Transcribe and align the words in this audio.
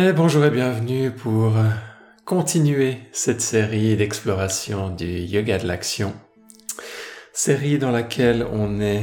Et 0.00 0.12
bonjour 0.12 0.44
et 0.44 0.50
bienvenue 0.50 1.10
pour 1.10 1.56
euh, 1.56 1.64
continuer 2.24 2.98
cette 3.10 3.40
série 3.40 3.96
d'exploration 3.96 4.90
du 4.90 5.06
yoga 5.06 5.58
de 5.58 5.66
l'action. 5.66 6.14
Série 7.32 7.78
dans 7.78 7.90
laquelle 7.90 8.46
on 8.52 8.80
est 8.80 9.02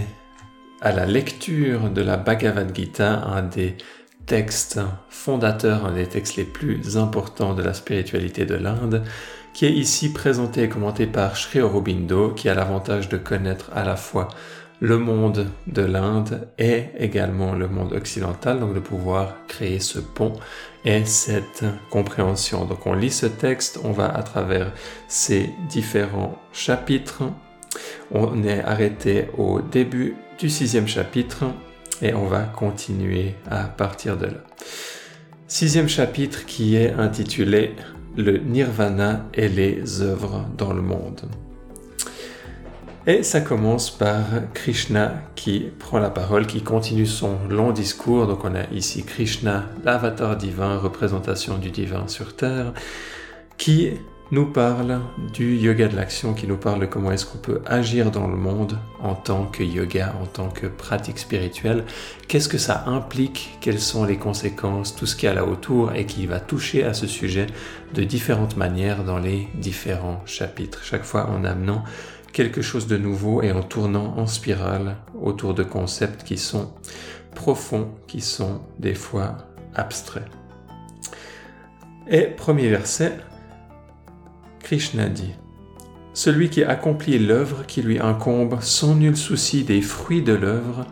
à 0.79 0.94
la 0.94 1.05
lecture 1.05 1.89
de 1.89 2.02
la 2.02 2.16
Bhagavad 2.16 2.73
Gita, 2.73 3.26
un 3.26 3.42
des 3.42 3.76
textes 4.26 4.79
fondateurs, 5.10 5.86
un 5.86 5.96
des 5.96 6.08
textes 6.08 6.38
les 6.38 6.46
plus 6.46 6.96
importants 6.96 7.55
de 7.55 7.62
la 7.62 7.73
spiritualité 7.73 8.46
de 8.46 8.55
l'Inde, 8.55 9.03
qui 9.53 9.65
est 9.65 9.73
ici 9.73 10.13
présenté 10.13 10.63
et 10.63 10.69
commenté 10.69 11.07
par 11.07 11.35
Sri 11.35 11.59
Aurobindo, 11.59 12.29
qui 12.29 12.47
a 12.47 12.53
l'avantage 12.53 13.09
de 13.09 13.17
connaître 13.17 13.69
à 13.75 13.83
la 13.83 13.97
fois 13.97 14.29
le 14.79 14.97
monde 14.97 15.47
de 15.67 15.81
l'Inde 15.81 16.48
et 16.58 16.85
également 16.98 17.53
le 17.53 17.67
monde 17.67 17.94
occidental, 17.94 18.59
donc 18.59 18.73
de 18.73 18.80
pouvoir 18.80 19.35
créer 19.48 19.80
ce 19.80 19.99
pont 19.99 20.34
et 20.84 21.05
cette 21.05 21.66
compréhension. 21.90 22.66
Donc 22.66 22.86
on 22.86 22.94
lit 22.94 23.12
ce 23.12 23.26
texte, 23.26 23.80
on 23.84 23.91
va 23.91 24.08
à 24.08 24.23
travers 24.23 24.72
ces 25.08 25.50
différents 25.70 26.38
chapitres. 26.52 27.23
On 28.12 28.44
est 28.44 28.62
arrêté 28.64 29.27
au 29.38 29.62
début 29.62 30.16
du 30.38 30.50
sixième 30.50 30.88
chapitre 30.88 31.45
et 32.02 32.14
on 32.14 32.26
va 32.26 32.42
continuer 32.42 33.36
à 33.50 33.64
partir 33.64 34.17
de 34.17 34.28
là. 34.28 34.44
Sixième 35.48 35.88
chapitre 35.88 36.45
qui 36.45 36.76
est 36.76 36.92
intitulé 36.92 37.76
Le 38.17 38.38
Nirvana 38.38 39.26
et 39.34 39.48
les 39.48 40.02
œuvres 40.02 40.45
dans 40.58 40.73
le 40.73 40.81
monde. 40.81 41.22
Et 43.08 43.22
ça 43.22 43.40
commence 43.40 43.91
par 43.91 44.23
Krishna 44.55 45.14
qui 45.36 45.68
prend 45.77 46.00
la 46.00 46.09
parole, 46.09 46.48
qui 46.48 46.64
continue 46.64 47.05
son 47.05 47.38
long 47.52 47.72
discours. 47.72 48.26
Donc 48.26 48.44
on 48.44 48.55
a 48.55 48.64
ici 48.73 49.04
Krishna, 49.04 49.66
l'avatar 49.84 50.36
divin, 50.38 50.80
représentation 50.80 51.59
du 51.59 51.70
divin 51.70 52.08
sur 52.08 52.36
Terre, 52.36 52.73
qui 53.59 53.91
nous 54.31 54.48
parle 54.48 55.02
du 55.36 55.56
yoga 55.56 55.88
de 55.88 55.95
l'action, 55.95 56.33
qui 56.33 56.48
nous 56.48 56.58
parle 56.58 56.80
de 56.80 56.88
comment 56.88 57.11
est-ce 57.11 57.28
qu'on 57.28 57.38
peut 57.38 57.61
agir 57.67 58.09
dans 58.09 58.28
le 58.28 58.36
monde 58.36 58.80
en 59.00 59.14
tant 59.14 59.45
que 59.45 59.61
yoga, 59.61 60.16
en 60.20 60.26
tant 60.26 60.50
que 60.50 60.66
pratique 60.66 61.20
spirituelle. 61.20 61.83
Qu'est-ce 62.28 62.50
que 62.50 62.58
ça 62.58 62.86
implique? 62.88 63.56
Quelles 63.61 63.80
sont 63.80 64.03
les 64.03 64.17
conséquences? 64.17 64.95
Tout 64.95 65.06
ce 65.06 65.16
qu'il 65.16 65.30
y 65.30 65.31
a 65.31 65.36
là 65.36 65.45
autour 65.45 65.94
et 65.94 66.08
qui 66.08 66.26
va 66.26 66.39
toucher 66.39 66.83
à 66.83 66.95
ce 66.95 67.06
sujet 67.06 67.45
de 67.94 68.03
différentes 68.03 68.58
manières 68.58 69.03
dans 69.03 69.20
les 69.20 69.48
différents 69.53 70.23
chapitres. 70.26 70.83
Chaque 70.83 71.03
fois 71.03 71.30
en 71.30 71.44
amenant 71.44 71.83
quelque 72.36 72.61
chose 72.61 72.88
de 72.88 72.97
nouveau 72.97 73.41
et 73.44 73.53
en 73.53 73.64
tournant 73.64 74.17
en 74.17 74.28
spirale 74.28 74.97
autour 75.22 75.53
de 75.53 75.64
concepts 75.64 76.23
qui 76.25 76.38
sont 76.38 76.73
profonds, 77.33 77.88
qui 78.08 78.19
sont 78.19 78.59
des 78.77 78.94
fois 78.94 79.38
abstraits. 79.73 80.27
Et 82.09 82.23
premier 82.23 82.67
verset, 82.67 83.19
Krishna 84.59 85.08
dit, 85.08 85.33
Celui 86.14 86.50
qui 86.50 86.66
accomplit 86.66 87.19
l'œuvre 87.19 87.66
qui 87.66 87.81
lui 87.81 88.00
incombe 88.00 88.58
sans 88.59 88.95
nul 88.95 89.16
souci 89.16 89.64
des 89.64 89.81
fruits 89.81 90.22
de 90.22 90.33
l'œuvre, 90.33 90.86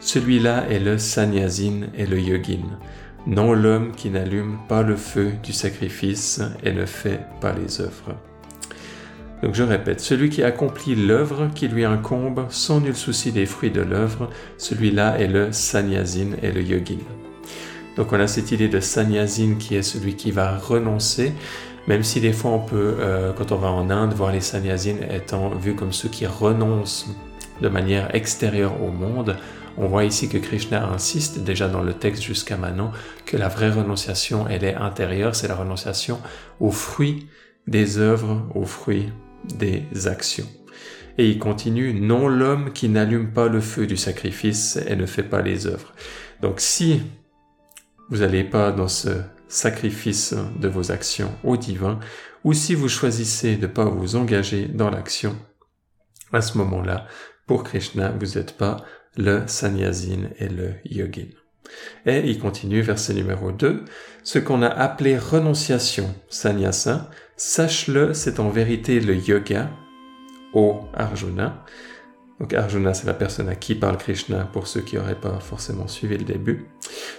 celui-là 0.00 0.64
est 0.70 0.80
le 0.80 0.96
sannyasin 0.96 1.88
et 1.94 2.06
le 2.06 2.18
yogin, 2.18 2.78
non 3.26 3.52
l'homme 3.52 3.92
qui 3.92 4.08
n'allume 4.08 4.56
pas 4.66 4.82
le 4.82 4.96
feu 4.96 5.32
du 5.42 5.52
sacrifice 5.52 6.40
et 6.62 6.72
ne 6.72 6.86
fait 6.86 7.20
pas 7.42 7.52
les 7.52 7.82
œuvres. 7.82 8.16
Donc 9.42 9.54
je 9.54 9.62
répète, 9.62 10.00
celui 10.00 10.30
qui 10.30 10.42
accomplit 10.42 10.94
l'œuvre 10.94 11.50
qui 11.54 11.68
lui 11.68 11.84
incombe 11.84 12.46
sans 12.48 12.80
nul 12.80 12.96
souci 12.96 13.32
des 13.32 13.44
fruits 13.44 13.70
de 13.70 13.82
l'œuvre, 13.82 14.30
celui-là 14.56 15.18
est 15.18 15.28
le 15.28 15.52
sannyasin 15.52 16.30
et 16.42 16.50
le 16.50 16.62
yogin. 16.62 16.98
Donc 17.96 18.12
on 18.12 18.20
a 18.20 18.26
cette 18.26 18.50
idée 18.50 18.68
de 18.68 18.80
sannyasin 18.80 19.56
qui 19.58 19.74
est 19.74 19.82
celui 19.82 20.16
qui 20.16 20.30
va 20.30 20.56
renoncer, 20.56 21.32
même 21.86 22.02
si 22.02 22.20
des 22.20 22.32
fois 22.32 22.52
on 22.52 22.58
peut, 22.60 22.96
euh, 22.98 23.32
quand 23.32 23.52
on 23.52 23.56
va 23.56 23.68
en 23.68 23.90
Inde, 23.90 24.14
voir 24.14 24.32
les 24.32 24.40
sannyasins 24.40 25.00
étant 25.14 25.50
vus 25.50 25.74
comme 25.74 25.92
ceux 25.92 26.08
qui 26.08 26.26
renoncent 26.26 27.08
de 27.60 27.68
manière 27.68 28.14
extérieure 28.14 28.82
au 28.82 28.90
monde, 28.90 29.36
on 29.78 29.86
voit 29.86 30.04
ici 30.04 30.28
que 30.30 30.38
Krishna 30.38 30.86
insiste 30.88 31.40
déjà 31.40 31.68
dans 31.68 31.82
le 31.82 31.92
texte 31.92 32.22
jusqu'à 32.22 32.56
maintenant 32.56 32.92
que 33.26 33.36
la 33.36 33.48
vraie 33.48 33.70
renonciation, 33.70 34.46
elle 34.48 34.64
est 34.64 34.74
intérieure, 34.74 35.34
c'est 35.34 35.48
la 35.48 35.54
renonciation 35.54 36.18
aux 36.60 36.70
fruits 36.70 37.28
des 37.66 37.98
œuvres, 37.98 38.42
aux 38.54 38.64
fruits 38.64 39.10
des 39.54 39.84
actions. 40.06 40.48
Et 41.18 41.28
il 41.30 41.38
continue, 41.38 41.94
non 41.94 42.28
l'homme 42.28 42.72
qui 42.72 42.88
n'allume 42.88 43.32
pas 43.32 43.48
le 43.48 43.60
feu 43.60 43.86
du 43.86 43.96
sacrifice 43.96 44.78
et 44.86 44.96
ne 44.96 45.06
fait 45.06 45.22
pas 45.22 45.42
les 45.42 45.66
œuvres. 45.66 45.94
Donc 46.42 46.60
si 46.60 47.02
vous 48.10 48.18
n'allez 48.18 48.44
pas 48.44 48.70
dans 48.70 48.88
ce 48.88 49.08
sacrifice 49.48 50.34
de 50.60 50.68
vos 50.68 50.92
actions 50.92 51.32
au 51.44 51.56
divin, 51.56 51.98
ou 52.44 52.52
si 52.52 52.74
vous 52.74 52.88
choisissez 52.88 53.56
de 53.56 53.62
ne 53.62 53.72
pas 53.72 53.86
vous 53.86 54.16
engager 54.16 54.66
dans 54.66 54.90
l'action, 54.90 55.36
à 56.32 56.40
ce 56.40 56.58
moment-là, 56.58 57.06
pour 57.46 57.64
Krishna, 57.64 58.10
vous 58.10 58.38
n'êtes 58.38 58.56
pas 58.56 58.84
le 59.16 59.42
sannyasin 59.46 60.28
et 60.38 60.48
le 60.48 60.74
yogin. 60.84 61.28
Et 62.04 62.18
il 62.28 62.38
continue, 62.38 62.82
verset 62.82 63.14
numéro 63.14 63.50
2, 63.50 63.84
ce 64.22 64.38
qu'on 64.38 64.62
a 64.62 64.68
appelé 64.68 65.18
renonciation, 65.18 66.14
sannyasa, 66.28 67.10
Sache-le, 67.36 68.14
c'est 68.14 68.40
en 68.40 68.48
vérité 68.48 68.98
le 68.98 69.14
yoga, 69.14 69.68
au 70.54 70.80
Arjuna. 70.94 71.62
Donc 72.40 72.54
Arjuna, 72.54 72.94
c'est 72.94 73.06
la 73.06 73.12
personne 73.12 73.50
à 73.50 73.54
qui 73.54 73.74
parle 73.74 73.98
Krishna 73.98 74.48
pour 74.54 74.66
ceux 74.66 74.80
qui 74.80 74.96
n'auraient 74.96 75.20
pas 75.20 75.38
forcément 75.40 75.86
suivi 75.86 76.16
le 76.16 76.24
début. 76.24 76.64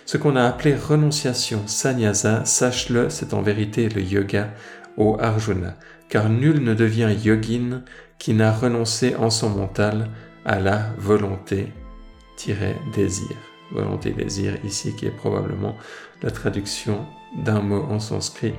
Ce 0.05 0.17
qu'on 0.17 0.35
a 0.35 0.43
appelé 0.43 0.75
renonciation, 0.75 1.67
sannyasa, 1.67 2.45
sache-le, 2.45 3.11
c'est 3.11 3.35
en 3.35 3.43
vérité 3.43 3.89
le 3.89 4.01
yoga, 4.01 4.55
au 4.97 5.17
Arjuna. 5.19 5.77
Car 6.09 6.29
nul 6.29 6.63
ne 6.63 6.73
devient 6.73 7.15
yogin 7.23 7.83
qui 8.17 8.33
n'a 8.33 8.51
renoncé 8.51 9.15
en 9.15 9.29
son 9.29 9.51
mental 9.51 10.09
à 10.45 10.59
la 10.59 10.93
volonté-désir. 10.97 13.37
Volonté-désir 13.71 14.57
ici 14.63 14.95
qui 14.95 15.05
est 15.05 15.11
probablement 15.11 15.75
la 16.23 16.31
traduction 16.31 17.05
d'un 17.35 17.61
mot 17.61 17.83
en 17.83 17.99
sanskrit 17.99 18.55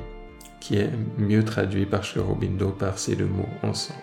qui 0.61 0.77
est 0.77 0.91
mieux 1.19 1.45
traduit 1.45 1.87
par 1.87 2.03
Aurobindo 2.17 2.69
par 2.69 2.99
ces 2.99 3.17
deux 3.17 3.27
mots 3.27 3.49
ensemble. 3.63 4.01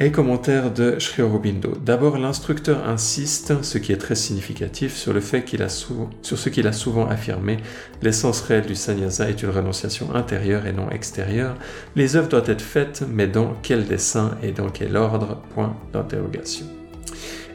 Et 0.00 0.12
commentaire 0.12 0.72
de 0.72 1.00
Sri 1.00 1.22
Aurobindo. 1.22 1.72
D'abord, 1.84 2.18
l'instructeur 2.18 2.88
insiste, 2.88 3.64
ce 3.64 3.78
qui 3.78 3.90
est 3.90 3.96
très 3.96 4.14
significatif, 4.14 4.94
sur 4.94 5.12
le 5.12 5.18
fait 5.18 5.42
qu'il 5.42 5.60
a 5.60 5.68
sur 5.68 6.08
ce 6.22 6.48
qu'il 6.48 6.68
a 6.68 6.72
souvent 6.72 7.08
affirmé, 7.08 7.56
l'essence 8.00 8.40
réelle 8.42 8.66
du 8.66 8.76
sannyasa 8.76 9.28
est 9.28 9.42
une 9.42 9.50
renonciation 9.50 10.14
intérieure 10.14 10.66
et 10.66 10.72
non 10.72 10.88
extérieure. 10.90 11.56
Les 11.96 12.14
œuvres 12.14 12.28
doivent 12.28 12.48
être 12.48 12.62
faites, 12.62 13.02
mais 13.08 13.26
dans 13.26 13.56
quel 13.60 13.86
dessein 13.86 14.38
et 14.40 14.52
dans 14.52 14.68
quel 14.68 14.96
ordre? 14.96 15.42
Point 15.54 15.76
d'interrogation. 15.92 16.66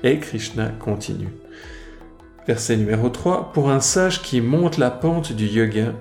Et 0.04 0.20
Krishna 0.20 0.68
continue. 0.68 1.30
Verset 2.46 2.76
numéro 2.76 3.08
3. 3.08 3.54
Pour 3.54 3.70
un 3.70 3.80
sage 3.80 4.22
qui 4.22 4.42
monte 4.42 4.78
la 4.78 4.92
pente 4.92 5.32
du 5.32 5.46
yoga, 5.46 5.94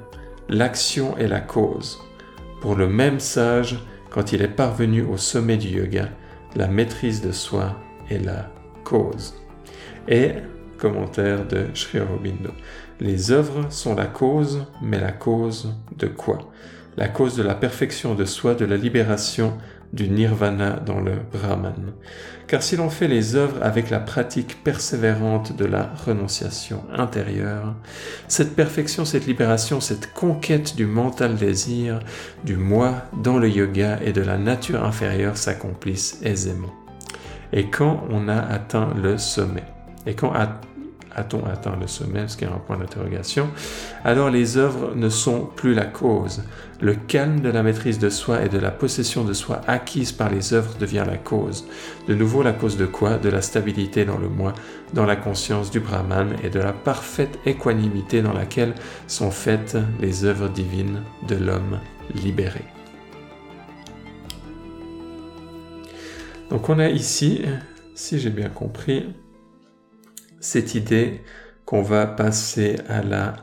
l'action 0.48 1.16
est 1.16 1.28
la 1.28 1.41
cause. 1.41 2.00
Pour 2.60 2.76
le 2.76 2.88
même 2.88 3.20
sage, 3.20 3.78
quand 4.10 4.32
il 4.32 4.42
est 4.42 4.48
parvenu 4.48 5.03
au 5.03 5.16
sommet 5.16 5.56
du 5.56 5.69
yoga, 5.69 6.08
la 6.54 6.69
maîtrise 6.69 7.22
de 7.22 7.32
soi 7.32 7.76
est 8.10 8.19
la 8.19 8.50
cause. 8.84 9.34
Et, 10.08 10.32
commentaire 10.78 11.47
de 11.47 11.66
Sri 11.75 12.00
Aurobindo, 12.00 12.50
les 13.00 13.30
œuvres 13.30 13.70
sont 13.70 13.94
la 13.94 14.06
cause, 14.06 14.66
mais 14.82 15.00
la 15.00 15.12
cause 15.12 15.75
de 15.97 16.06
quoi? 16.06 16.50
La 16.97 17.09
cause 17.09 17.36
de 17.36 17.42
la 17.42 17.54
perfection 17.54 18.14
de 18.14 18.24
soi, 18.24 18.54
de 18.54 18.64
la 18.64 18.76
libération 18.76 19.56
du 19.92 20.08
nirvana 20.08 20.80
dans 20.84 21.00
le 21.00 21.12
Brahman. 21.32 21.92
Car 22.47 22.62
si 22.62 22.76
l'on 22.76 22.91
fait 22.91 23.08
les 23.08 23.34
œuvres 23.34 23.62
avec 23.62 23.91
la 23.91 24.00
pratique 24.00 24.62
persévérante 24.62 25.56
de 25.56 25.64
la 25.64 25.91
renonciation 26.04 26.84
intérieure, 26.92 27.75
cette 28.28 28.54
perfection, 28.54 29.04
cette 29.04 29.27
libération, 29.27 29.80
cette 29.80 30.12
conquête 30.12 30.77
du 30.77 30.86
mental 30.86 31.36
désir, 31.36 32.00
du 32.44 32.56
moi 32.56 33.03
dans 33.22 33.39
le 33.39 33.48
yoga 33.48 33.98
et 34.03 34.12
de 34.12 34.22
la 34.22 34.39
nature 34.39 34.84
inférieure 34.84 35.36
s'accomplissent 35.36 36.21
aisément. 36.22 36.72
Et 37.53 37.68
quand 37.68 38.04
on 38.10 38.28
a 38.28 38.38
atteint 38.38 38.95
le 39.03 39.18
sommet, 39.18 39.65
et 40.06 40.15
quand 40.15 40.33
a-t-on 41.14 41.44
atteint 41.47 41.76
le 41.80 41.86
sommet, 41.86 42.28
ce 42.28 42.36
qui 42.36 42.44
est 42.44 42.48
un 42.48 42.59
point 42.66 42.76
d'interrogation, 42.76 43.50
alors 44.04 44.30
les 44.30 44.56
œuvres 44.56 44.94
ne 44.94 45.09
sont 45.09 45.47
plus 45.56 45.74
la 45.74 45.84
cause. 45.84 46.42
Le 46.80 46.94
calme 46.94 47.41
de 47.41 47.48
la 47.48 47.62
maîtrise 47.62 47.98
de 47.98 48.10
soi 48.10 48.44
et 48.44 48.48
de 48.48 48.59
la 48.59 48.70
possession 48.70 49.24
de 49.24 49.32
soi 49.32 49.60
acquise 49.66 50.10
par 50.10 50.30
les 50.30 50.53
œuvres 50.53 50.74
devient 50.78 51.04
la 51.06 51.16
cause. 51.16 51.64
De 52.09 52.14
nouveau 52.14 52.42
la 52.42 52.53
cause 52.53 52.76
de 52.76 52.86
quoi? 52.86 53.18
De 53.18 53.28
la 53.28 53.41
stabilité 53.41 54.04
dans 54.04 54.18
le 54.18 54.28
moi, 54.28 54.53
dans 54.92 55.06
la 55.06 55.14
conscience 55.16 55.70
du 55.70 55.78
Brahman 55.78 56.34
et 56.42 56.50
de 56.50 56.59
la 56.59 56.72
parfaite 56.72 57.38
équanimité 57.47 58.20
dans 58.20 58.32
laquelle 58.32 58.74
sont 59.06 59.30
faites 59.30 59.76
les 60.00 60.24
œuvres 60.24 60.48
divines 60.48 61.03
de 61.28 61.36
l'homme 61.36 61.78
libéré. 62.14 62.64
Donc 66.50 66.68
on 66.68 66.78
a 66.80 66.88
ici, 66.88 67.42
si 67.94 68.18
j'ai 68.18 68.30
bien 68.30 68.48
compris, 68.48 69.06
cette 70.42 70.74
idée 70.74 71.22
qu'on 71.65 71.80
va 71.83 72.06
passer 72.06 72.77
à 72.89 73.03
la 73.03 73.36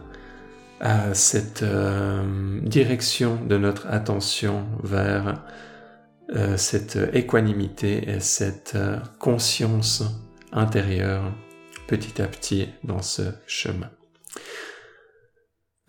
à 0.81 1.13
cette 1.13 1.63
euh, 1.63 2.61
direction 2.61 3.35
de 3.45 3.57
notre 3.57 3.87
attention 3.87 4.65
vers 4.83 5.43
euh, 6.35 6.55
cette 6.57 6.97
équanimité 7.13 8.09
et 8.09 8.19
cette 8.19 8.73
euh, 8.75 8.97
conscience 9.19 10.03
intérieure 10.53 11.33
petit 11.87 12.21
à 12.21 12.27
petit 12.27 12.69
dans 12.83 13.01
ce 13.01 13.23
chemin. 13.45 13.89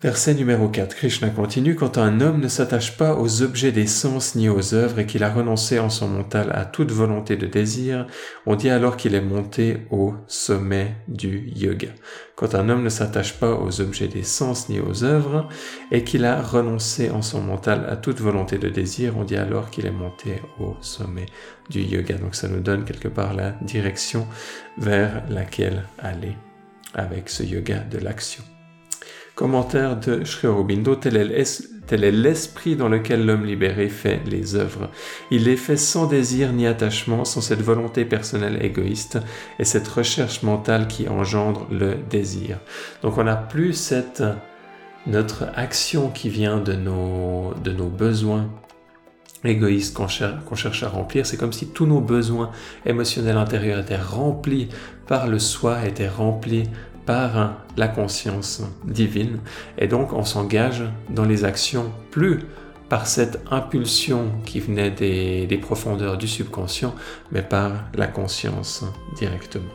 Verset 0.01 0.33
numéro 0.33 0.67
4. 0.67 0.95
Krishna 0.95 1.29
continue. 1.29 1.75
Quand 1.75 1.99
un 1.99 2.21
homme 2.21 2.39
ne 2.39 2.47
s'attache 2.47 2.97
pas 2.97 3.13
aux 3.13 3.43
objets 3.43 3.71
des 3.71 3.85
sens 3.85 4.33
ni 4.33 4.49
aux 4.49 4.73
œuvres 4.73 4.97
et 4.97 5.05
qu'il 5.05 5.23
a 5.23 5.31
renoncé 5.31 5.77
en 5.77 5.91
son 5.91 6.07
mental 6.07 6.51
à 6.55 6.65
toute 6.65 6.91
volonté 6.91 7.35
de 7.35 7.45
désir, 7.45 8.07
on 8.47 8.55
dit 8.55 8.71
alors 8.71 8.97
qu'il 8.97 9.13
est 9.13 9.21
monté 9.21 9.85
au 9.91 10.15
sommet 10.25 10.95
du 11.07 11.51
yoga. 11.55 11.89
Quand 12.35 12.55
un 12.55 12.69
homme 12.69 12.81
ne 12.81 12.89
s'attache 12.89 13.33
pas 13.33 13.53
aux 13.53 13.79
objets 13.79 14.07
des 14.07 14.23
sens 14.23 14.69
ni 14.69 14.79
aux 14.79 15.03
œuvres 15.03 15.47
et 15.91 16.03
qu'il 16.03 16.25
a 16.25 16.41
renoncé 16.41 17.11
en 17.11 17.21
son 17.21 17.41
mental 17.43 17.85
à 17.87 17.95
toute 17.95 18.21
volonté 18.21 18.57
de 18.57 18.69
désir, 18.69 19.15
on 19.17 19.23
dit 19.23 19.37
alors 19.37 19.69
qu'il 19.69 19.85
est 19.85 19.91
monté 19.91 20.41
au 20.59 20.77
sommet 20.81 21.27
du 21.69 21.81
yoga. 21.81 22.15
Donc 22.15 22.33
ça 22.33 22.47
nous 22.47 22.61
donne 22.61 22.85
quelque 22.85 23.07
part 23.07 23.35
la 23.35 23.51
direction 23.61 24.25
vers 24.79 25.21
laquelle 25.29 25.83
aller 25.99 26.35
avec 26.95 27.29
ce 27.29 27.43
yoga 27.43 27.81
de 27.81 27.99
l'action. 27.99 28.43
Commentaire 29.41 29.99
de 29.99 30.23
Sri 30.23 30.47
Aurobindo, 30.47 30.93
tel 30.93 31.17
est 31.17 32.11
l'esprit 32.11 32.75
dans 32.75 32.87
lequel 32.87 33.25
l'homme 33.25 33.43
libéré 33.43 33.89
fait 33.89 34.21
les 34.27 34.53
œuvres. 34.53 34.91
Il 35.31 35.45
les 35.45 35.57
fait 35.57 35.77
sans 35.77 36.05
désir 36.05 36.53
ni 36.53 36.67
attachement, 36.67 37.25
sans 37.25 37.41
cette 37.41 37.63
volonté 37.63 38.05
personnelle 38.05 38.63
égoïste 38.63 39.17
et 39.57 39.63
cette 39.65 39.87
recherche 39.87 40.43
mentale 40.43 40.87
qui 40.87 41.09
engendre 41.09 41.65
le 41.71 41.95
désir. 42.07 42.59
Donc 43.01 43.17
on 43.17 43.23
n'a 43.23 43.35
plus 43.35 43.73
cette 43.73 44.23
notre 45.07 45.47
action 45.55 46.11
qui 46.11 46.29
vient 46.29 46.59
de 46.59 46.73
nos, 46.73 47.55
de 47.63 47.71
nos 47.71 47.89
besoins 47.89 48.47
égoïstes 49.43 49.95
qu'on 49.95 50.07
cherche 50.55 50.83
à 50.83 50.89
remplir. 50.89 51.25
C'est 51.25 51.37
comme 51.37 51.51
si 51.51 51.69
tous 51.69 51.87
nos 51.87 51.99
besoins 51.99 52.51
émotionnels 52.85 53.37
intérieurs 53.37 53.79
étaient 53.79 53.97
remplis 53.97 54.69
par 55.07 55.27
le 55.27 55.39
soi, 55.39 55.87
étaient 55.87 56.07
remplis 56.07 56.65
par 57.11 57.57
la 57.75 57.89
conscience 57.89 58.63
divine 58.85 59.39
et 59.77 59.87
donc 59.87 60.13
on 60.13 60.23
s'engage 60.23 60.85
dans 61.09 61.25
les 61.25 61.43
actions 61.43 61.91
plus 62.09 62.39
par 62.87 63.05
cette 63.05 63.41
impulsion 63.51 64.31
qui 64.45 64.61
venait 64.61 64.91
des, 64.91 65.59
profondeurs 65.61 66.17
du 66.17 66.29
subconscient, 66.29 66.95
mais 67.33 67.41
par 67.41 67.71
la 67.95 68.07
conscience 68.07 68.85
directement. 69.17 69.73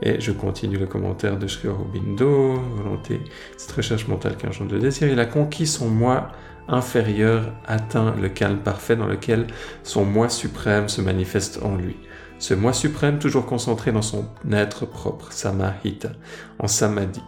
Et 0.00 0.20
je 0.20 0.30
continue 0.30 0.78
le 0.78 0.86
commentaire 0.86 1.36
de 1.40 1.48
Sri 1.48 1.66
Aurobindo, 1.66 2.54
volonté, 2.76 3.20
cette 3.56 3.72
recherche 3.72 4.06
mentale 4.06 4.36
qu'un 4.36 4.52
genre 4.52 4.68
de 4.68 4.78
désir, 4.78 5.08
il 5.08 5.18
a 5.18 5.26
conquis 5.26 5.66
son 5.66 5.88
moi 5.88 6.30
inférieur, 6.68 7.52
atteint 7.66 8.14
le 8.14 8.28
calme 8.28 8.58
parfait 8.58 8.94
dans 8.94 9.08
lequel 9.08 9.48
son 9.82 10.04
moi 10.04 10.28
suprême 10.28 10.88
se 10.88 11.00
manifeste 11.00 11.58
en 11.64 11.74
lui 11.74 11.96
ce 12.42 12.54
moi 12.54 12.72
suprême 12.72 13.20
toujours 13.20 13.46
concentré 13.46 13.92
dans 13.92 14.02
son 14.02 14.24
être 14.50 14.84
propre, 14.84 15.30
samahita, 15.30 16.10
en 16.58 16.66
samadhi. 16.66 17.22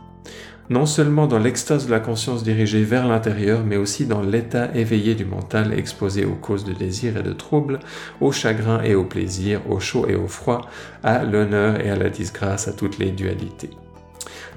Non 0.70 0.87
seulement 0.87 1.28
dans 1.28 1.38
l'extase 1.38 1.87
de 1.87 1.93
la 1.93 2.00
conscience 2.00 2.43
dirigée 2.43 2.82
vers 2.82 3.06
l'intérieur, 3.06 3.62
mais 3.64 3.76
aussi 3.76 4.06
dans 4.06 4.22
l'état 4.22 4.75
éveillé 4.75 5.14
du 5.14 5.25
mental 5.25 5.72
exposé 5.72 6.25
aux 6.25 6.34
causes 6.34 6.64
de 6.64 6.72
désir 6.72 7.16
et 7.16 7.22
de 7.22 7.32
troubles, 7.32 7.78
au 8.20 8.32
chagrin 8.32 8.82
et 8.82 8.96
au 8.96 9.05
plaisir, 9.05 9.61
au 9.70 9.78
chaud 9.78 10.08
et 10.08 10.16
au 10.16 10.26
froid, 10.26 10.62
à 11.05 11.22
l'honneur 11.22 11.81
et 11.81 11.90
à 11.90 11.96
la 11.96 12.11
disgrâce, 12.11 12.66
à 12.66 12.72
toutes 12.72 12.99
les 12.99 13.12
dualités. 13.12 13.70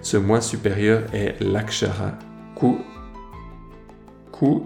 Ce 0.02 0.18
moi 0.18 0.42
supérieur 0.42 1.04
est 1.14 1.40
l'akshara, 1.40 2.18
ku, 2.56 2.78
ku, 4.32 4.64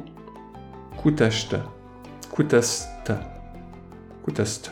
kutashta, 1.04 1.66
kutasta, 2.34 3.20
kutasta. 4.24 4.72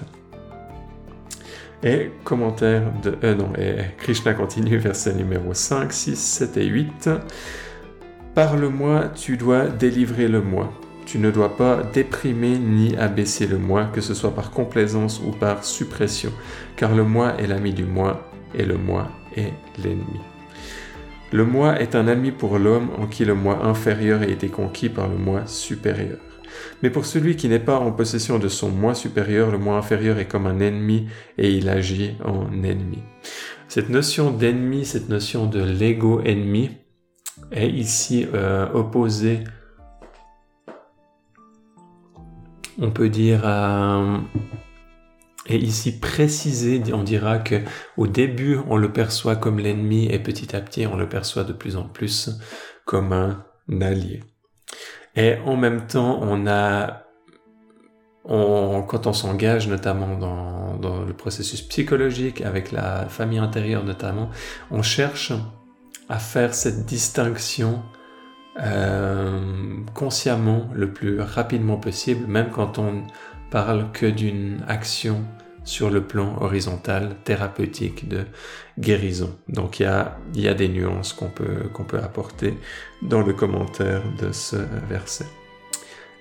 Et 1.84 2.12
commentaire 2.24 2.84
de... 3.02 3.18
Euh, 3.24 3.36
non, 3.36 3.54
et 3.58 3.96
Krishna 3.98 4.34
continue, 4.34 4.78
verset 4.78 5.14
numéro 5.14 5.54
5, 5.54 5.94
6, 5.94 6.16
7 6.16 6.58
et 6.58 6.66
8. 6.66 7.10
Par 8.36 8.58
le 8.58 8.70
moi, 8.70 9.10
tu 9.16 9.38
dois 9.38 9.68
délivrer 9.68 10.28
le 10.28 10.42
moi. 10.42 10.74
Tu 11.06 11.18
ne 11.18 11.32
dois 11.32 11.56
pas 11.56 11.82
déprimer 11.94 12.60
ni 12.60 12.96
abaisser 12.98 13.48
le 13.48 13.58
moi, 13.58 13.86
que 13.94 14.02
ce 14.02 14.14
soit 14.14 14.36
par 14.36 14.52
complaisance 14.52 15.22
ou 15.26 15.32
par 15.32 15.64
suppression, 15.64 16.32
car 16.76 16.94
le 16.94 17.04
moi 17.04 17.34
est 17.40 17.48
l'ami 17.48 17.74
du 17.74 17.86
moi, 17.86 18.30
et 18.54 18.64
le 18.64 18.78
moi 18.78 19.10
est 19.36 19.54
l'ennemi. 19.82 20.20
Le 21.32 21.46
moi 21.46 21.80
est 21.80 21.96
un 21.96 22.08
ami 22.08 22.32
pour 22.32 22.60
l'homme 22.60 22.90
en 22.98 23.08
qui 23.08 23.24
le 23.24 23.36
moi 23.36 23.66
inférieur 23.66 24.22
a 24.22 24.28
été 24.28 24.50
conquis 24.50 24.90
par 24.90 25.08
le 25.08 25.18
moi 25.18 25.46
supérieur. 25.46 26.18
Mais 26.82 26.90
pour 26.90 27.06
celui 27.06 27.36
qui 27.36 27.48
n'est 27.48 27.60
pas 27.60 27.78
en 27.78 27.92
possession 27.92 28.40
de 28.40 28.48
son 28.48 28.70
moi 28.70 28.96
supérieur, 28.96 29.52
le 29.52 29.58
moi 29.58 29.78
inférieur 29.78 30.20
est 30.20 30.28
comme 30.28 30.48
un 30.48 30.60
ennemi 30.60 31.08
et 31.38 31.52
il 31.52 31.70
agit 31.70 32.16
en 32.24 32.52
ennemi. 32.64 33.00
Cette 33.68 33.90
notion 33.90 34.32
d'ennemi, 34.32 34.86
cette 34.86 35.10
notion 35.10 35.46
de 35.46 35.62
l'ego 35.62 36.22
ennemi 36.22 36.72
est 37.52 37.70
ici 37.70 38.28
euh, 38.34 38.68
opposée, 38.74 39.44
on 42.80 42.92
peut 42.92 43.10
dire, 43.10 43.42
à, 43.46 44.22
est 45.50 45.58
ici 45.58 46.00
précisée, 46.00 46.82
on 46.94 47.04
dira 47.04 47.40
que 47.40 47.62
au 47.98 48.08
début 48.08 48.58
on 48.68 48.78
le 48.78 48.92
perçoit 48.94 49.36
comme 49.36 49.60
l'ennemi 49.60 50.08
et 50.08 50.20
petit 50.20 50.56
à 50.56 50.62
petit 50.62 50.86
on 50.88 50.96
le 50.96 51.10
perçoit 51.10 51.44
de 51.44 51.54
plus 51.54 51.76
en 51.76 51.84
plus 51.84 52.30
comme 52.86 53.14
un 53.14 53.46
allié. 53.82 54.22
Et 55.20 55.38
en 55.46 55.58
même 55.58 55.86
temps, 55.86 56.18
on 56.22 56.48
a, 56.48 57.04
quand 58.26 59.06
on 59.06 59.12
s'engage 59.12 59.68
notamment 59.68 60.16
dans, 60.16 61.04
le 61.06 61.14
processus 61.14 61.62
psychologique, 61.62 62.40
avec 62.40 62.72
la 62.72 63.06
famille 63.10 63.40
intérieure 63.40 63.84
notamment, 63.84 64.30
on 64.72 64.82
cherche 64.82 65.34
à 66.08 66.20
faire 66.20 66.54
cette 66.54 66.86
distinction 66.86 67.84
euh, 68.62 69.42
consciemment 69.94 70.70
le 70.74 70.94
plus 70.94 71.20
rapidement 71.20 71.76
possible, 71.76 72.26
même 72.26 72.50
quand 72.50 72.80
on 72.80 73.04
parle 73.52 73.92
que 73.92 74.06
d'une 74.06 74.64
action 74.70 75.26
sur 75.70 75.92
le 75.92 76.02
plan 76.02 76.36
horizontal, 76.42 77.16
thérapeutique, 77.24 78.10
de 78.10 78.26
guérison. 78.80 79.36
Donc 79.48 79.80
il 79.80 79.84
y 79.84 80.48
a, 80.48 80.54
des 80.54 80.68
nuances 80.68 81.14
qu'on 81.14 81.30
peut, 81.30 81.70
qu'on 81.74 81.84
peut 81.84 82.00
apporter 82.00 82.58
dans 83.04 83.22
le 83.22 83.34
commentaire 83.34 84.02
de 84.20 84.32
ce 84.32 84.58
verset. 84.90 85.28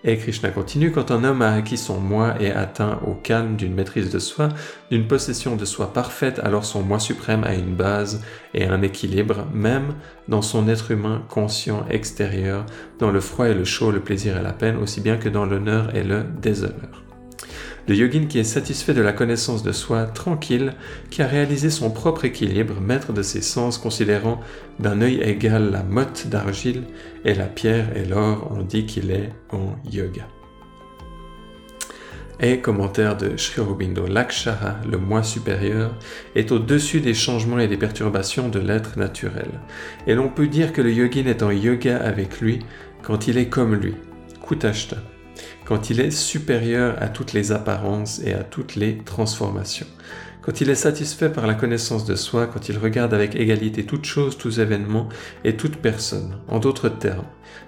Et 0.04 0.16
Krishna 0.16 0.50
continue, 0.50 0.92
quand 0.92 1.10
un 1.10 1.24
homme 1.24 1.42
a 1.42 1.54
acquis 1.54 1.78
son 1.78 1.98
moi 1.98 2.34
et 2.40 2.52
atteint 2.52 3.00
au 3.04 3.14
calme 3.14 3.56
d'une 3.56 3.74
maîtrise 3.74 4.10
de 4.10 4.18
soi, 4.20 4.50
d'une 4.90 5.08
possession 5.08 5.56
de 5.56 5.64
soi 5.64 5.92
parfaite, 5.92 6.38
alors 6.44 6.64
son 6.64 6.82
moi 6.82 7.00
suprême 7.00 7.42
a 7.42 7.54
une 7.54 7.74
base 7.74 8.22
et 8.54 8.66
un 8.66 8.82
équilibre, 8.82 9.46
même 9.52 9.94
dans 10.28 10.42
son 10.42 10.68
être 10.68 10.92
humain 10.92 11.24
conscient 11.28 11.84
extérieur, 11.90 12.64
dans 13.00 13.10
le 13.10 13.20
froid 13.20 13.48
et 13.48 13.54
le 13.54 13.64
chaud, 13.64 13.90
le 13.90 14.00
plaisir 14.00 14.36
et 14.36 14.42
la 14.42 14.52
peine, 14.52 14.76
aussi 14.76 15.00
bien 15.00 15.16
que 15.16 15.28
dans 15.28 15.46
l'honneur 15.46 15.96
et 15.96 16.04
le 16.04 16.22
déshonneur. 16.22 17.07
Le 17.88 17.94
yogin 17.94 18.26
qui 18.26 18.38
est 18.38 18.44
satisfait 18.44 18.92
de 18.92 19.00
la 19.00 19.14
connaissance 19.14 19.62
de 19.62 19.72
soi, 19.72 20.04
tranquille, 20.04 20.74
qui 21.10 21.22
a 21.22 21.26
réalisé 21.26 21.70
son 21.70 21.90
propre 21.90 22.26
équilibre, 22.26 22.82
maître 22.82 23.14
de 23.14 23.22
ses 23.22 23.40
sens, 23.40 23.78
considérant 23.78 24.40
d'un 24.78 25.00
œil 25.00 25.22
égal 25.22 25.70
la 25.70 25.82
motte 25.82 26.26
d'argile 26.26 26.82
et 27.24 27.32
la 27.32 27.46
pierre 27.46 27.96
et 27.96 28.04
l'or, 28.04 28.52
on 28.54 28.60
dit 28.60 28.84
qu'il 28.84 29.10
est 29.10 29.32
en 29.50 29.74
yoga. 29.90 30.28
Et 32.40 32.60
commentaire 32.60 33.16
de 33.16 33.38
Sri 33.38 33.62
Aurobindo, 33.62 34.06
l'akshara, 34.06 34.76
le 34.88 34.98
moi 34.98 35.22
supérieur, 35.22 35.94
est 36.34 36.52
au-dessus 36.52 37.00
des 37.00 37.14
changements 37.14 37.58
et 37.58 37.68
des 37.68 37.78
perturbations 37.78 38.50
de 38.50 38.58
l'être 38.58 38.98
naturel. 38.98 39.48
Et 40.06 40.14
l'on 40.14 40.28
peut 40.28 40.46
dire 40.46 40.74
que 40.74 40.82
le 40.82 40.92
yogin 40.92 41.24
est 41.26 41.42
en 41.42 41.50
yoga 41.50 41.96
avec 41.96 42.42
lui 42.42 42.58
quand 43.02 43.28
il 43.28 43.38
est 43.38 43.48
comme 43.48 43.74
lui, 43.74 43.94
kutashta 44.46 44.98
quand 45.68 45.90
il 45.90 46.00
est 46.00 46.10
supérieur 46.10 46.96
à 46.98 47.08
toutes 47.08 47.34
les 47.34 47.52
apparences 47.52 48.22
et 48.24 48.32
à 48.32 48.42
toutes 48.42 48.74
les 48.74 48.96
transformations, 49.04 49.86
quand 50.40 50.62
il 50.62 50.70
est 50.70 50.74
satisfait 50.74 51.28
par 51.28 51.46
la 51.46 51.52
connaissance 51.52 52.06
de 52.06 52.14
soi, 52.14 52.46
quand 52.46 52.70
il 52.70 52.78
regarde 52.78 53.12
avec 53.12 53.36
égalité 53.36 53.84
toutes 53.84 54.06
choses, 54.06 54.38
tous 54.38 54.60
événements 54.60 55.10
et 55.44 55.56
toute 55.56 55.76
personne, 55.76 56.38
en 56.48 56.58
d'autres 56.58 56.88
termes, 56.88 57.26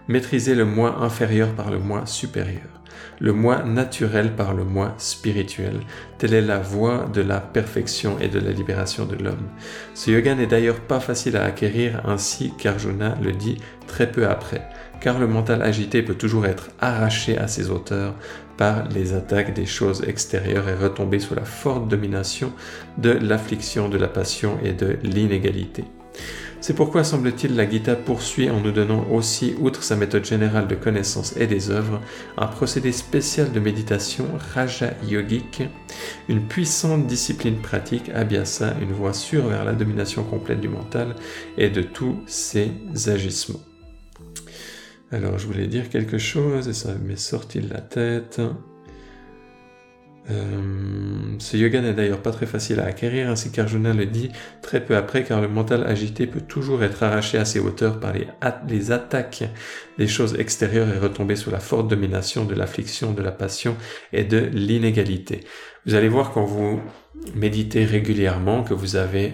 maîtriser 0.09 0.55
le 0.55 0.65
moi 0.65 1.03
inférieur 1.03 1.55
par 1.55 1.71
le 1.71 1.79
moi 1.79 2.07
supérieur, 2.07 2.81
le 3.19 3.35
moi 3.35 3.65
naturel 3.65 4.35
par 4.35 4.55
le 4.55 4.65
moi 4.65 4.95
spirituel, 4.97 5.81
telle 6.17 6.33
est 6.33 6.41
la 6.41 6.59
voie 6.59 7.07
de 7.13 7.21
la 7.21 7.39
perfection 7.39 8.19
et 8.19 8.29
de 8.29 8.41
la 8.41 8.53
libération 8.53 9.05
de 9.05 9.17
l'homme. 9.17 9.47
Ce 9.93 10.11
yoga 10.11 10.35
n'est 10.35 10.47
d'ailleurs 10.47 10.81
pas 10.81 11.01
facile 11.01 11.37
à 11.37 11.45
acquérir, 11.45 12.01
ainsi 12.07 12.55
qu'Arjuna 12.57 13.19
le 13.23 13.33
dit 13.33 13.59
très 13.87 14.11
peu 14.11 14.27
après 14.27 14.67
car 15.01 15.19
le 15.19 15.27
mental 15.27 15.63
agité 15.63 16.03
peut 16.03 16.15
toujours 16.15 16.47
être 16.47 16.71
arraché 16.81 17.39
à 17.39 17.49
ses 17.49 17.71
auteurs 17.71 18.15
par 18.57 18.89
les 18.89 19.15
attaques 19.15 19.55
des 19.55 19.67
choses 19.67 20.05
extérieures 20.07 20.69
et 20.69 20.75
retomber 20.75 21.19
sous 21.19 21.35
la 21.35 21.45
forte 21.45 21.89
domination 21.89 22.53
de 22.99 23.11
l'affliction, 23.11 23.89
de 23.89 23.97
la 23.97 24.09
passion 24.09 24.59
et 24.63 24.73
de 24.73 24.99
l'inégalité. 25.03 25.85
C'est 26.63 26.75
pourquoi, 26.75 27.05
semble-t-il, 27.05 27.57
la 27.57 27.69
Gita 27.69 27.97
poursuit 27.97 28.51
en 28.51 28.61
nous 28.61 28.71
donnant 28.71 29.07
aussi, 29.11 29.55
outre 29.61 29.83
sa 29.83 29.97
méthode 29.97 30.27
générale 30.27 30.69
de 30.69 30.75
connaissance 30.75 31.35
et 31.39 31.47
des 31.47 31.71
œuvres, 31.71 32.03
un 32.37 32.47
procédé 32.47 32.93
spécial 32.93 33.51
de 33.51 33.61
méditation 33.61 34.27
Raja 34.55 34.91
Yogique, 35.09 35.63
une 36.29 36.47
puissante 36.47 37.07
discipline 37.07 37.57
pratique, 37.57 38.11
Abhyasa, 38.15 38.75
une 38.83 38.93
voie 38.93 39.15
sûre 39.15 39.47
vers 39.47 39.65
la 39.65 39.73
domination 39.73 40.23
complète 40.23 40.61
du 40.61 40.69
mental 40.69 41.17
et 41.57 41.71
de 41.71 41.81
tous 41.81 42.21
ses 42.27 42.73
agissements. 43.07 43.70
Alors, 45.13 45.39
je 45.39 45.47
voulais 45.47 45.67
dire 45.67 45.89
quelque 45.89 46.19
chose 46.19 46.69
et 46.69 46.73
ça 46.73 46.95
m'est 46.95 47.17
sorti 47.17 47.61
de 47.61 47.73
la 47.73 47.81
tête. 47.81 48.41
Euh, 50.31 51.37
ce 51.41 51.57
yoga 51.57 51.81
n'est 51.81 51.95
d'ailleurs 51.95 52.23
pas 52.23 52.31
très 52.31 52.47
facile 52.47 52.79
à 52.79 52.85
acquérir, 52.85 53.29
ainsi 53.29 53.51
qu'Arjuna 53.51 53.93
le 53.93 54.07
dit 54.07 54.31
très 54.63 54.85
peu 54.85 54.97
après, 54.97 55.25
car 55.25 55.41
le 55.41 55.49
mental 55.49 55.85
agité 55.85 56.29
peut 56.29 56.41
toujours 56.41 56.85
être 56.85 57.03
arraché 57.03 57.39
à 57.39 57.45
ses 57.45 57.59
hauteurs 57.59 57.99
par 57.99 58.13
les, 58.13 58.29
les 58.69 58.93
attaques 58.93 59.43
des 59.99 60.07
choses 60.07 60.39
extérieures 60.39 60.89
et 60.89 60.99
retomber 60.99 61.35
sous 61.35 61.51
la 61.51 61.59
forte 61.59 61.89
domination 61.89 62.45
de 62.45 62.55
l'affliction, 62.55 63.13
de 63.13 63.23
la 63.23 63.33
passion 63.33 63.77
et 64.13 64.23
de 64.23 64.39
l'inégalité. 64.39 65.41
Vous 65.87 65.95
allez 65.97 66.09
voir 66.09 66.31
quand 66.31 66.45
vous 66.45 66.81
méditez 67.35 67.85
régulièrement 67.85 68.63
que 68.63 68.75
vous 68.75 68.95
avez, 68.95 69.33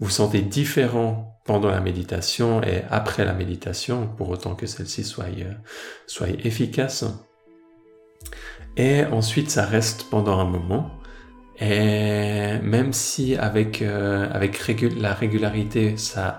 vous 0.00 0.10
sentez 0.10 0.42
différent 0.42 1.33
pendant 1.44 1.70
la 1.70 1.80
méditation 1.80 2.62
et 2.62 2.82
après 2.90 3.24
la 3.24 3.34
méditation, 3.34 4.08
pour 4.16 4.30
autant 4.30 4.54
que 4.54 4.66
celle-ci 4.66 5.04
soit, 5.04 5.26
euh, 5.26 5.52
soit 6.06 6.30
efficace. 6.44 7.04
Et 8.76 9.04
ensuite, 9.04 9.50
ça 9.50 9.64
reste 9.64 10.08
pendant 10.10 10.38
un 10.38 10.46
moment. 10.46 10.90
Et 11.60 12.58
même 12.62 12.92
si 12.92 13.36
avec, 13.36 13.82
euh, 13.82 14.28
avec 14.32 14.58
la 14.98 15.14
régularité, 15.14 15.96
ça, 15.96 16.38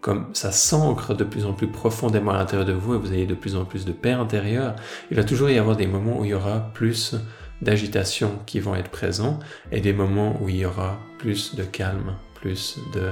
comme 0.00 0.30
ça 0.32 0.52
s'ancre 0.52 1.14
de 1.14 1.24
plus 1.24 1.44
en 1.44 1.52
plus 1.52 1.66
profondément 1.66 2.30
à 2.30 2.38
l'intérieur 2.38 2.66
de 2.66 2.72
vous 2.72 2.94
et 2.94 2.98
vous 2.98 3.12
avez 3.12 3.26
de 3.26 3.34
plus 3.34 3.56
en 3.56 3.64
plus 3.64 3.84
de 3.84 3.92
paix 3.92 4.12
intérieure, 4.12 4.76
il 5.10 5.16
va 5.16 5.24
toujours 5.24 5.50
y 5.50 5.58
avoir 5.58 5.76
des 5.76 5.86
moments 5.86 6.20
où 6.20 6.24
il 6.24 6.30
y 6.30 6.34
aura 6.34 6.70
plus 6.72 7.16
d'agitation 7.60 8.38
qui 8.46 8.60
vont 8.60 8.76
être 8.76 8.90
présents 8.90 9.40
et 9.72 9.80
des 9.80 9.92
moments 9.92 10.40
où 10.40 10.48
il 10.48 10.56
y 10.56 10.64
aura 10.64 10.98
plus 11.18 11.56
de 11.56 11.64
calme, 11.64 12.14
plus 12.34 12.78
de, 12.94 13.10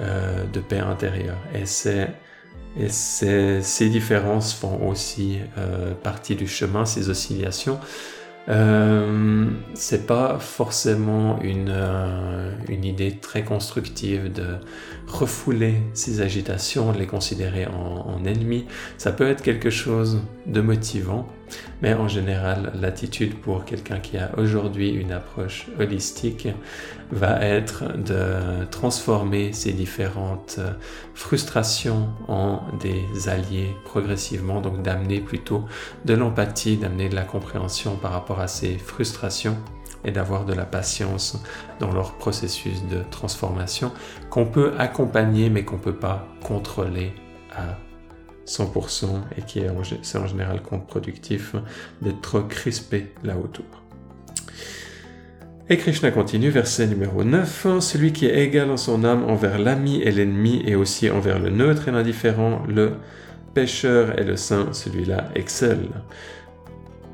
euh, 0.00 0.44
de 0.46 0.60
paix 0.60 0.78
intérieure. 0.78 1.38
Et 1.54 1.66
ces, 2.88 3.88
différences 3.88 4.54
font 4.54 4.88
aussi 4.88 5.38
euh, 5.58 5.92
partie 5.94 6.34
du 6.34 6.46
chemin, 6.46 6.84
ces 6.84 7.10
oscillations. 7.10 7.78
Euh, 8.48 9.50
c'est 9.74 10.06
pas 10.06 10.38
forcément 10.40 11.40
une, 11.42 11.70
euh, 11.70 12.50
une, 12.68 12.84
idée 12.84 13.12
très 13.12 13.44
constructive 13.44 14.32
de 14.32 14.56
refouler 15.06 15.76
ces 15.94 16.22
agitations, 16.22 16.92
de 16.92 16.98
les 16.98 17.06
considérer 17.06 17.66
en 17.66 18.24
ennemis. 18.24 18.66
Ça 18.98 19.12
peut 19.12 19.28
être 19.28 19.42
quelque 19.42 19.70
chose 19.70 20.22
de 20.46 20.60
motivant, 20.60 21.28
mais 21.80 21.94
en 21.94 22.08
général, 22.08 22.72
l'attitude 22.80 23.34
pour 23.40 23.64
quelqu'un 23.64 23.98
qui 23.98 24.16
a 24.16 24.30
aujourd'hui 24.38 24.90
une 24.90 25.12
approche 25.12 25.66
holistique 25.78 26.48
va 27.10 27.40
être 27.40 27.96
de 27.98 28.64
transformer 28.70 29.52
ces 29.52 29.72
différentes 29.72 30.60
frustrations 31.14 32.08
en 32.28 32.62
des 32.80 33.28
alliés 33.28 33.76
progressivement, 33.84 34.60
donc 34.60 34.82
d'amener 34.82 35.20
plutôt 35.20 35.64
de 36.04 36.14
l'empathie, 36.14 36.76
d'amener 36.76 37.08
de 37.08 37.14
la 37.14 37.24
compréhension 37.24 37.96
par 37.96 38.12
rapport 38.12 38.40
à 38.40 38.48
ces 38.48 38.78
frustrations 38.78 39.56
et 40.04 40.10
d'avoir 40.10 40.44
de 40.44 40.52
la 40.52 40.64
patience 40.64 41.40
dans 41.78 41.92
leur 41.92 42.14
processus 42.14 42.84
de 42.86 43.02
transformation 43.10 43.92
qu'on 44.30 44.46
peut 44.46 44.72
accompagner 44.78 45.50
mais 45.50 45.64
qu'on 45.64 45.76
ne 45.76 45.82
peut 45.82 45.94
pas 45.94 46.26
contrôler 46.42 47.12
à 47.54 47.76
100% 48.46 49.06
et 49.38 49.42
qui 49.42 49.60
est 49.60 49.70
en, 49.70 50.26
général 50.26 50.62
contre-productif 50.62 51.54
d'être 52.00 52.40
crispé 52.40 53.12
là 53.22 53.36
autour. 53.36 53.64
Et 55.68 55.76
Krishna 55.76 56.10
continue, 56.10 56.50
verset 56.50 56.86
numéro 56.86 57.24
9, 57.24 57.78
Celui 57.80 58.12
qui 58.12 58.26
est 58.26 58.44
égal 58.44 58.70
en 58.70 58.76
son 58.76 59.04
âme 59.04 59.24
envers 59.24 59.58
l'ami 59.58 60.02
et 60.02 60.10
l'ennemi 60.10 60.62
et 60.66 60.74
aussi 60.74 61.08
envers 61.08 61.38
le 61.38 61.50
neutre 61.50 61.88
et 61.88 61.92
l'indifférent, 61.92 62.62
le 62.68 62.94
pécheur 63.54 64.18
et 64.18 64.24
le 64.24 64.36
saint, 64.36 64.72
celui-là 64.72 65.30
excelle. 65.34 65.88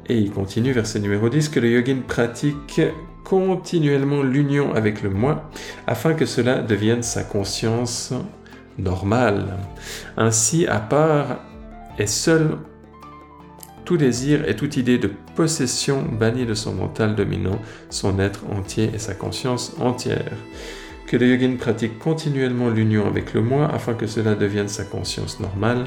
Et 0.08 0.16
il 0.16 0.30
continue, 0.30 0.72
verset 0.72 1.00
numéro 1.00 1.28
10, 1.28 1.50
que 1.50 1.60
le 1.60 1.70
yogin 1.70 2.00
pratique 2.06 2.80
continuellement 3.24 4.22
l'union 4.22 4.72
avec 4.72 5.02
le 5.02 5.10
moi 5.10 5.50
afin 5.86 6.14
que 6.14 6.24
cela 6.24 6.62
devienne 6.62 7.02
sa 7.02 7.22
conscience 7.22 8.14
normal. 8.78 9.58
Ainsi, 10.16 10.66
à 10.66 10.78
part 10.78 11.40
et 11.98 12.06
seul, 12.06 12.58
tout 13.84 13.96
désir 13.96 14.48
et 14.48 14.54
toute 14.54 14.76
idée 14.76 14.98
de 14.98 15.10
possession 15.34 16.02
bannie 16.02 16.46
de 16.46 16.54
son 16.54 16.74
mental 16.74 17.16
dominant, 17.16 17.58
son 17.90 18.18
être 18.18 18.40
entier 18.50 18.90
et 18.94 18.98
sa 18.98 19.14
conscience 19.14 19.74
entière. 19.80 20.32
Que 21.08 21.16
le 21.16 21.26
yogin 21.26 21.56
pratique 21.56 21.98
continuellement 21.98 22.68
l'union 22.68 23.06
avec 23.06 23.32
le 23.32 23.40
moi 23.40 23.66
afin 23.72 23.94
que 23.94 24.06
cela 24.06 24.34
devienne 24.34 24.68
sa 24.68 24.84
conscience 24.84 25.40
normale. 25.40 25.86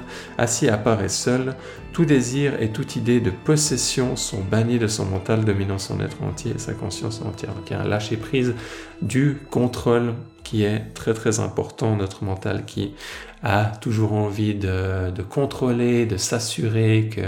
Part 0.84 1.04
et 1.04 1.10
seul, 1.10 1.54
tout 1.94 2.06
désir 2.06 2.60
et 2.60 2.70
toute 2.70 2.96
idée 2.96 3.20
de 3.20 3.30
possession 3.30 4.16
sont 4.16 4.42
bannis 4.42 4.80
de 4.80 4.88
son 4.88 5.06
mental 5.06 5.46
dominant 5.46 5.78
son 5.78 6.00
être 6.00 6.24
entier 6.24 6.54
et 6.56 6.58
sa 6.58 6.74
conscience 6.74 7.22
entière. 7.22 7.54
Donc 7.54 7.70
il 7.70 7.74
y 7.74 7.76
a 7.76 7.82
un 7.82 7.88
lâcher 7.88 8.18
prise 8.18 8.56
du 9.04 9.38
contrôle 9.52 10.16
qui 10.44 10.64
est 10.64 10.92
très 10.96 11.14
très 11.14 11.40
important, 11.40 11.96
notre 11.96 12.24
mental 12.24 12.66
qui 12.66 12.96
a 13.44 13.66
toujours 13.66 14.14
envie 14.14 14.56
de, 14.56 15.12
de 15.12 15.22
contrôler, 15.22 16.08
de 16.08 16.18
s'assurer 16.18 17.12
que, 17.16 17.22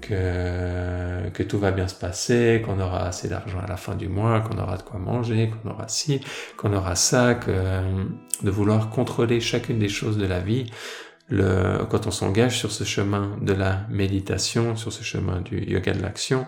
que, 0.00 0.14
que, 1.38 1.42
tout 1.44 1.58
va 1.58 1.70
bien 1.70 1.86
se 1.88 1.94
passer, 1.94 2.62
qu'on 2.64 2.80
aura 2.80 3.06
assez 3.06 3.28
d'argent 3.28 3.60
à 3.62 3.66
la 3.66 3.76
fin 3.76 3.94
du 3.94 4.08
mois, 4.08 4.40
qu'on 4.40 4.58
aura 4.58 4.76
de 4.76 4.82
quoi 4.82 4.98
manger, 4.98 5.50
qu'on 5.50 5.70
aura 5.70 5.86
ci, 5.88 6.20
qu'on 6.56 6.72
aura 6.72 6.96
ça, 6.96 7.34
que, 7.34 7.52
de 8.42 8.50
vouloir 8.50 8.90
contrôler 8.90 9.40
chacune 9.40 9.78
des 9.78 9.88
choses 9.88 10.18
de 10.18 10.26
la 10.26 10.40
vie. 10.40 10.70
Quand 11.30 12.06
on 12.06 12.10
s'engage 12.10 12.58
sur 12.58 12.72
ce 12.72 12.84
chemin 12.84 13.36
de 13.42 13.52
la 13.52 13.86
méditation, 13.90 14.76
sur 14.76 14.92
ce 14.92 15.02
chemin 15.02 15.40
du 15.42 15.62
yoga 15.62 15.92
de 15.92 16.00
l'action, 16.00 16.46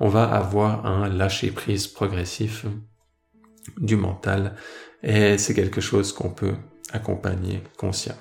on 0.00 0.08
va 0.08 0.24
avoir 0.24 0.84
un 0.84 1.08
lâcher 1.08 1.50
prise 1.52 1.86
progressif 1.86 2.66
du 3.78 3.96
mental 3.96 4.56
et 5.02 5.38
c'est 5.38 5.54
quelque 5.54 5.80
chose 5.80 6.12
qu'on 6.12 6.30
peut 6.30 6.54
accompagner 6.92 7.62
consciemment. 7.76 8.18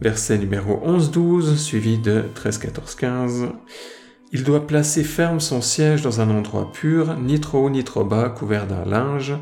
Verset 0.00 0.38
numéro 0.38 0.82
11-12, 0.86 1.56
suivi 1.56 1.96
de 1.98 2.24
13-14-15. 2.34 3.52
Il 4.34 4.44
doit 4.44 4.66
placer 4.66 5.04
ferme 5.04 5.40
son 5.40 5.60
siège 5.60 6.00
dans 6.00 6.22
un 6.22 6.30
endroit 6.30 6.72
pur, 6.72 7.18
ni 7.18 7.38
trop 7.38 7.66
haut 7.66 7.70
ni 7.70 7.84
trop 7.84 8.02
bas, 8.02 8.30
couvert 8.30 8.66
d'un 8.66 8.86
linge, 8.86 9.34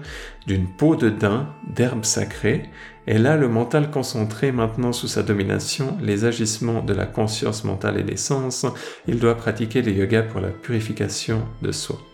d'une 0.49 0.67
peau 0.67 0.97
de 0.97 1.11
daim, 1.11 1.55
d'herbe 1.69 2.05
sacrée, 2.05 2.71
et 3.07 3.17
là 3.17 3.37
le 3.37 3.49
mental 3.49 3.93
concentré 3.93 4.51
maintenant 4.51 4.93
sous 4.93 5.07
sa 5.07 5.23
domination, 5.23 5.97
les 6.03 6.25
agissements 6.25 6.83
de 6.83 6.93
la 6.93 7.07
conscience 7.07 7.63
mentale 7.63 8.01
et 8.01 8.03
des 8.03 8.17
sens, 8.17 8.67
il 9.07 9.21
doit 9.21 9.37
pratiquer 9.37 9.81
le 9.81 9.93
yoga 9.93 10.23
pour 10.23 10.41
la 10.41 10.49
purification 10.49 11.47
de 11.63 11.71
soi. 11.71 12.10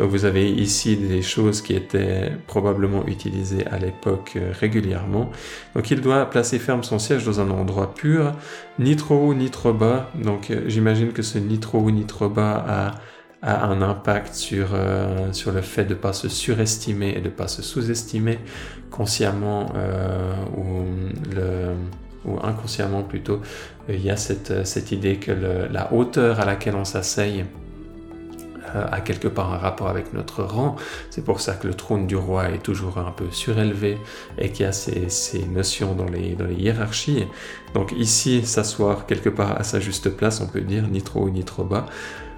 Donc 0.00 0.08
vous 0.08 0.24
avez 0.24 0.50
ici 0.50 0.96
des 0.96 1.20
choses 1.20 1.60
qui 1.60 1.74
étaient 1.74 2.32
probablement 2.46 3.06
utilisées 3.06 3.66
à 3.66 3.76
l'époque 3.76 4.32
euh, 4.36 4.50
régulièrement. 4.58 5.30
Donc 5.74 5.90
il 5.90 6.00
doit 6.00 6.24
placer 6.24 6.58
ferme 6.58 6.82
son 6.82 6.98
siège 6.98 7.26
dans 7.26 7.38
un 7.38 7.50
endroit 7.50 7.94
pur, 7.94 8.32
ni 8.78 8.96
trop 8.96 9.16
haut 9.16 9.34
ni 9.34 9.50
trop 9.50 9.74
bas. 9.74 10.08
Donc 10.14 10.50
euh, 10.50 10.62
j'imagine 10.68 11.12
que 11.12 11.20
ce 11.20 11.36
ni 11.36 11.60
trop 11.60 11.80
haut 11.80 11.90
ni 11.90 12.06
trop 12.06 12.30
bas 12.30 12.64
a, 12.66 12.94
a 13.42 13.66
un 13.66 13.82
impact 13.82 14.32
sur, 14.32 14.68
euh, 14.72 15.34
sur 15.34 15.52
le 15.52 15.60
fait 15.60 15.84
de 15.84 15.90
ne 15.90 15.98
pas 15.98 16.14
se 16.14 16.30
surestimer 16.30 17.10
et 17.10 17.20
de 17.20 17.26
ne 17.26 17.28
pas 17.28 17.48
se 17.48 17.60
sous-estimer 17.60 18.38
consciemment 18.90 19.66
ou, 20.56 20.84
inconsciemment 22.42 23.02
plutôt. 23.02 23.40
Il 23.90 24.02
y 24.02 24.10
a 24.10 24.16
cette, 24.16 24.66
cette 24.66 24.92
idée 24.92 25.16
que 25.16 25.32
la 25.70 25.92
hauteur 25.92 26.40
à 26.40 26.46
laquelle 26.46 26.74
on 26.74 26.84
s'asseye 26.86 27.44
a 28.74 29.00
quelque 29.00 29.28
part 29.28 29.52
un 29.52 29.58
rapport 29.58 29.88
avec 29.88 30.12
notre 30.12 30.42
rang. 30.42 30.76
C'est 31.10 31.24
pour 31.24 31.40
ça 31.40 31.54
que 31.54 31.66
le 31.66 31.74
trône 31.74 32.06
du 32.06 32.16
roi 32.16 32.50
est 32.50 32.62
toujours 32.62 32.98
un 32.98 33.10
peu 33.10 33.26
surélevé 33.30 33.98
et 34.38 34.50
qu'il 34.50 34.66
y 34.66 34.68
a 34.68 34.72
ces, 34.72 35.08
ces 35.08 35.44
notions 35.46 35.94
dans 35.94 36.08
les, 36.08 36.34
dans 36.34 36.46
les 36.46 36.54
hiérarchies. 36.54 37.26
Donc 37.74 37.92
ici, 37.96 38.44
s'asseoir 38.44 39.06
quelque 39.06 39.28
part 39.28 39.58
à 39.58 39.64
sa 39.64 39.80
juste 39.80 40.10
place, 40.10 40.40
on 40.40 40.46
peut 40.46 40.60
dire 40.60 40.88
ni 40.88 41.02
trop 41.02 41.22
haut 41.22 41.30
ni 41.30 41.44
trop 41.44 41.64
bas. 41.64 41.86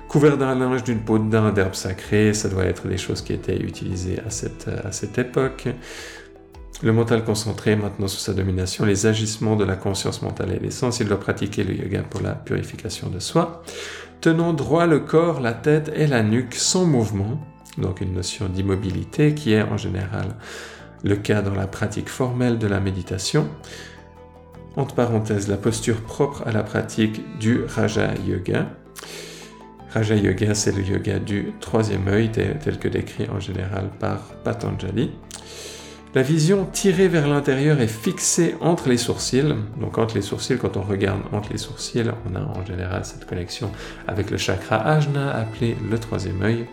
Couvert 0.08 0.36
d'un 0.36 0.54
linge, 0.54 0.84
d'une 0.84 1.00
peau 1.00 1.18
de 1.18 1.30
daim, 1.30 1.52
d'herbe 1.52 1.74
sacrée, 1.74 2.34
ça 2.34 2.50
doit 2.50 2.64
être 2.64 2.86
les 2.86 2.98
choses 2.98 3.22
qui 3.22 3.32
étaient 3.32 3.56
utilisées 3.56 4.20
à 4.26 4.28
cette, 4.28 4.68
à 4.68 4.92
cette 4.92 5.16
époque. 5.18 5.68
Le 6.82 6.92
mental 6.92 7.24
concentré 7.24 7.76
maintenant 7.76 8.08
sous 8.08 8.18
sa 8.18 8.34
domination, 8.34 8.84
les 8.84 9.06
agissements 9.06 9.56
de 9.56 9.64
la 9.64 9.76
conscience 9.76 10.20
mentale 10.20 10.52
et 10.52 10.58
l'essence, 10.58 11.00
il 11.00 11.06
doit 11.06 11.20
pratiquer 11.20 11.64
le 11.64 11.74
yoga 11.74 12.02
pour 12.02 12.20
la 12.20 12.32
purification 12.32 13.08
de 13.08 13.20
soi 13.20 13.62
tenant 14.22 14.52
droit 14.52 14.86
le 14.86 15.00
corps, 15.00 15.40
la 15.40 15.52
tête 15.52 15.90
et 15.96 16.06
la 16.06 16.22
nuque 16.22 16.54
sans 16.54 16.86
mouvement, 16.86 17.40
donc 17.76 18.00
une 18.00 18.14
notion 18.14 18.48
d'immobilité 18.48 19.34
qui 19.34 19.52
est 19.52 19.62
en 19.62 19.76
général 19.76 20.36
le 21.02 21.16
cas 21.16 21.42
dans 21.42 21.56
la 21.56 21.66
pratique 21.66 22.08
formelle 22.08 22.56
de 22.56 22.68
la 22.68 22.78
méditation. 22.78 23.48
Entre 24.76 24.94
parenthèses, 24.94 25.48
la 25.48 25.56
posture 25.56 26.02
propre 26.02 26.44
à 26.46 26.52
la 26.52 26.62
pratique 26.62 27.20
du 27.40 27.64
Raja 27.64 28.14
Yoga. 28.24 28.68
Raja 29.92 30.14
Yoga, 30.14 30.54
c'est 30.54 30.72
le 30.72 30.82
yoga 30.82 31.18
du 31.18 31.52
troisième 31.60 32.06
œil, 32.06 32.30
tel 32.30 32.78
que 32.78 32.88
décrit 32.88 33.28
en 33.28 33.40
général 33.40 33.90
par 33.98 34.20
Patanjali. 34.44 35.10
La 36.14 36.20
vision 36.20 36.66
tirée 36.66 37.08
vers 37.08 37.26
l'intérieur 37.26 37.80
est 37.80 37.86
fixée 37.86 38.54
entre 38.60 38.90
les 38.90 38.98
sourcils. 38.98 39.54
Donc 39.80 39.96
entre 39.96 40.14
les 40.14 40.20
sourcils, 40.20 40.58
quand 40.58 40.76
on 40.76 40.82
regarde 40.82 41.22
entre 41.32 41.50
les 41.52 41.58
sourcils, 41.58 42.04
on 42.30 42.36
a 42.36 42.40
en 42.40 42.66
général 42.66 43.06
cette 43.06 43.24
connexion 43.24 43.70
avec 44.06 44.30
le 44.30 44.36
chakra 44.36 44.76
ajna 44.76 45.30
appelé 45.30 45.74
le 45.90 45.98
troisième 45.98 46.42
œil. 46.42 46.66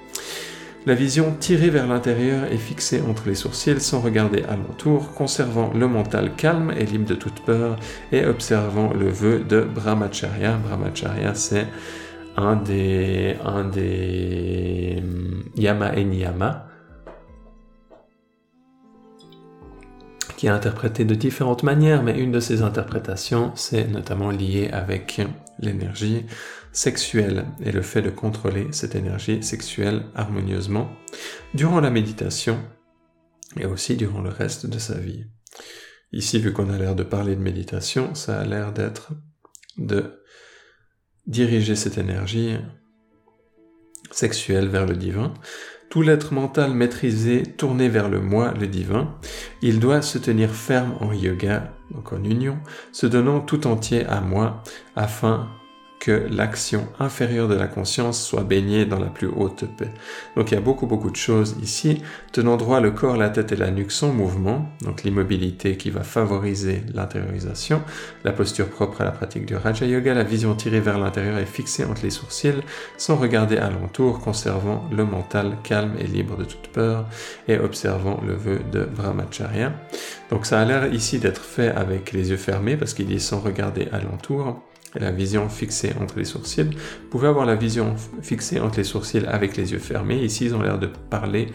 La 0.86 0.94
vision 0.94 1.34
tirée 1.40 1.70
vers 1.70 1.88
l'intérieur 1.88 2.52
est 2.52 2.58
fixée 2.58 3.02
entre 3.08 3.28
les 3.28 3.36
sourcils 3.36 3.80
sans 3.80 4.02
regarder 4.02 4.44
alentour, 4.44 5.14
conservant 5.14 5.72
le 5.74 5.88
mental 5.88 6.36
calme 6.36 6.74
et 6.78 6.86
libre 6.86 7.08
de 7.08 7.16
toute 7.16 7.40
peur 7.46 7.78
et 8.12 8.26
observant 8.26 8.92
le 8.94 9.08
vœu 9.08 9.40
de 9.48 9.62
Brahmacharya. 9.62 10.58
Brahmacharya, 10.58 11.34
c'est 11.34 11.68
un 12.36 12.58
des, 12.58 13.38
un 13.46 13.64
des 13.64 14.98
hum, 15.00 15.44
yama 15.56 15.96
et 15.96 16.04
niyama 16.04 16.69
qui 20.40 20.48
est 20.48 20.52
interprété 20.52 21.04
de 21.04 21.16
différentes 21.16 21.64
manières, 21.64 22.02
mais 22.02 22.18
une 22.18 22.32
de 22.32 22.40
ces 22.40 22.62
interprétations, 22.62 23.52
c'est 23.56 23.90
notamment 23.90 24.32
lié 24.32 24.70
avec 24.72 25.22
l'énergie 25.60 26.28
sexuelle 26.72 27.46
et 27.62 27.74
le 27.74 27.82
fait 27.82 28.02
de 28.02 28.10
contrôler 28.10 28.70
cette 28.72 28.96
énergie 28.96 29.44
sexuelle 29.44 30.06
harmonieusement 30.16 30.90
durant 31.54 31.82
la 31.82 31.90
méditation 31.90 32.58
et 33.58 33.66
aussi 33.66 33.98
durant 33.98 34.22
le 34.22 34.30
reste 34.30 34.66
de 34.66 34.80
sa 34.80 34.98
vie. 34.98 35.26
Ici, 36.14 36.40
vu 36.40 36.54
qu'on 36.54 36.70
a 36.70 36.78
l'air 36.78 36.96
de 36.96 37.04
parler 37.04 37.36
de 37.36 37.42
méditation, 37.42 38.16
ça 38.16 38.40
a 38.40 38.46
l'air 38.46 38.72
d'être 38.72 39.12
de 39.78 40.24
diriger 41.28 41.76
cette 41.76 41.98
énergie 41.98 42.56
sexuelle 44.10 44.70
vers 44.70 44.86
le 44.86 44.96
divin, 44.96 45.34
tout 45.90 46.02
l'être 46.02 46.34
mental 46.34 46.74
maîtrisé, 46.74 47.44
tourné 47.44 47.90
vers 47.90 48.10
le 48.10 48.22
moi, 48.22 48.54
le 48.60 48.68
divin, 48.68 49.16
il 49.62 49.80
doit 49.80 50.02
se 50.02 50.18
tenir 50.18 50.52
ferme 50.52 50.94
en 51.00 51.12
yoga, 51.14 51.74
donc 51.92 52.14
en 52.14 52.24
union, 52.24 52.60
se 52.92 53.08
donnant 53.08 53.42
tout 53.42 53.68
entier 53.68 54.06
à 54.06 54.22
moi, 54.22 54.64
afin 54.96 55.48
que 56.00 56.28
l'action 56.32 56.88
inférieure 57.00 57.48
de 57.48 57.56
la 57.56 57.68
conscience 57.68 58.24
soit 58.24 58.44
baignée 58.44 58.86
dans 58.86 59.00
la 59.00 59.08
plus 59.08 59.28
haute 59.28 59.66
paix. 59.78 59.92
Donc 60.36 60.52
il 60.52 60.56
y 60.56 60.58
a 60.58 60.62
beaucoup 60.62 60.88
beaucoup 60.88 61.10
de 61.10 61.16
choses 61.16 61.58
ici. 61.62 62.02
Tenant 62.32 62.58
droit 62.58 62.80
le 62.80 62.92
corps, 62.92 63.18
la 63.18 63.30
tête 63.30 63.52
et 63.52 63.58
la 63.58 63.70
nuque 63.70 63.92
sont 63.92 64.14
mouvement, 64.14 64.70
donc 64.82 65.04
l'immobilité 65.04 65.76
qui 65.76 65.90
va 65.90 66.04
favoriser 66.04 66.84
l'intériorisation, 66.94 67.82
la 68.24 68.32
posture 68.32 68.70
propre 68.70 69.02
à 69.02 69.04
la 69.04 69.12
pratique 69.12 69.46
du 69.46 69.56
Raja 69.56 69.86
Yoga, 69.86 70.14
la 70.14 70.24
vision 70.24 70.56
tirée 70.56 70.80
vers 70.80 70.98
l'intérieur 70.98 71.38
et 71.38 71.46
fixée 71.46 71.84
entre 71.84 72.04
les 72.04 72.10
sourcils, 72.10 72.62
sans 72.98 73.18
regarder 73.18 73.58
alentour, 73.58 74.20
conservant 74.20 74.88
le 74.92 75.04
mental 75.04 75.58
calme 75.64 75.96
et 76.00 76.08
libre 76.08 76.38
de 76.38 76.46
toute 76.46 76.70
peur, 76.70 77.08
et 77.48 77.58
observant 77.58 78.22
le 78.26 78.34
vœu 78.34 78.60
de 78.72 78.86
Brahmacharya. 78.86 79.74
Donc 80.30 80.46
ça 80.46 80.62
a 80.62 80.66
l'air 80.66 80.94
ici 80.94 81.20
d'être 81.20 81.44
fait 81.44 81.70
avec 81.70 82.14
les 82.14 82.30
yeux 82.30 82.38
fermés, 82.38 82.78
parce 82.78 82.94
qu'il 82.94 83.08
dit 83.08 83.20
sans 83.20 83.40
regarder 83.40 83.90
alentour 83.92 84.62
la 84.96 85.12
vision 85.12 85.50
fixée 85.50 85.94
entre 86.02 86.18
les 86.18 86.26
sourcils. 86.26 86.64
Vous 86.64 87.10
pouvez 87.10 87.28
avoir 87.28 87.46
la 87.46 87.56
vision 87.56 87.96
fixée 88.22 88.60
entre 88.60 88.78
les 88.78 88.84
sourcils 88.84 89.26
avec 89.28 89.56
les 89.56 89.72
yeux 89.72 89.80
fermés. 89.80 90.24
Ici, 90.24 90.46
ils 90.46 90.56
ont 90.56 90.62
l'air 90.62 90.80
de 90.80 90.88
parler 90.88 91.48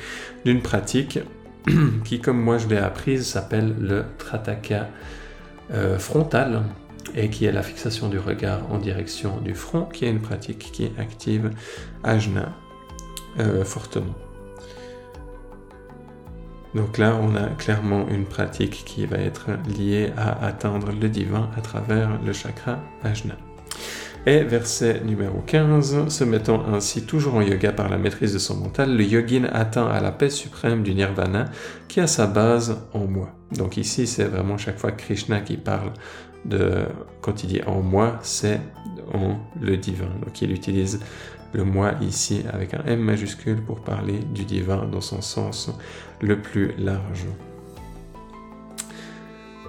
d'une 0.45 0.63
pratique 0.63 1.19
qui, 2.05 2.21
comme 2.21 2.41
moi 2.41 2.59
je 2.59 2.69
l'ai 2.69 2.77
apprise, 2.77 3.27
s'appelle 3.27 3.75
le 3.81 4.05
Trataka 4.19 4.89
euh, 5.73 5.99
frontal 5.99 6.63
et 7.15 7.31
qui 7.31 7.45
est 7.45 7.53
la 7.53 7.63
fixation 7.63 8.09
du 8.09 8.19
regard 8.19 8.71
en 8.71 8.79
direction 8.79 9.41
du 9.41 9.55
front, 9.55 9.85
qui 9.85 10.05
est 10.05 10.11
une 10.11 10.21
pratique 10.21 10.71
qui 10.73 10.91
active 10.99 11.51
Ajna 12.03 12.53
euh, 13.39 13.65
fortement. 13.65 14.15
Donc 16.75 16.99
là, 16.99 17.17
on 17.21 17.37
a 17.37 17.47
clairement 17.49 18.09
une 18.09 18.25
pratique 18.25 18.83
qui 18.85 19.07
va 19.07 19.19
être 19.19 19.51
liée 19.79 20.13
à 20.17 20.45
atteindre 20.45 20.91
le 20.91 21.09
divin 21.09 21.49
à 21.57 21.61
travers 21.61 22.11
le 22.25 22.33
chakra 22.33 22.79
Ajna. 23.03 23.37
Et 24.27 24.43
verset 24.43 25.03
numéro 25.05 25.41
15, 25.47 26.09
se 26.09 26.25
mettant 26.25 26.65
ainsi 26.73 27.05
toujours 27.05 27.35
en 27.35 27.43
yoga 27.43 27.73
par 27.73 27.91
la 27.91 27.99
maîtrise 27.99 28.33
de 28.33 28.39
son 28.39 28.57
mental, 28.57 28.97
le 28.97 29.05
yogin 29.05 29.45
atteint 29.53 29.87
à 29.87 30.01
la 30.01 30.13
paix 30.13 30.31
suprême 30.31 30.83
du 30.83 30.95
nirvana 30.95 31.45
qui 31.89 32.01
a 32.01 32.07
sa 32.07 32.27
base 32.27 32.79
en 32.95 33.07
moi. 33.07 33.29
Donc 33.53 33.77
ici, 33.77 34.07
c'est 34.07 34.25
vraiment 34.25 34.57
chaque 34.57 34.79
fois 34.79 34.93
Krishna 34.93 35.41
qui 35.41 35.59
parle 35.59 35.93
de, 36.47 36.87
quand 37.21 37.45
il 37.45 37.49
dit 37.49 37.61
en 37.67 37.83
moi, 37.83 38.19
c'est 38.23 38.61
en 39.13 39.37
le 39.61 39.77
divin. 39.77 40.09
Donc 40.25 40.41
il 40.41 40.53
utilise 40.53 41.01
le 41.55 41.65
moi 41.65 41.93
ici 42.01 42.43
avec 42.53 42.75
un 42.75 42.83
M 42.85 43.01
majuscule 43.01 43.63
pour 43.63 43.81
parler 43.81 44.19
du 44.19 44.45
divin 44.45 44.87
dans 44.87 45.01
son 45.01 45.23
sens 45.23 45.71
le 46.21 46.41
plus 46.41 46.73
large. 46.77 47.27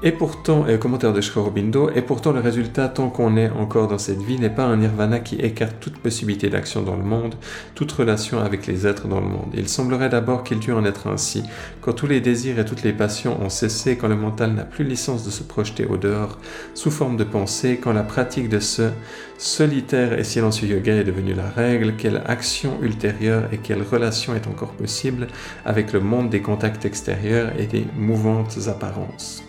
Et 0.08 0.12
pourtant, 0.12 0.68
et 0.68 0.78
commentaire 0.78 1.14
de 1.14 1.20
Shkorobindo, 1.20 1.90
et 1.90 2.04
pourtant 2.04 2.32
le 2.32 2.40
résultat, 2.40 2.90
tant 2.90 3.10
qu'on 3.10 3.38
est 3.38 3.50
encore 3.50 3.88
dans 3.88 3.98
cette 3.98 4.22
vie, 4.22 4.38
n'est 4.38 4.52
pas 4.52 4.66
un 4.66 4.78
nirvana 4.78 5.20
qui 5.20 5.34
écarte 5.38 5.80
toute 5.80 5.98
possibilité 5.98 6.48
d'action 6.48 6.84
dans 6.84 6.96
le 6.96 7.02
monde, 7.02 7.34
toute 7.74 7.92
relation 7.92 8.40
avec 8.40 8.68
les 8.68 8.86
êtres 8.86 9.08
dans 9.08 9.20
le 9.20 9.26
monde. 9.26 9.50
Il 9.56 9.68
semblerait 9.68 10.10
d'abord 10.10 10.44
qu'il 10.44 10.60
dû 10.60 10.72
en 10.74 10.86
être 10.86 11.08
ainsi, 11.08 11.42
quand 11.82 11.94
tous 11.94 12.06
les 12.06 12.22
désirs 12.22 12.60
et 12.60 12.66
toutes 12.66 12.84
les 12.84 12.94
passions 12.94 13.42
ont 13.42 13.50
cessé, 13.50 13.98
quand 13.98 14.08
le 14.08 14.16
mental 14.16 14.54
n'a 14.54 14.64
plus 14.64 14.86
licence 14.86 15.26
de 15.26 15.32
se 15.32 15.42
projeter 15.42 15.88
au 15.88 15.98
dehors, 15.98 16.38
sous 16.76 16.92
forme 16.92 17.18
de 17.18 17.24
pensée, 17.24 17.80
quand 17.82 17.92
la 17.92 18.04
pratique 18.04 18.48
de 18.48 18.60
ce 18.60 18.92
solitaire 19.40 20.14
et 20.20 20.24
silencieux 20.24 20.68
yoga 20.68 20.98
est 20.98 21.04
devenue 21.04 21.34
la 21.34 21.50
règle, 21.50 21.96
quelle 21.98 22.22
action 22.28 22.78
ultérieure 22.84 23.46
et 23.52 23.58
quelle 23.58 23.82
relation 23.82 24.36
est 24.36 24.46
encore 24.46 24.74
possible 24.74 25.26
avec 25.66 25.94
le 25.94 26.00
monde 26.00 26.30
des 26.30 26.44
contacts 26.44 26.86
extérieurs 26.86 27.54
et 27.58 27.66
des 27.66 27.88
mouvantes 27.98 28.60
apparences. 28.68 29.45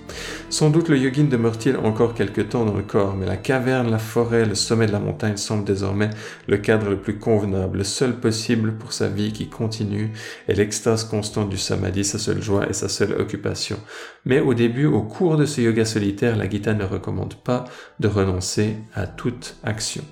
Sans 0.48 0.70
doute 0.70 0.88
le 0.88 0.96
yogin 0.96 1.24
demeure-t-il 1.24 1.76
encore 1.76 2.14
quelque 2.14 2.40
temps 2.40 2.64
dans 2.64 2.76
le 2.76 2.82
corps, 2.82 3.14
mais 3.14 3.26
la 3.26 3.36
caverne, 3.36 3.90
la 3.90 3.98
forêt, 3.98 4.46
le 4.46 4.54
sommet 4.54 4.86
de 4.86 4.92
la 4.92 5.00
montagne 5.00 5.36
semblent 5.36 5.64
désormais 5.64 6.08
le 6.46 6.56
cadre 6.56 6.88
le 6.88 6.96
plus 6.96 7.18
convenable, 7.18 7.78
le 7.78 7.84
seul 7.84 8.14
possible 8.20 8.74
pour 8.78 8.92
sa 8.92 9.08
vie 9.08 9.32
qui 9.32 9.48
continue, 9.48 10.12
et 10.48 10.54
l'extase 10.54 11.04
constante 11.04 11.50
du 11.50 11.58
samadhi, 11.58 12.04
sa 12.04 12.18
seule 12.18 12.40
joie 12.40 12.68
et 12.70 12.72
sa 12.72 12.88
seule 12.88 13.20
occupation. 13.20 13.76
Mais 14.24 14.40
au 14.40 14.54
début, 14.54 14.86
au 14.86 15.02
cours 15.02 15.36
de 15.36 15.46
ce 15.46 15.60
yoga 15.60 15.84
solitaire, 15.84 16.36
la 16.36 16.48
Gita 16.48 16.74
ne 16.74 16.84
recommande 16.84 17.34
pas 17.34 17.64
de 17.98 18.08
renoncer 18.08 18.76
à 18.94 19.06
toute 19.06 19.56
action. 19.64 20.04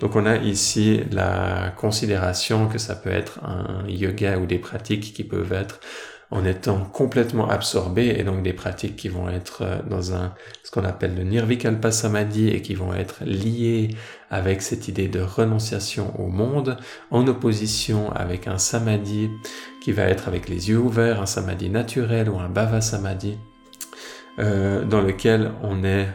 Donc 0.00 0.14
on 0.14 0.26
a 0.26 0.36
ici 0.36 1.00
la 1.10 1.74
considération 1.76 2.68
que 2.68 2.78
ça 2.78 2.94
peut 2.94 3.10
être 3.10 3.40
un 3.44 3.86
yoga 3.88 4.38
ou 4.38 4.46
des 4.46 4.58
pratiques 4.58 5.12
qui 5.12 5.24
peuvent 5.24 5.52
être 5.52 5.80
en 6.30 6.44
étant 6.44 6.80
complètement 6.84 7.48
absorbés 7.48 8.16
et 8.18 8.24
donc 8.24 8.42
des 8.42 8.52
pratiques 8.52 8.96
qui 8.96 9.08
vont 9.08 9.28
être 9.28 9.62
euh, 9.62 9.78
dans 9.88 10.14
un 10.14 10.34
ce 10.64 10.70
qu'on 10.70 10.84
appelle 10.84 11.14
le 11.14 11.22
nirvikalpa 11.22 11.92
samadhi 11.92 12.48
et 12.48 12.62
qui 12.62 12.74
vont 12.74 12.92
être 12.92 13.22
liées 13.24 13.90
avec 14.30 14.62
cette 14.62 14.88
idée 14.88 15.08
de 15.08 15.20
renonciation 15.20 16.18
au 16.20 16.28
monde 16.28 16.78
en 17.10 17.26
opposition 17.28 18.10
avec 18.12 18.48
un 18.48 18.58
samadhi 18.58 19.30
qui 19.82 19.92
va 19.92 20.04
être 20.04 20.26
avec 20.26 20.48
les 20.48 20.68
yeux 20.68 20.78
ouverts, 20.78 21.20
un 21.20 21.26
samadhi 21.26 21.70
naturel 21.70 22.28
ou 22.28 22.38
un 22.38 22.48
bhava 22.48 22.80
samadhi 22.80 23.38
euh, 24.38 24.84
dans 24.84 25.00
lequel 25.00 25.52
on 25.62 25.84
est 25.84 26.08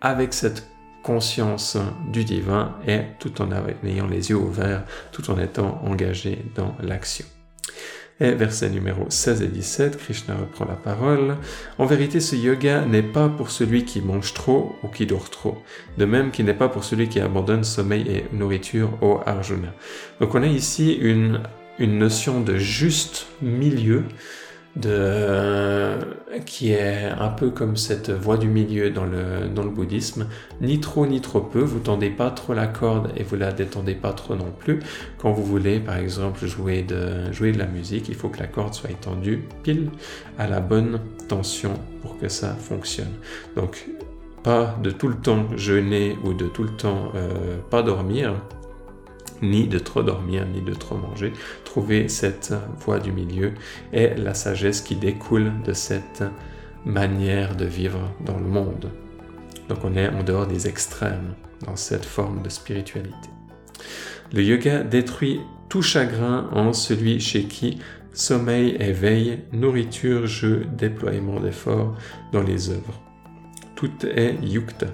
avec 0.00 0.34
cette 0.34 0.68
conscience 1.02 1.76
du 2.12 2.24
divin 2.24 2.76
et 2.86 3.02
tout 3.18 3.40
en 3.40 3.48
ayant 3.84 4.06
les 4.06 4.30
yeux 4.30 4.36
ouverts, 4.36 4.84
tout 5.10 5.30
en 5.30 5.38
étant 5.38 5.80
engagé 5.84 6.44
dans 6.54 6.74
l'action. 6.80 7.26
Et 8.22 8.34
verset 8.34 8.70
numéro 8.70 9.06
16 9.08 9.42
et 9.42 9.48
17, 9.48 9.96
Krishna 9.96 10.36
reprend 10.36 10.64
la 10.64 10.76
parole. 10.76 11.36
En 11.76 11.86
vérité, 11.86 12.20
ce 12.20 12.36
yoga 12.36 12.84
n'est 12.84 13.02
pas 13.02 13.28
pour 13.28 13.50
celui 13.50 13.84
qui 13.84 14.00
mange 14.00 14.32
trop 14.32 14.76
ou 14.84 14.86
qui 14.86 15.06
dort 15.06 15.28
trop, 15.28 15.60
de 15.98 16.04
même 16.04 16.30
qu'il 16.30 16.44
n'est 16.44 16.54
pas 16.54 16.68
pour 16.68 16.84
celui 16.84 17.08
qui 17.08 17.18
abandonne 17.18 17.64
sommeil 17.64 18.08
et 18.08 18.26
nourriture 18.32 18.90
au 19.02 19.18
Arjuna. 19.26 19.74
Donc 20.20 20.36
on 20.36 20.42
a 20.44 20.46
ici 20.46 20.92
une 20.92 21.40
notion 21.80 22.40
de 22.40 22.58
juste 22.58 23.26
milieu 23.42 24.04
de, 24.76 25.98
qui 26.46 26.72
est 26.72 27.04
un 27.06 27.28
peu 27.28 27.50
comme 27.50 27.76
cette 27.76 28.10
voie 28.10 28.38
du 28.38 28.48
milieu 28.48 28.90
dans 28.90 29.04
le, 29.04 29.48
dans 29.48 29.62
le 29.62 29.70
bouddhisme, 29.70 30.26
ni 30.60 30.80
trop 30.80 31.06
ni 31.06 31.20
trop 31.20 31.40
peu, 31.40 31.60
vous 31.60 31.80
tendez 31.80 32.10
pas 32.10 32.30
trop 32.30 32.54
la 32.54 32.66
corde 32.66 33.12
et 33.16 33.22
vous 33.22 33.36
la 33.36 33.52
détendez 33.52 33.94
pas 33.94 34.12
trop 34.12 34.34
non 34.34 34.52
plus. 34.58 34.80
Quand 35.18 35.32
vous 35.32 35.44
voulez 35.44 35.78
par 35.78 35.96
exemple 35.96 36.46
jouer 36.46 36.82
de, 36.82 37.30
jouer 37.32 37.52
de 37.52 37.58
la 37.58 37.66
musique, 37.66 38.08
il 38.08 38.14
faut 38.14 38.28
que 38.28 38.38
la 38.38 38.46
corde 38.46 38.74
soit 38.74 38.90
étendue 38.90 39.44
pile 39.62 39.90
à 40.38 40.46
la 40.46 40.60
bonne 40.60 41.00
tension 41.28 41.74
pour 42.00 42.18
que 42.18 42.28
ça 42.28 42.54
fonctionne. 42.54 43.12
Donc 43.56 43.86
pas 44.42 44.76
de 44.82 44.90
tout 44.90 45.08
le 45.08 45.16
temps 45.16 45.46
jeûner 45.56 46.16
ou 46.24 46.32
de 46.32 46.46
tout 46.46 46.64
le 46.64 46.70
temps 46.70 47.12
euh, 47.14 47.58
pas 47.70 47.82
dormir, 47.82 48.34
ni 49.42 49.66
de 49.66 49.78
trop 49.78 50.02
dormir, 50.02 50.46
ni 50.46 50.60
de 50.60 50.74
trop 50.74 50.96
manger. 50.96 51.32
Trouver 51.64 52.08
cette 52.08 52.54
voie 52.78 52.98
du 52.98 53.12
milieu 53.12 53.52
et 53.92 54.14
la 54.14 54.34
sagesse 54.34 54.80
qui 54.80 54.96
découle 54.96 55.52
de 55.64 55.72
cette 55.72 56.22
manière 56.84 57.56
de 57.56 57.64
vivre 57.64 58.10
dans 58.24 58.38
le 58.38 58.46
monde. 58.46 58.90
Donc 59.68 59.84
on 59.84 59.96
est 59.96 60.08
en 60.08 60.22
dehors 60.22 60.46
des 60.46 60.66
extrêmes 60.68 61.34
dans 61.64 61.76
cette 61.76 62.04
forme 62.04 62.42
de 62.42 62.48
spiritualité. 62.48 63.30
Le 64.32 64.42
yoga 64.42 64.82
détruit 64.82 65.40
tout 65.68 65.82
chagrin 65.82 66.48
en 66.52 66.72
celui 66.72 67.20
chez 67.20 67.44
qui 67.44 67.78
sommeil, 68.12 68.76
éveil, 68.78 69.40
nourriture, 69.52 70.26
jeu, 70.26 70.66
déploiement 70.76 71.40
d'efforts 71.40 71.96
dans 72.32 72.42
les 72.42 72.70
œuvres. 72.70 73.00
Tout 73.74 73.90
est 74.04 74.36
yukta. 74.42 74.86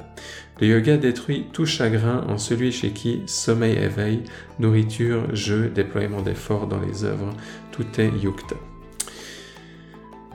Le 0.60 0.66
yoga 0.66 0.96
détruit 0.96 1.46
tout 1.52 1.66
chagrin 1.66 2.24
en 2.28 2.36
celui 2.36 2.72
chez 2.72 2.90
qui 2.90 3.22
sommeil, 3.26 3.76
éveil, 3.76 4.24
nourriture, 4.58 5.34
jeu, 5.34 5.68
déploiement 5.72 6.20
d'efforts 6.20 6.66
dans 6.66 6.80
les 6.80 7.04
œuvres. 7.04 7.32
Tout 7.70 7.86
est 7.98 8.10
yukta. 8.20 8.56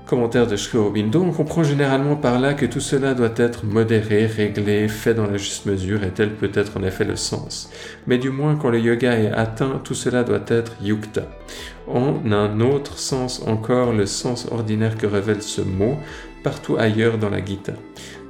Commentaire 0.06 0.48
de 0.48 0.56
Sri 0.56 0.78
Aurobindo, 0.78 1.22
on 1.22 1.32
comprend 1.32 1.64
généralement 1.64 2.16
par 2.16 2.40
là 2.40 2.54
que 2.54 2.66
tout 2.66 2.80
cela 2.80 3.14
doit 3.14 3.34
être 3.36 3.66
modéré, 3.66 4.26
réglé, 4.26 4.88
fait 4.88 5.14
dans 5.14 5.28
la 5.28 5.38
juste 5.38 5.66
mesure, 5.66 6.04
et 6.04 6.12
tel 6.12 6.36
peut 6.36 6.52
être 6.54 6.78
en 6.78 6.84
effet 6.84 7.06
le 7.06 7.16
sens. 7.16 7.72
Mais 8.06 8.18
du 8.18 8.30
moins, 8.30 8.56
quand 8.56 8.70
le 8.70 8.80
yoga 8.80 9.18
est 9.18 9.32
atteint, 9.32 9.82
tout 9.84 9.96
cela 9.96 10.24
doit 10.24 10.44
être 10.48 10.74
yukta. 10.82 11.24
En 11.88 12.32
un 12.32 12.60
autre 12.60 12.98
sens 12.98 13.42
encore, 13.48 13.92
le 13.92 14.06
sens 14.06 14.48
ordinaire 14.52 14.98
que 14.98 15.08
révèle 15.08 15.42
ce 15.42 15.62
mot, 15.62 15.98
partout 16.44 16.76
ailleurs 16.78 17.18
dans 17.18 17.30
la 17.30 17.44
Gita. 17.44 17.74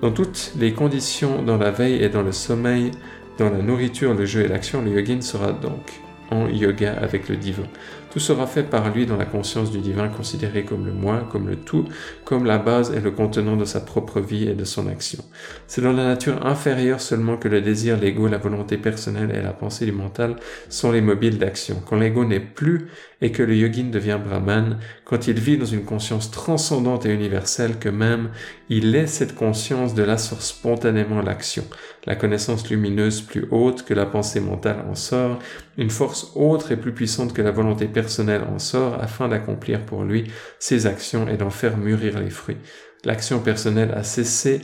Dans 0.03 0.11
toutes 0.11 0.51
les 0.59 0.73
conditions, 0.73 1.43
dans 1.43 1.55
la 1.55 1.71
veille 1.71 2.03
et 2.03 2.09
dans 2.09 2.23
le 2.23 2.33
sommeil, 2.33 2.91
dans 3.37 3.49
la 3.49 3.59
nourriture, 3.59 4.13
le 4.13 4.25
jeu 4.25 4.41
et 4.41 4.49
l'action, 4.49 4.81
le 4.81 4.91
yogin 4.91 5.21
sera 5.21 5.53
donc 5.53 5.93
en 6.29 6.49
yoga 6.49 6.93
avec 7.01 7.29
le 7.29 7.37
divin. 7.37 7.63
Tout 8.11 8.19
sera 8.19 8.45
fait 8.45 8.63
par 8.63 8.93
lui 8.93 9.05
dans 9.05 9.15
la 9.15 9.25
conscience 9.25 9.71
du 9.71 9.79
divin 9.79 10.09
considéré 10.09 10.65
comme 10.65 10.85
le 10.85 10.91
moi, 10.91 11.27
comme 11.31 11.47
le 11.47 11.55
tout, 11.55 11.85
comme 12.25 12.43
la 12.43 12.57
base 12.57 12.93
et 12.93 12.99
le 12.99 13.11
contenant 13.11 13.55
de 13.55 13.63
sa 13.63 13.79
propre 13.79 14.19
vie 14.19 14.49
et 14.49 14.55
de 14.55 14.65
son 14.65 14.87
action. 14.87 15.23
C'est 15.67 15.81
dans 15.81 15.93
la 15.93 16.05
nature 16.05 16.45
inférieure 16.45 16.99
seulement 16.99 17.37
que 17.37 17.47
le 17.47 17.61
désir, 17.61 17.97
l'ego, 17.97 18.27
la 18.27 18.37
volonté 18.37 18.77
personnelle 18.77 19.33
et 19.33 19.41
la 19.41 19.53
pensée 19.53 19.85
du 19.85 19.93
mental 19.93 20.35
sont 20.67 20.91
les 20.91 21.01
mobiles 21.01 21.37
d'action. 21.37 21.81
Quand 21.87 21.95
l'ego 21.95 22.25
n'est 22.25 22.41
plus 22.41 22.87
et 23.23 23.31
que 23.31 23.41
le 23.41 23.55
yogin 23.55 23.89
devient 23.89 24.19
brahman, 24.23 24.77
quand 25.05 25.27
il 25.27 25.39
vit 25.39 25.57
dans 25.57 25.65
une 25.65 25.85
conscience 25.85 26.29
transcendante 26.29 27.05
et 27.05 27.13
universelle 27.13 27.79
que 27.79 27.87
même 27.87 28.31
il 28.67 28.93
est 28.95 29.07
cette 29.07 29.33
conscience 29.33 29.95
de 29.95 30.03
là 30.03 30.17
sort 30.17 30.41
spontanément 30.41 31.21
l'action. 31.21 31.63
La 32.05 32.17
connaissance 32.17 32.69
lumineuse 32.69 33.21
plus 33.21 33.47
haute 33.49 33.83
que 33.83 33.93
la 33.93 34.05
pensée 34.05 34.41
mentale 34.41 34.83
en 34.89 34.93
sort, 34.93 35.39
une 35.77 35.89
force 35.89 36.33
autre 36.35 36.73
et 36.73 36.77
plus 36.77 36.93
puissante 36.93 37.31
que 37.33 37.41
la 37.41 37.51
volonté 37.51 37.87
personnelle 37.87 38.43
en 38.43 38.59
sort 38.59 39.01
afin 39.01 39.29
d'accomplir 39.29 39.85
pour 39.85 40.03
lui 40.03 40.25
ses 40.59 40.85
actions 40.85 41.29
et 41.29 41.37
d'en 41.37 41.49
faire 41.49 41.77
mûrir 41.77 42.19
les 42.19 42.29
fruits. 42.29 42.57
L'action 43.05 43.39
personnelle 43.39 43.93
a 43.95 44.03
cessé, 44.03 44.63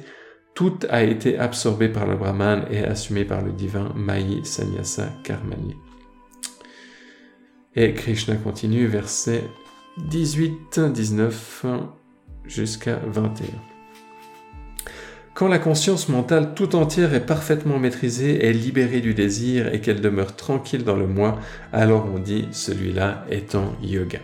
tout 0.54 0.80
a 0.89 1.04
été 1.04 1.39
absorbé 1.39 1.88
par 1.88 2.06
le 2.06 2.17
Brahman 2.17 2.65
et 2.69 2.84
assumé 2.84 3.24
par 3.24 3.41
le 3.41 3.54
divin 3.54 3.93
Mayi 3.95 4.43
Sanyasa 4.43 5.08
Karmani. 5.24 5.88
Et 7.75 7.93
Krishna 7.93 8.36
continue, 8.36 8.88
verset 8.88 9.43
18, 9.97 10.79
19 10.91 11.65
jusqu'à 12.45 12.99
21. 13.05 13.45
Quand 15.36 15.47
la 15.47 15.60
conscience 15.60 16.10
mentale 16.10 16.53
tout 16.55 16.75
entière 16.75 17.13
est 17.13 17.25
parfaitement 17.25 17.79
maîtrisée 17.79 18.45
et 18.45 18.53
libérée 18.53 19.01
du 19.01 19.13
désir 19.13 19.73
et 19.73 19.82
qu'elle 19.82 20.01
demeure 20.01 20.36
tranquille 20.36 20.84
dans 20.84 20.97
le 20.97 21.08
moi, 21.08 21.39
alors 21.71 22.08
on 22.13 22.19
dit 22.19 22.47
celui-là 22.51 23.25
est 23.29 23.55
en 23.55 23.73
yoga. 23.82 24.19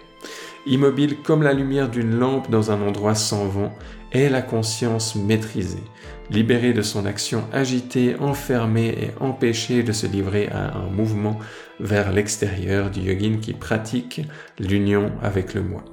Immobile 0.67 1.17
comme 1.23 1.43
la 1.43 1.53
lumière 1.53 1.89
d'une 1.89 2.17
lampe 2.17 2.49
dans 2.49 2.71
un 2.71 2.81
endroit 2.81 3.15
sans 3.15 3.45
vent, 3.45 3.71
est 4.11 4.29
la 4.29 4.41
conscience 4.41 5.15
maîtrisée, 5.15 5.83
libérée 6.29 6.73
de 6.73 6.81
son 6.81 7.05
action 7.05 7.43
agitée, 7.51 8.15
enfermée 8.19 8.87
et 8.87 9.23
empêchée 9.23 9.83
de 9.83 9.91
se 9.91 10.07
livrer 10.07 10.47
à 10.47 10.77
un 10.77 10.89
mouvement 10.89 11.37
vers 11.79 12.11
l'extérieur 12.11 12.89
du 12.89 13.01
yogin 13.01 13.37
qui 13.41 13.53
pratique 13.53 14.21
l'union 14.59 15.11
avec 15.21 15.53
le 15.53 15.61
moi. 15.61 15.83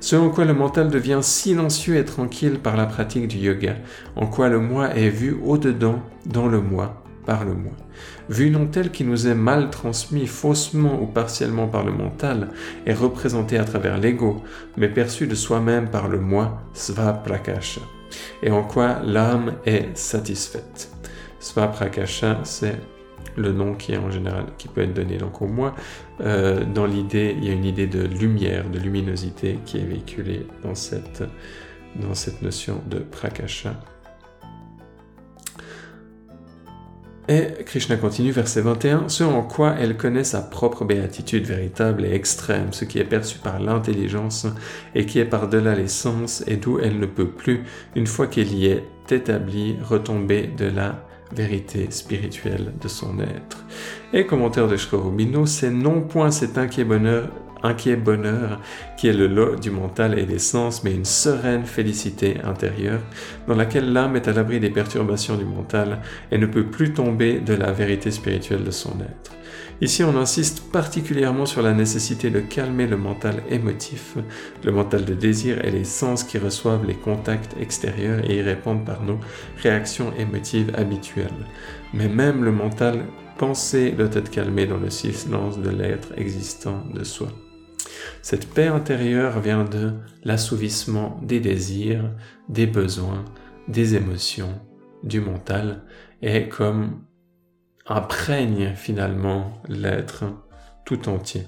Selon 0.00 0.30
quoi 0.30 0.44
le 0.44 0.52
mental 0.52 0.90
devient 0.90 1.20
silencieux 1.22 1.96
et 1.96 2.04
tranquille 2.04 2.58
par 2.58 2.76
la 2.76 2.86
pratique 2.86 3.28
du 3.28 3.38
yoga, 3.38 3.76
en 4.16 4.26
quoi 4.26 4.48
le 4.48 4.58
moi 4.58 4.94
est 4.94 5.08
vu 5.08 5.36
au-dedans, 5.44 6.02
dans 6.26 6.48
le 6.48 6.60
moi, 6.60 7.03
par 7.26 7.44
le 7.44 7.54
moi. 7.54 7.72
Vu 8.28 8.50
non 8.50 8.66
tel 8.66 8.90
qui 8.90 9.04
nous 9.04 9.26
est 9.26 9.34
mal 9.34 9.70
transmis 9.70 10.26
faussement 10.26 11.00
ou 11.00 11.06
partiellement 11.06 11.68
par 11.68 11.84
le 11.84 11.92
mental, 11.92 12.48
est 12.86 12.94
représenté 12.94 13.58
à 13.58 13.64
travers 13.64 13.98
l'ego, 13.98 14.42
mais 14.76 14.88
perçu 14.88 15.26
de 15.26 15.34
soi-même 15.34 15.90
par 15.90 16.08
le 16.08 16.20
moi, 16.20 16.62
svaprakasha, 16.72 17.80
et 18.42 18.50
en 18.50 18.62
quoi 18.62 19.00
l'âme 19.04 19.54
est 19.66 19.96
satisfaite? 19.96 20.90
Svaprakasha, 21.40 22.40
c'est 22.44 22.76
le 23.36 23.52
nom 23.52 23.74
qui 23.74 23.92
est 23.92 23.98
en 23.98 24.10
général 24.10 24.46
qui 24.58 24.68
peut 24.68 24.82
être 24.82 24.94
donné 24.94 25.16
donc 25.18 25.42
au 25.42 25.46
moi. 25.46 25.74
Euh, 26.20 26.64
dans 26.64 26.86
l'idée, 26.86 27.34
il 27.36 27.44
y 27.44 27.50
a 27.50 27.52
une 27.52 27.64
idée 27.64 27.86
de 27.86 28.02
lumière, 28.02 28.68
de 28.70 28.78
luminosité 28.78 29.58
qui 29.64 29.78
est 29.78 29.84
véhiculée 29.84 30.46
dans 30.62 30.74
cette, 30.74 31.24
dans 31.96 32.14
cette 32.14 32.42
notion 32.42 32.80
de 32.86 32.98
prakasha. 32.98 33.74
Et 37.26 37.64
Krishna 37.64 37.96
continue, 37.96 38.32
verset 38.32 38.60
21, 38.60 39.08
ce 39.08 39.24
en 39.24 39.42
quoi 39.42 39.76
elle 39.80 39.96
connaît 39.96 40.24
sa 40.24 40.42
propre 40.42 40.84
béatitude 40.84 41.46
véritable 41.46 42.04
et 42.04 42.12
extrême, 42.12 42.72
ce 42.72 42.84
qui 42.84 42.98
est 42.98 43.04
perçu 43.04 43.38
par 43.38 43.60
l'intelligence 43.60 44.46
et 44.94 45.06
qui 45.06 45.20
est 45.20 45.24
par-delà 45.24 45.74
les 45.74 45.88
sens 45.88 46.44
et 46.46 46.56
d'où 46.56 46.78
elle 46.80 46.98
ne 46.98 47.06
peut 47.06 47.30
plus, 47.30 47.64
une 47.96 48.06
fois 48.06 48.26
qu'elle 48.26 48.52
y 48.52 48.66
est 48.66 48.84
établie, 49.10 49.76
retomber 49.82 50.48
de 50.48 50.66
la 50.66 51.06
vérité 51.32 51.86
spirituelle 51.90 52.74
de 52.78 52.88
son 52.88 53.18
être. 53.20 53.64
Et 54.12 54.26
commentaire 54.26 54.68
de 54.68 54.76
Shkorobino, 54.76 55.46
c'est 55.46 55.70
non 55.70 56.02
point 56.02 56.30
cet 56.30 56.58
inquiet 56.58 56.84
bonheur, 56.84 57.30
inquiet 57.64 57.96
bonheur 57.96 58.60
qui 58.96 59.08
est 59.08 59.12
le 59.12 59.26
lot 59.26 59.56
du 59.56 59.70
mental 59.70 60.18
et 60.18 60.26
des 60.26 60.38
sens, 60.38 60.84
mais 60.84 60.94
une 60.94 61.04
sereine 61.04 61.64
félicité 61.64 62.36
intérieure 62.44 63.00
dans 63.48 63.56
laquelle 63.56 63.92
l'âme 63.92 64.16
est 64.16 64.28
à 64.28 64.32
l'abri 64.32 64.60
des 64.60 64.70
perturbations 64.70 65.36
du 65.36 65.44
mental 65.44 66.00
et 66.30 66.38
ne 66.38 66.46
peut 66.46 66.66
plus 66.66 66.92
tomber 66.92 67.40
de 67.40 67.54
la 67.54 67.72
vérité 67.72 68.10
spirituelle 68.10 68.64
de 68.64 68.70
son 68.70 69.00
être. 69.00 69.32
Ici, 69.80 70.04
on 70.04 70.16
insiste 70.16 70.70
particulièrement 70.70 71.46
sur 71.46 71.60
la 71.60 71.72
nécessité 71.72 72.30
de 72.30 72.40
calmer 72.40 72.86
le 72.86 72.96
mental 72.96 73.42
émotif, 73.50 74.16
le 74.64 74.70
mental 74.70 75.04
de 75.04 75.14
désir 75.14 75.64
et 75.64 75.70
les 75.70 75.84
sens 75.84 76.22
qui 76.22 76.38
reçoivent 76.38 76.86
les 76.86 76.94
contacts 76.94 77.56
extérieurs 77.60 78.24
et 78.24 78.36
y 78.36 78.42
répondent 78.42 78.84
par 78.84 79.02
nos 79.02 79.18
réactions 79.62 80.12
émotives 80.16 80.72
habituelles. 80.76 81.46
Mais 81.92 82.08
même 82.08 82.44
le 82.44 82.52
mental 82.52 83.04
pensé 83.36 83.90
doit 83.90 84.06
être 84.12 84.30
calmé 84.30 84.66
dans 84.66 84.78
le 84.78 84.90
silence 84.90 85.58
de 85.58 85.70
l'être 85.70 86.12
existant 86.16 86.84
de 86.94 87.02
soi. 87.02 87.28
Cette 88.22 88.48
paix 88.48 88.66
intérieure 88.66 89.40
vient 89.40 89.64
de 89.64 89.92
l'assouvissement 90.24 91.20
des 91.22 91.40
désirs, 91.40 92.10
des 92.48 92.66
besoins, 92.66 93.24
des 93.68 93.94
émotions, 93.94 94.60
du 95.02 95.20
mental, 95.20 95.82
et 96.22 96.48
comme 96.48 97.04
imprègne 97.86 98.74
finalement 98.74 99.62
l'être 99.68 100.24
tout 100.84 101.08
entier. 101.08 101.46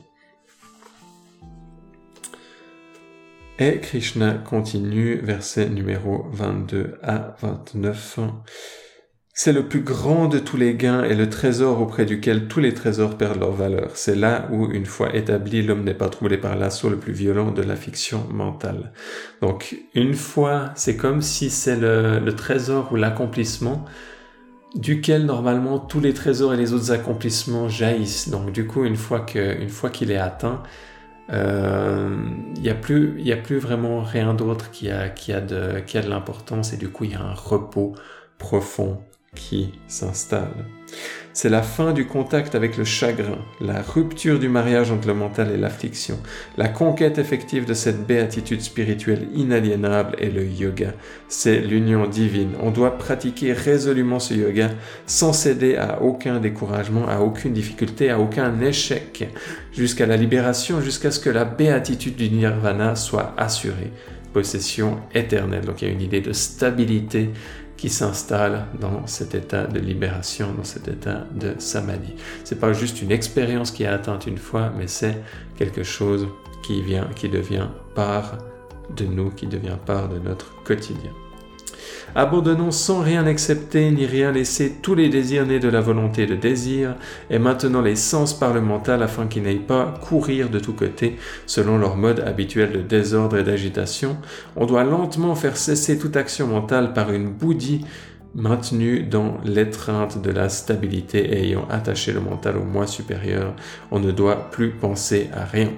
Et 3.59 3.81
Krishna 3.81 4.35
continue, 4.35 5.17
verset 5.17 5.71
numéro 5.71 6.27
22 6.31 6.99
à 7.03 7.37
29. 7.41 8.19
C'est 9.39 9.53
le 9.53 9.69
plus 9.69 9.83
grand 9.83 10.29
de 10.29 10.39
tous 10.39 10.57
les 10.57 10.75
gains 10.75 11.05
et 11.05 11.15
le 11.15 11.29
trésor 11.29 11.83
auprès 11.83 12.07
duquel 12.07 12.49
tous 12.49 12.59
les 12.59 12.73
trésors 12.73 13.19
perdent 13.19 13.39
leur 13.39 13.53
valeur. 13.53 13.91
C'est 13.93 14.15
là 14.15 14.49
où, 14.51 14.71
une 14.71 14.87
fois 14.87 15.15
établi, 15.15 15.61
l'homme 15.61 15.85
n'est 15.85 15.93
pas 15.93 16.09
troublé 16.09 16.39
par 16.39 16.57
l'assaut 16.57 16.89
le 16.89 16.97
plus 16.97 17.13
violent 17.13 17.51
de 17.51 17.61
l'affliction 17.61 18.27
mentale. 18.33 18.93
Donc, 19.43 19.77
une 19.95 20.15
fois, 20.15 20.71
c'est 20.75 20.97
comme 20.97 21.21
si 21.21 21.51
c'est 21.51 21.77
le, 21.77 22.33
trésor 22.35 22.91
ou 22.93 22.97
l'accomplissement 22.97 23.85
duquel 24.75 25.27
normalement 25.27 25.81
tous 25.81 26.01
les 26.01 26.15
trésors 26.15 26.55
et 26.55 26.57
les 26.57 26.73
autres 26.73 26.91
accomplissements 26.91 27.69
jaillissent. 27.69 28.31
Donc 28.31 28.53
du 28.53 28.67
coup, 28.67 28.87
une 28.87 28.97
fois 28.97 29.21
qu'il 29.21 30.11
est 30.11 30.17
atteint, 30.17 30.63
il 31.29 31.35
euh, 31.35 32.09
n'y 32.59 32.71
a 32.71 32.75
plus, 32.75 33.59
vraiment 33.59 34.01
rien 34.01 34.33
d'autre 34.33 34.71
qui 34.71 34.91
a 34.91 35.11
de, 35.11 35.81
qui 35.81 35.99
a 35.99 36.01
de 36.01 36.09
l'importance 36.09 36.73
et 36.73 36.79
du 36.79 36.89
coup 36.89 37.05
il 37.05 37.11
y 37.11 37.15
a 37.15 37.21
un 37.21 37.35
repos 37.35 37.95
profond 38.39 38.99
qui 39.37 39.71
s'installe. 39.87 40.67
C'est 41.33 41.51
la 41.51 41.63
fin 41.63 41.93
du 41.93 42.07
contact 42.07 42.55
avec 42.55 42.79
le 42.79 42.85
chagrin, 42.85 43.39
la 43.61 43.83
rupture 43.83 44.39
du 44.39 44.49
mariage 44.49 44.91
entre 44.91 45.09
le 45.09 45.13
mental 45.13 45.53
et 45.53 45.59
l'affliction, 45.59 46.19
la 46.57 46.67
conquête 46.67 47.19
effective 47.19 47.67
de 47.67 47.75
cette 47.75 48.07
béatitude 48.07 48.63
spirituelle 48.63 49.29
inaliénable 49.35 50.17
et 50.19 50.31
le 50.31 50.47
yoga. 50.47 50.95
C'est 51.29 51.61
l'union 51.61 52.07
divine. 52.07 52.53
On 52.63 52.71
doit 52.71 52.97
pratiquer 52.97 53.53
résolument 53.53 54.19
ce 54.19 54.33
yoga 54.33 54.71
sans 55.05 55.35
céder 55.35 55.77
à 55.77 56.01
aucun 56.01 56.41
découragement, 56.41 57.07
à 57.07 57.19
aucune 57.19 57.53
difficulté, 57.53 58.09
à 58.09 58.19
aucun 58.19 58.59
échec, 58.63 59.29
jusqu'à 59.75 60.07
la 60.07 60.17
libération, 60.17 60.81
jusqu'à 60.81 61.11
ce 61.11 61.21
que 61.21 61.29
la 61.29 61.45
béatitude 61.45 62.17
du 62.17 62.31
nirvana 62.31 62.97
soit 62.97 63.35
assurée. 63.37 63.93
Possession 64.33 65.01
éternelle. 65.15 65.67
Donc 65.67 65.83
il 65.83 65.89
y 65.89 65.91
a 65.91 65.95
une 65.95 66.03
idée 66.03 66.21
de 66.23 66.33
stabilité 66.33 67.31
qui 67.77 67.89
s'installe 67.91 68.67
dans 68.81 69.07
cet 69.07 69.35
état 69.35 69.67
de 69.67 69.79
libération, 69.79 70.53
dans 70.57 70.65
cet 70.65 70.89
état 70.89 71.27
de 71.35 71.55
samadhi. 71.59 72.15
C'est 72.45 72.59
pas 72.59 72.73
juste 72.73 73.03
une 73.03 73.13
expérience 73.13 73.71
qui 73.71 73.83
est 73.83 73.89
atteinte 73.89 74.27
une 74.27 74.39
fois, 74.39 74.73
mais 74.77 74.87
c'est 74.87 75.23
quelque 75.57 75.83
chose 75.83 76.27
qui 76.67 76.83
vient, 76.83 77.09
qui 77.15 77.29
devient 77.29 77.69
part 77.95 78.39
de 78.97 79.05
nous, 79.05 79.31
qui 79.31 79.47
devient 79.47 79.77
part 79.85 80.09
de 80.09 80.19
notre 80.19 80.63
quotidien. 80.65 81.13
Abandonnons 82.15 82.71
sans 82.71 83.01
rien 83.01 83.27
accepter 83.27 83.91
ni 83.91 84.07
rien 84.07 84.33
laisser 84.33 84.77
tous 84.83 84.95
les 84.95 85.09
désirs 85.09 85.47
nés 85.47 85.61
de 85.61 85.69
la 85.69 85.81
volonté 85.81 86.27
de 86.27 86.35
désir, 86.35 86.95
et 87.31 87.39
maintenant 87.39 87.83
les 87.83 87.97
sens 87.97 88.33
par 88.39 88.55
le 88.55 88.61
mental 88.61 89.03
afin 89.03 89.27
qu'ils 89.27 89.43
n'aillent 89.43 89.59
pas 89.59 89.95
courir 90.09 90.49
de 90.49 90.59
tous 90.59 90.73
côtés 90.73 91.17
selon 91.47 91.79
leur 91.79 91.97
mode 91.97 92.21
habituel 92.21 92.73
de 92.73 92.81
désordre 92.81 93.37
et 93.39 93.45
d'agitation. 93.45 94.17
On 94.57 94.67
doit 94.67 94.85
lentement 94.85 95.35
faire 95.35 95.57
cesser 95.57 95.99
toute 95.99 96.17
action 96.17 96.47
mentale 96.47 96.93
par 96.93 97.13
une 97.13 97.31
bouddhie 97.31 97.85
maintenue 98.35 99.03
dans 99.03 99.39
l'étreinte 99.45 100.21
de 100.21 100.31
la 100.31 100.49
stabilité 100.49 101.19
et 101.19 101.49
ayant 101.49 101.67
attaché 101.71 102.13
le 102.13 102.21
mental 102.21 102.57
au 102.59 102.65
moi 102.65 102.87
supérieur, 102.87 103.55
on 103.91 103.99
ne 103.99 104.13
doit 104.13 104.51
plus 104.51 104.71
penser 104.71 105.31
à 105.35 105.45
rien. 105.45 105.73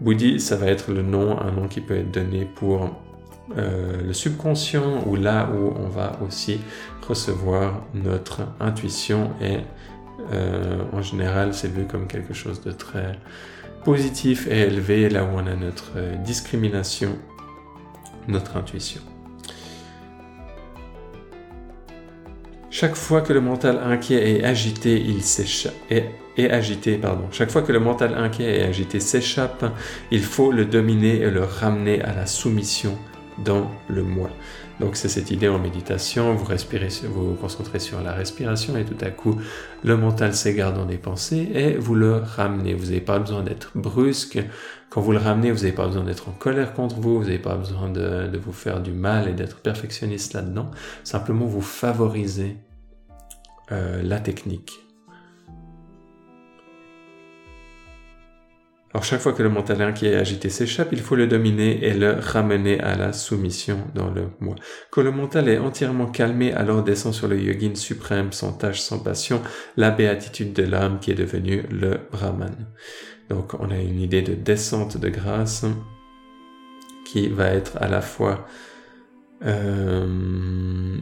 Bouddhi, 0.00 0.40
ça 0.40 0.56
va 0.56 0.66
être 0.66 0.92
le 0.92 1.02
nom, 1.02 1.40
un 1.40 1.50
nom 1.50 1.68
qui 1.68 1.80
peut 1.80 1.96
être 1.96 2.10
donné 2.10 2.46
pour 2.56 2.90
euh, 3.58 4.02
le 4.02 4.12
subconscient 4.14 5.06
ou 5.06 5.16
là 5.16 5.50
où 5.54 5.74
on 5.78 5.88
va 5.88 6.18
aussi 6.26 6.60
recevoir 7.06 7.82
notre 7.92 8.40
intuition 8.58 9.32
et 9.42 9.58
euh, 10.32 10.82
en 10.92 11.02
général 11.02 11.52
c'est 11.52 11.68
vu 11.68 11.84
comme 11.84 12.06
quelque 12.06 12.32
chose 12.32 12.62
de 12.62 12.72
très 12.72 13.18
positif 13.84 14.46
et 14.46 14.60
élevé 14.60 15.10
là 15.10 15.24
où 15.24 15.28
on 15.34 15.46
a 15.46 15.54
notre 15.54 15.92
discrimination, 16.24 17.18
notre 18.28 18.56
intuition. 18.56 19.02
Chaque 22.70 22.96
fois 22.96 23.20
que 23.20 23.32
le 23.32 23.40
mental 23.40 23.78
inquiet 23.84 24.36
est 24.36 24.44
agité, 24.44 25.00
il 25.00 25.22
s'échappe. 25.22 25.74
Est, 25.90 26.50
agité, 26.50 26.96
pardon. 26.96 27.28
Chaque 27.30 27.50
fois 27.50 27.62
que 27.62 27.70
le 27.70 27.78
mental 27.78 28.14
inquiet 28.16 28.58
et 28.58 28.62
agité 28.64 28.98
s'échappe, 28.98 29.64
il 30.10 30.24
faut 30.24 30.50
le 30.50 30.64
dominer 30.64 31.18
et 31.20 31.30
le 31.30 31.44
ramener 31.44 32.02
à 32.02 32.12
la 32.12 32.26
soumission 32.26 32.98
dans 33.38 33.70
le 33.88 34.02
moi. 34.02 34.30
Donc 34.80 34.96
c'est 34.96 35.08
cette 35.08 35.30
idée 35.30 35.48
en 35.48 35.58
méditation, 35.58 36.34
vous 36.34 36.44
respirez, 36.44 36.88
vous 37.04 37.30
vous 37.30 37.34
concentrez 37.34 37.78
sur 37.78 38.00
la 38.00 38.12
respiration 38.12 38.76
et 38.76 38.84
tout 38.84 38.96
à 39.00 39.10
coup 39.10 39.40
le 39.82 39.96
mental 39.96 40.34
s'égare 40.34 40.72
dans 40.72 40.84
des 40.84 40.98
pensées 40.98 41.48
et 41.54 41.76
vous 41.76 41.94
le 41.94 42.16
ramenez. 42.16 42.74
Vous 42.74 42.86
n'avez 42.86 43.00
pas 43.00 43.18
besoin 43.18 43.42
d'être 43.42 43.72
brusque. 43.74 44.42
Quand 44.90 45.00
vous 45.00 45.12
le 45.12 45.18
ramenez, 45.18 45.50
vous 45.50 45.58
n'avez 45.58 45.72
pas 45.72 45.86
besoin 45.86 46.04
d'être 46.04 46.28
en 46.28 46.32
colère 46.32 46.74
contre 46.74 46.96
vous, 46.96 47.18
vous 47.18 47.24
n'avez 47.24 47.38
pas 47.38 47.56
besoin 47.56 47.88
de, 47.88 48.30
vous 48.38 48.52
faire 48.52 48.80
du 48.80 48.92
mal 48.92 49.28
et 49.28 49.32
d'être 49.32 49.60
perfectionniste 49.60 50.34
là-dedans. 50.34 50.70
Simplement 51.02 51.46
vous 51.46 51.62
favorisez 51.62 52.56
euh, 53.72 54.02
la 54.02 54.20
technique. 54.20 54.83
Alors 58.94 59.02
chaque 59.02 59.20
fois 59.20 59.32
que 59.32 59.42
le 59.42 59.48
mental 59.48 59.92
qui 59.92 60.06
est 60.06 60.14
agité 60.14 60.48
s'échappe, 60.48 60.90
il 60.92 61.00
faut 61.00 61.16
le 61.16 61.26
dominer 61.26 61.84
et 61.84 61.94
le 61.94 62.12
ramener 62.12 62.78
à 62.78 62.94
la 62.94 63.12
soumission 63.12 63.78
dans 63.92 64.08
le 64.08 64.28
moi. 64.38 64.54
Quand 64.92 65.02
le 65.02 65.10
mental 65.10 65.48
est 65.48 65.58
entièrement 65.58 66.06
calmé, 66.06 66.52
alors 66.52 66.84
descend 66.84 67.12
sur 67.12 67.26
le 67.26 67.36
yogin 67.40 67.74
suprême, 67.74 68.30
sans 68.30 68.52
tâche, 68.52 68.80
sans 68.80 69.00
passion, 69.00 69.42
la 69.76 69.90
béatitude 69.90 70.52
de 70.52 70.62
l'âme 70.62 71.00
qui 71.00 71.10
est 71.10 71.16
devenue 71.16 71.64
le 71.72 71.98
Brahman. 72.12 72.54
Donc 73.30 73.54
on 73.58 73.72
a 73.72 73.78
une 73.78 73.98
idée 73.98 74.22
de 74.22 74.34
descente 74.34 74.96
de 74.96 75.08
grâce 75.08 75.66
qui 77.04 77.26
va 77.26 77.48
être 77.48 77.76
à 77.82 77.88
la 77.88 78.00
fois 78.00 78.46
euh, 79.44 80.06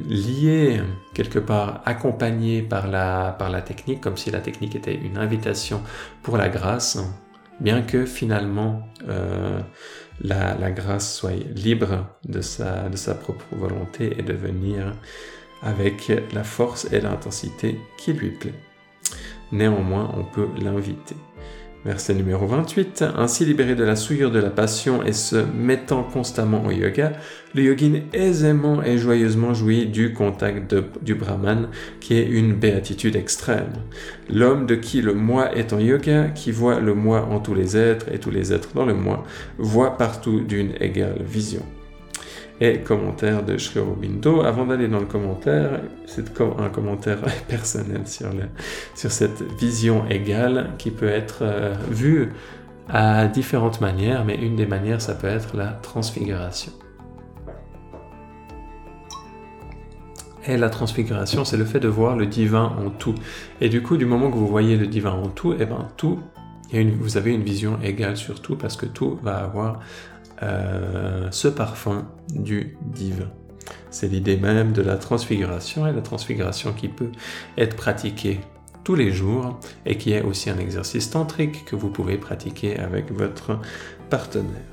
liée, 0.09 0.81
quelque 1.13 1.39
part 1.39 1.83
accompagnée 1.85 2.63
par 2.63 2.89
la, 2.89 3.37
par 3.39 3.51
la 3.51 3.61
technique, 3.61 4.01
comme 4.01 4.17
si 4.17 4.31
la 4.31 4.41
technique 4.41 4.75
était 4.75 4.95
une 4.95 5.19
invitation 5.19 5.83
pour 6.23 6.39
la 6.39 6.49
grâce, 6.49 6.99
bien 7.61 7.83
que 7.83 8.07
finalement 8.07 8.89
euh, 9.09 9.61
la, 10.21 10.71
grâce 10.71 11.17
soit 11.17 11.33
libre 11.55 12.07
de 12.25 12.41
sa, 12.41 12.89
de 12.89 12.97
sa 12.97 13.15
propre 13.15 13.47
volonté 13.53 14.15
et 14.19 14.23
de 14.23 14.33
venir 14.33 14.95
avec 15.63 16.13
la 16.33 16.45
force 16.45 16.93
et 16.93 17.01
l'intensité 17.01 17.79
qui 17.97 18.13
lui 18.13 18.31
plaît. 18.31 18.55
Néanmoins, 19.53 20.13
on 20.17 20.25
peut 20.25 20.49
l'inviter. 20.61 21.17
Verset 21.85 22.15
numéro 22.15 22.47
28. 22.47 23.05
Ainsi 23.17 23.45
libéré 23.45 23.75
de 23.75 23.83
la 23.83 23.97
souillure 23.97 24.31
de 24.31 24.39
la 24.39 24.51
passion 24.51 25.03
et 25.03 25.13
se 25.13 25.35
mettant 25.35 26.05
constamment 26.05 26.65
au 26.65 26.71
yoga, 26.71 27.13
le 27.57 27.63
yogin 27.63 28.03
aisément 28.13 28.85
et 28.85 28.99
joyeusement 28.99 29.53
jouit 29.53 29.87
du 29.87 30.13
contact 30.13 30.77
du 31.03 31.17
Brahman, 31.17 31.71
qui 32.01 32.15
est 32.15 32.27
une 32.27 32.55
béatitude 32.55 33.17
extrême. 33.17 33.73
L'homme 34.31 34.67
de 34.67 34.77
qui 34.77 35.03
le 35.03 35.15
moi 35.15 35.57
est 35.57 35.73
en 35.73 35.81
yoga, 35.81 36.29
qui 36.29 36.53
voit 36.53 36.79
le 36.79 36.95
moi 36.95 37.27
en 37.29 37.41
tous 37.41 37.55
les 37.55 37.77
êtres 37.77 38.07
et 38.13 38.21
tous 38.21 38.31
les 38.31 38.53
êtres 38.53 38.71
dans 38.75 38.87
le 38.87 38.95
moi, 38.95 39.25
voit 39.59 39.97
partout 39.97 40.41
d'une 40.41 40.75
égale 40.79 41.21
vision 41.25 41.65
et 42.63 42.79
commentaire 42.79 43.43
de 43.43 43.59
Sri 43.59 43.81
Aurobindo. 43.81 44.43
Avant 44.43 44.65
d'aller 44.65 44.87
dans 44.87 45.01
le 45.01 45.07
commentaire, 45.07 45.81
c'est 46.07 46.41
un 46.41 46.69
commentaire 46.69 47.19
personnel 47.49 48.07
sur, 48.07 48.29
sur 48.95 49.11
cette 49.11 49.43
vision 49.59 50.09
égale 50.09 50.71
qui 50.79 50.93
peut 50.93 51.09
être 51.09 51.39
euh, 51.43 51.75
vue 51.91 52.33
à 52.89 53.27
différentes 53.27 53.81
manières, 53.81 54.25
mais 54.25 54.37
une 54.37 54.55
des 54.55 54.67
manières, 54.67 55.03
ça 55.03 55.15
peut 55.15 55.27
être 55.27 55.57
la 55.57 55.73
transfiguration. 55.83 56.71
Et 60.47 60.57
la 60.57 60.71
transfiguration, 60.71 61.45
c'est 61.45 61.57
le 61.57 61.65
fait 61.65 61.81
de 61.81 61.89
voir 61.89 62.17
le 62.17 62.27
divin 62.27 62.77
en 62.85 62.91
tout. 62.91 63.17
Et 63.61 63.69
du 63.69 63.83
coup, 63.83 63.97
du 63.97 64.07
moment 64.07 64.31
que 64.31 64.37
vous 64.37 64.49
voyez 64.49 64.77
le 64.77 64.87
divin 64.87 65.13
en 65.13 65.29
tout, 65.29 65.53
et 65.53 65.57
eh 65.61 65.67
ben 65.67 65.89
tout, 65.97 66.21
vous 66.73 67.17
avez 67.17 67.33
une 67.33 67.43
vision 67.43 67.79
égale 67.83 68.17
sur 68.17 68.41
tout 68.41 68.57
parce 68.57 68.77
que 68.77 68.87
tout 68.87 69.19
va 69.23 69.37
avoir 69.37 69.81
euh, 70.43 71.29
ce 71.31 71.49
parfum 71.49 72.09
du 72.35 72.77
divin. 72.83 73.31
C'est 73.91 74.09
l'idée 74.09 74.37
même 74.37 74.73
de 74.73 74.83
la 74.83 74.97
transfiguration 74.97 75.87
et 75.87 75.93
la 75.93 76.03
transfiguration 76.03 76.73
qui 76.73 76.89
peut 76.89 77.13
être 77.57 77.77
pratiquée 77.77 78.41
tous 78.85 78.95
les 78.95 79.13
jours 79.13 79.61
et 79.87 79.97
qui 79.97 80.13
est 80.13 80.23
aussi 80.23 80.51
un 80.51 80.59
exercice 80.59 81.11
tantrique 81.11 81.65
que 81.65 81.77
vous 81.77 81.89
pouvez 81.89 82.19
pratiquer 82.19 82.79
avec 82.79 83.13
votre 83.13 83.61
partenaire. 84.11 84.72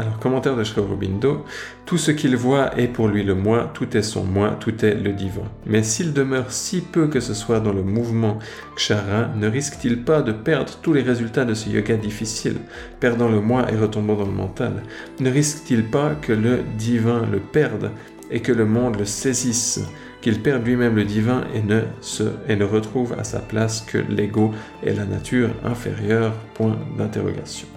Alors, 0.00 0.18
commentaire 0.18 0.56
de 0.56 0.64
Sri 0.64 0.80
Aurobindo, 0.80 1.44
tout 1.84 1.98
ce 1.98 2.10
qu'il 2.10 2.34
voit 2.34 2.74
est 2.78 2.88
pour 2.88 3.06
lui 3.06 3.22
le 3.22 3.34
moi, 3.34 3.70
tout 3.74 3.98
est 3.98 4.02
son 4.02 4.24
moi, 4.24 4.56
tout 4.58 4.82
est 4.82 4.94
le 4.94 5.12
divin. 5.12 5.42
Mais 5.66 5.82
s'il 5.82 6.14
demeure 6.14 6.52
si 6.52 6.80
peu 6.80 7.08
que 7.08 7.20
ce 7.20 7.34
soit 7.34 7.60
dans 7.60 7.74
le 7.74 7.82
mouvement 7.82 8.38
kshara, 8.76 9.28
ne 9.36 9.46
risque-t-il 9.46 10.02
pas 10.02 10.22
de 10.22 10.32
perdre 10.32 10.72
tous 10.80 10.94
les 10.94 11.02
résultats 11.02 11.44
de 11.44 11.52
ce 11.52 11.68
yoga 11.68 11.98
difficile, 11.98 12.56
perdant 12.98 13.28
le 13.28 13.42
moi 13.42 13.70
et 13.70 13.76
retombant 13.76 14.14
dans 14.14 14.24
le 14.24 14.32
mental? 14.32 14.82
Ne 15.18 15.28
risque-t-il 15.28 15.84
pas 15.84 16.14
que 16.14 16.32
le 16.32 16.60
divin 16.78 17.26
le 17.30 17.38
perde 17.38 17.90
et 18.30 18.40
que 18.40 18.52
le 18.52 18.64
monde 18.64 18.98
le 18.98 19.04
saisisse 19.04 19.82
qu'il 20.22 20.40
perde 20.40 20.64
lui-même 20.64 20.96
le 20.96 21.04
divin 21.04 21.42
et 21.54 21.60
ne, 21.60 21.82
se, 22.00 22.22
et 22.48 22.56
ne 22.56 22.64
retrouve 22.64 23.14
à 23.18 23.24
sa 23.24 23.40
place 23.40 23.82
que 23.82 23.98
l'ego 23.98 24.52
et 24.82 24.94
la 24.94 25.04
nature 25.04 25.50
inférieure? 25.62 26.32
Point 26.54 26.78
d'interrogation. 26.96 27.68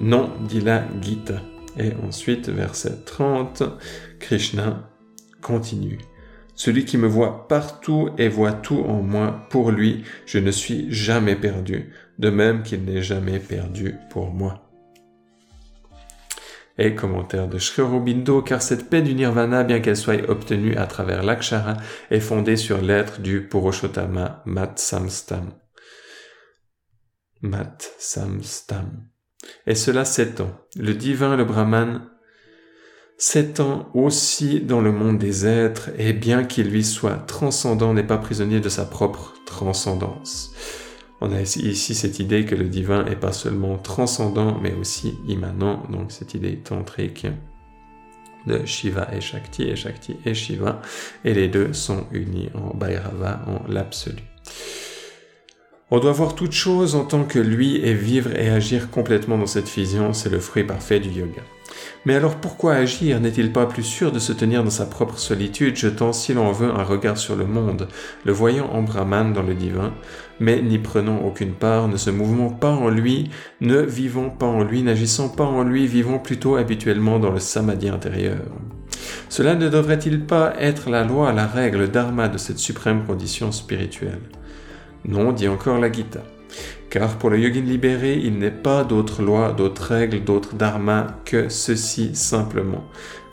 Non, 0.00 0.32
dit 0.48 0.60
la 0.60 0.84
Gita. 1.00 1.40
Et 1.78 1.92
ensuite, 2.06 2.48
verset 2.48 3.04
30, 3.04 3.62
Krishna 4.18 4.90
continue. 5.40 5.98
Celui 6.54 6.84
qui 6.84 6.98
me 6.98 7.06
voit 7.06 7.46
partout 7.46 8.10
et 8.18 8.28
voit 8.28 8.52
tout 8.52 8.80
en 8.80 9.00
moi, 9.00 9.46
pour 9.48 9.70
lui, 9.70 10.02
je 10.26 10.38
ne 10.38 10.50
suis 10.50 10.92
jamais 10.92 11.36
perdu, 11.36 11.92
de 12.18 12.30
même 12.30 12.64
qu'il 12.64 12.84
n'est 12.84 13.02
jamais 13.02 13.38
perdu 13.38 13.94
pour 14.10 14.32
moi. 14.32 14.68
Et 16.76 16.94
commentaire 16.96 17.48
de 17.48 17.58
Sri 17.58 17.82
Aurobindo, 17.82 18.42
car 18.42 18.62
cette 18.62 18.90
paix 18.90 19.02
du 19.02 19.14
nirvana, 19.14 19.62
bien 19.62 19.80
qu'elle 19.80 19.96
soit 19.96 20.28
obtenue 20.28 20.76
à 20.76 20.86
travers 20.86 21.22
l'akshara, 21.22 21.76
est 22.10 22.20
fondée 22.20 22.56
sur 22.56 22.80
l'être 22.80 23.20
du 23.20 23.46
Purushottama 23.46 24.42
Mat 24.44 24.78
Samstam. 24.78 25.52
Mat 27.42 27.92
Samstam. 27.98 29.08
Et 29.66 29.74
cela 29.74 30.04
s'étend. 30.04 30.50
Le 30.76 30.94
divin, 30.94 31.36
le 31.36 31.44
brahman, 31.44 32.02
s'étend 33.16 33.90
aussi 33.94 34.60
dans 34.60 34.80
le 34.80 34.92
monde 34.92 35.18
des 35.18 35.46
êtres, 35.46 35.90
et 35.98 36.12
bien 36.12 36.44
qu'il 36.44 36.70
lui 36.70 36.84
soit 36.84 37.16
transcendant, 37.26 37.92
n'est 37.92 38.06
pas 38.06 38.18
prisonnier 38.18 38.60
de 38.60 38.68
sa 38.68 38.84
propre 38.84 39.34
transcendance. 39.44 40.52
On 41.20 41.32
a 41.32 41.40
ici 41.40 41.94
cette 41.94 42.20
idée 42.20 42.44
que 42.44 42.54
le 42.54 42.68
divin 42.68 43.04
est 43.06 43.16
pas 43.16 43.32
seulement 43.32 43.76
transcendant, 43.76 44.58
mais 44.60 44.72
aussi 44.74 45.18
immanent, 45.26 45.82
donc 45.90 46.12
cette 46.12 46.34
idée 46.34 46.58
tantrique 46.58 47.26
de 48.46 48.64
Shiva 48.64 49.08
et 49.12 49.20
Shakti, 49.20 49.64
et 49.64 49.74
Shakti 49.74 50.16
et 50.24 50.34
Shiva, 50.34 50.80
et 51.24 51.34
les 51.34 51.48
deux 51.48 51.72
sont 51.72 52.06
unis 52.12 52.50
en 52.54 52.76
Bhairava, 52.76 53.40
en 53.48 53.68
l'absolu. 53.68 54.22
On 55.90 56.00
doit 56.00 56.12
voir 56.12 56.34
toute 56.34 56.52
chose 56.52 56.94
en 56.94 57.04
tant 57.04 57.24
que 57.24 57.38
lui 57.38 57.76
et 57.76 57.94
vivre 57.94 58.36
et 58.36 58.50
agir 58.50 58.90
complètement 58.90 59.38
dans 59.38 59.46
cette 59.46 59.70
fusion, 59.70 60.12
c'est 60.12 60.28
le 60.28 60.38
fruit 60.38 60.64
parfait 60.64 61.00
du 61.00 61.08
yoga. 61.08 61.40
Mais 62.04 62.14
alors 62.14 62.36
pourquoi 62.36 62.74
agir 62.74 63.20
N'est-il 63.20 63.52
pas 63.54 63.64
plus 63.64 63.84
sûr 63.84 64.12
de 64.12 64.18
se 64.18 64.34
tenir 64.34 64.62
dans 64.62 64.70
sa 64.70 64.84
propre 64.84 65.18
solitude, 65.18 65.76
jetant, 65.76 66.12
si 66.12 66.34
l'on 66.34 66.52
veut, 66.52 66.68
un 66.68 66.82
regard 66.82 67.16
sur 67.16 67.36
le 67.36 67.46
monde, 67.46 67.88
le 68.26 68.32
voyant 68.32 68.68
en 68.70 68.82
Brahman 68.82 69.32
dans 69.32 69.42
le 69.42 69.54
divin, 69.54 69.94
mais 70.40 70.60
n'y 70.60 70.78
prenant 70.78 71.20
aucune 71.20 71.54
part, 71.54 71.88
ne 71.88 71.96
se 71.96 72.10
mouvant 72.10 72.50
pas 72.50 72.72
en 72.72 72.90
lui, 72.90 73.30
ne 73.62 73.78
vivant 73.78 74.28
pas 74.28 74.46
en 74.46 74.64
lui, 74.64 74.82
n'agissant 74.82 75.30
pas 75.30 75.44
en 75.44 75.62
lui, 75.62 75.86
vivant 75.86 76.18
plutôt 76.18 76.56
habituellement 76.56 77.18
dans 77.18 77.32
le 77.32 77.40
samadhi 77.40 77.88
intérieur. 77.88 78.44
Cela 79.30 79.54
ne 79.54 79.70
devrait-il 79.70 80.26
pas 80.26 80.52
être 80.58 80.90
la 80.90 81.04
loi, 81.04 81.32
la 81.32 81.46
règle, 81.46 81.88
dharma 81.88 82.28
de 82.28 82.36
cette 82.36 82.58
suprême 82.58 83.06
condition 83.06 83.52
spirituelle? 83.52 84.20
Non, 85.04 85.32
dit 85.32 85.48
encore 85.48 85.78
la 85.78 85.90
Gita. 85.90 86.22
Car 86.90 87.18
pour 87.18 87.28
le 87.28 87.38
yogin 87.38 87.60
libéré, 87.60 88.18
il 88.22 88.38
n'est 88.38 88.50
pas 88.50 88.82
d'autre 88.82 89.22
loi, 89.22 89.52
d'autre 89.52 89.82
règle, 89.82 90.24
d'autre 90.24 90.54
dharma 90.54 91.18
que 91.26 91.50
ceci 91.50 92.14
simplement. 92.14 92.84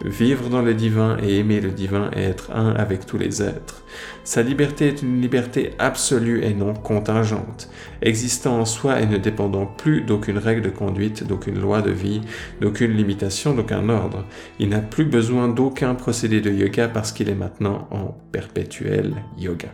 Vivre 0.03 0.49
dans 0.49 0.61
le 0.61 0.73
divin 0.73 1.17
et 1.23 1.37
aimer 1.37 1.61
le 1.61 1.71
divin 1.71 2.11
et 2.13 2.21
être 2.21 2.51
un 2.51 2.71
avec 2.71 3.05
tous 3.05 3.17
les 3.17 3.41
êtres. 3.41 3.83
Sa 4.25 4.41
liberté 4.41 4.89
est 4.89 5.01
une 5.01 5.21
liberté 5.21 5.71
absolue 5.79 6.43
et 6.43 6.53
non 6.53 6.73
contingente, 6.73 7.69
existant 8.01 8.59
en 8.59 8.65
soi 8.65 8.99
et 8.99 9.05
ne 9.05 9.17
dépendant 9.17 9.65
plus 9.65 10.01
d'aucune 10.01 10.37
règle 10.37 10.61
de 10.61 10.69
conduite, 10.69 11.25
d'aucune 11.25 11.59
loi 11.59 11.81
de 11.81 11.91
vie, 11.91 12.19
d'aucune 12.59 12.91
limitation, 12.91 13.53
d'aucun 13.53 13.87
ordre. 13.87 14.25
Il 14.59 14.67
n'a 14.67 14.79
plus 14.79 15.05
besoin 15.05 15.47
d'aucun 15.47 15.95
procédé 15.95 16.41
de 16.41 16.51
yoga 16.51 16.89
parce 16.89 17.13
qu'il 17.13 17.29
est 17.29 17.35
maintenant 17.35 17.87
en 17.89 18.17
perpétuel 18.33 19.15
yoga. 19.37 19.69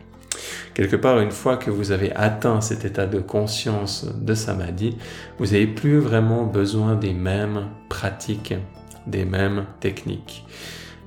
Quelque 0.73 0.95
part, 0.95 1.19
une 1.19 1.31
fois 1.31 1.57
que 1.57 1.69
vous 1.69 1.91
avez 1.91 2.11
atteint 2.13 2.61
cet 2.61 2.85
état 2.85 3.05
de 3.05 3.19
conscience 3.19 4.05
de 4.05 4.33
samadhi, 4.33 4.97
vous 5.37 5.47
n'avez 5.47 5.67
plus 5.67 5.99
vraiment 5.99 6.43
besoin 6.43 6.95
des 6.95 7.13
mêmes 7.13 7.67
pratiques, 7.89 8.53
des 9.07 9.25
mêmes 9.25 9.65
techniques. 9.79 10.45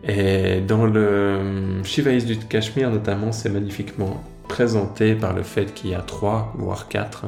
Et 0.06 0.60
dans 0.60 0.84
le 0.86 1.82
Shivaïs 1.82 2.26
du 2.26 2.36
Cachemire, 2.38 2.90
notamment, 2.90 3.32
c'est 3.32 3.48
magnifiquement 3.48 4.22
présenté 4.48 5.14
par 5.14 5.32
le 5.32 5.42
fait 5.42 5.72
qu'il 5.72 5.90
y 5.90 5.94
a 5.94 6.02
trois, 6.02 6.52
voire 6.58 6.88
quatre 6.88 7.24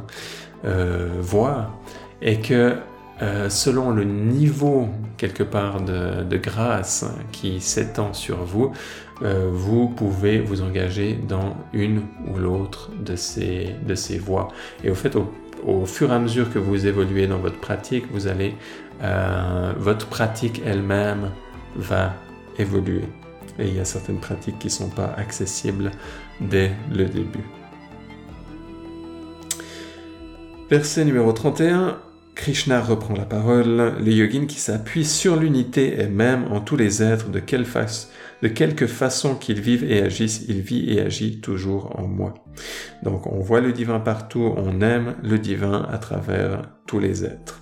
euh, 0.65 1.09
voies, 1.21 1.71
et 2.21 2.41
que 2.41 2.77
euh, 3.23 3.49
selon 3.49 3.93
le 3.93 4.05
niveau 4.05 4.89
quelque 5.17 5.43
part 5.43 5.81
de, 5.81 6.37
grâce 6.37 7.07
qui 7.33 7.63
s'étend 7.63 8.13
sur 8.13 8.45
vous, 8.45 8.73
euh, 9.23 9.49
vous 9.51 9.89
pouvez 9.89 10.41
vous 10.41 10.63
engager 10.63 11.15
dans 11.15 11.57
une 11.73 12.03
ou 12.29 12.39
l'autre 12.39 12.91
de 12.99 13.17
ces, 13.17 13.75
de 13.87 13.95
ces 13.95 14.19
voies. 14.19 14.49
Et 14.85 14.91
au 14.91 14.95
fait, 14.95 15.17
au, 15.17 15.87
fur 15.87 16.11
et 16.11 16.15
à 16.15 16.19
mesure 16.19 16.53
que 16.53 16.59
vous 16.59 16.87
évoluez 16.87 17.27
dans 17.27 17.39
votre 17.39 17.59
pratique, 17.59 18.05
vous 18.13 18.27
allez, 18.27 18.55
euh, 19.03 19.73
votre 19.79 20.07
pratique 20.07 20.61
elle-même 20.65 21.31
va 21.77 22.15
évoluer. 22.59 23.05
Et 23.59 23.69
il 23.69 23.75
y 23.75 23.81
a 23.81 23.87
certaines 23.87 24.21
pratiques 24.21 24.59
qui 24.59 24.67
ne 24.67 24.73
sont 24.73 24.91
pas 24.91 25.15
accessibles 25.17 25.91
dès 26.41 26.73
le 26.93 27.07
début. 27.07 27.45
Verset 30.69 31.05
numéro 31.05 31.33
31. 31.33 31.99
Krishna 32.35 32.83
reprend 32.83 33.15
la 33.15 33.25
parole, 33.25 33.95
les 33.99 34.15
yogins 34.15 34.47
qui 34.47 34.61
s'appuient 34.61 35.07
sur 35.07 35.37
l'unité 35.37 36.01
et 36.01 36.07
même 36.07 36.45
en 36.53 36.61
tous 36.61 36.77
les 36.77 37.03
êtres, 37.03 37.31
de, 37.31 37.41
quelle 37.41 37.65
face, 37.65 38.11
de 38.43 38.49
quelque 38.49 38.87
façon 38.87 39.35
qu'ils 39.35 39.61
vivent 39.61 39.91
et 39.91 40.03
agissent, 40.03 40.45
il 40.49 40.61
vit 40.61 40.91
et 40.91 41.01
agit 41.01 41.41
toujours 41.41 41.99
en 41.99 42.07
moi. 42.07 42.35
Donc 43.03 43.27
on 43.27 43.41
voit 43.41 43.61
le 43.61 43.73
divin 43.73 44.01
partout, 44.01 44.55
on 44.57 44.81
aime 44.81 45.17
le 45.23 45.39
divin 45.39 45.87
à 45.91 45.99
travers 45.99 46.63
tous 46.87 46.99
les 46.99 47.25
êtres. 47.25 47.61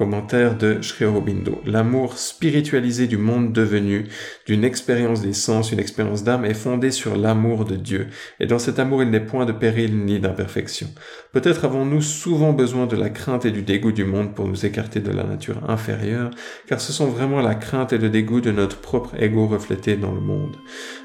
Commentaire 0.00 0.56
de 0.56 0.80
Sri 0.80 1.04
Aurobindo. 1.04 1.60
L'amour 1.66 2.16
spiritualisé 2.16 3.06
du 3.06 3.18
monde 3.18 3.52
devenu, 3.52 4.06
d'une 4.46 4.64
expérience 4.64 5.20
des 5.20 5.34
sens, 5.34 5.72
une 5.72 5.78
expérience 5.78 6.24
d'âme, 6.24 6.46
est 6.46 6.54
fondé 6.54 6.90
sur 6.90 7.18
l'amour 7.18 7.66
de 7.66 7.76
Dieu. 7.76 8.06
Et 8.40 8.46
dans 8.46 8.58
cet 8.58 8.78
amour, 8.78 9.02
il 9.02 9.10
n'est 9.10 9.20
point 9.20 9.44
de 9.44 9.52
péril 9.52 10.06
ni 10.06 10.18
d'imperfection. 10.18 10.86
Peut-être 11.32 11.66
avons-nous 11.66 12.00
souvent 12.00 12.54
besoin 12.54 12.86
de 12.86 12.96
la 12.96 13.10
crainte 13.10 13.44
et 13.44 13.50
du 13.50 13.60
dégoût 13.60 13.92
du 13.92 14.06
monde 14.06 14.34
pour 14.34 14.48
nous 14.48 14.64
écarter 14.64 15.00
de 15.00 15.10
la 15.10 15.24
nature 15.24 15.68
inférieure, 15.68 16.30
car 16.66 16.80
ce 16.80 16.94
sont 16.94 17.08
vraiment 17.08 17.42
la 17.42 17.54
crainte 17.54 17.92
et 17.92 17.98
le 17.98 18.08
dégoût 18.08 18.40
de 18.40 18.52
notre 18.52 18.78
propre 18.78 19.22
ego 19.22 19.48
reflété 19.48 19.96
dans 19.96 20.14
le 20.14 20.22
monde. 20.22 20.56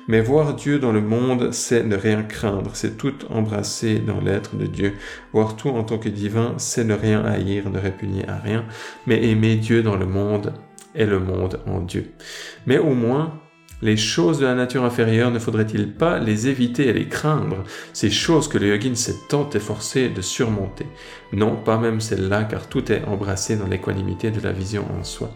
Mais 0.08 0.22
voir 0.22 0.54
Dieu 0.54 0.78
dans 0.78 0.92
le 0.92 1.02
monde, 1.02 1.52
c'est 1.52 1.84
ne 1.84 1.96
rien 1.96 2.22
craindre, 2.22 2.72
c'est 2.74 2.98
tout 2.98 3.16
embrasser 3.30 4.00
dans 4.00 4.20
l'être 4.20 4.56
de 4.56 4.68
Dieu. 4.68 4.94
Voir 5.34 5.56
tout 5.56 5.70
en 5.70 5.84
tant 5.84 5.98
que 5.98 6.10
divin, 6.10 6.54
c'est 6.58 6.84
ne 6.84 6.94
rien 6.94 7.26
haïr, 7.26 7.70
ne 7.72 7.80
répugner 7.80 8.28
à 8.28 8.38
rien, 8.38 8.66
mais 9.08 9.24
aimer 9.28 9.56
Dieu 9.56 9.82
dans 9.82 9.96
le 9.96 10.06
monde 10.06 10.54
et 10.94 11.06
le 11.06 11.20
monde 11.20 11.60
en 11.66 11.80
Dieu. 11.80 12.14
Mais 12.68 12.78
au 12.78 12.94
moins, 12.94 13.40
les 13.82 13.98
choses 13.98 14.40
de 14.40 14.46
la 14.46 14.56
nature 14.56 14.84
inférieure, 14.84 15.32
ne 15.32 15.40
faudrait-il 15.40 15.92
pas 15.92 16.20
les 16.20 16.48
éviter 16.48 16.88
et 16.88 16.94
les 16.94 17.08
craindre, 17.08 17.64
ces 17.94 18.10
choses 18.10 18.48
que 18.48 18.58
le 18.58 18.68
yogin 18.68 18.96
s'est 18.96 19.16
tant 19.30 19.50
efforcé 19.52 20.10
de 20.10 20.22
surmonter? 20.22 20.86
Non, 21.34 21.56
pas 21.56 21.78
même 21.78 22.00
celles-là, 22.00 22.46
car 22.46 22.68
tout 22.68 22.92
est 22.92 23.04
embrassé 23.06 23.58
dans 23.58 23.68
l'équanimité 23.68 24.32
de 24.32 24.40
la 24.42 24.52
vision 24.52 24.86
en 24.98 25.04
soi. 25.04 25.32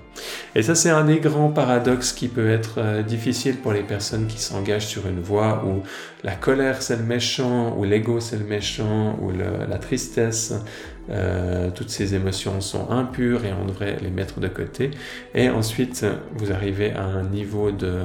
Et 0.56 0.64
ça, 0.64 0.76
c'est 0.76 0.90
un 0.90 1.04
des 1.04 1.20
grands 1.20 1.52
paradoxes 1.52 2.14
qui 2.14 2.28
peut 2.28 2.50
être 2.50 2.76
euh, 2.78 3.04
difficile 3.04 3.58
pour 3.58 3.74
les 3.74 3.84
personnes 3.84 4.28
qui 4.28 4.40
s'engagent 4.40 4.88
sur 4.88 5.08
une 5.08 5.20
voie 5.20 5.64
où 5.66 5.84
la 6.24 6.36
colère 6.36 6.82
c'est 6.82 6.98
le 6.98 7.04
méchant, 7.04 7.76
où 7.78 7.84
l'ego 7.84 8.20
c'est 8.20 8.38
le 8.38 8.46
méchant, 8.46 9.18
où 9.22 9.32
la 9.32 9.78
tristesse 9.78 10.54
euh, 11.10 11.72
toutes 11.72 11.90
ces 11.90 12.16
émotions 12.16 12.62
sont 12.62 12.90
impures 12.92 13.46
et 13.46 13.54
on 13.54 13.66
devrait 13.66 13.98
les 14.02 14.10
mettre 14.10 14.40
de 14.40 14.48
côté. 14.48 14.92
Et 15.34 15.50
ensuite, 15.50 16.06
vous 16.36 16.52
arrivez 16.52 16.92
à 16.92 17.04
un 17.04 17.24
niveau 17.24 17.72
de... 17.72 18.02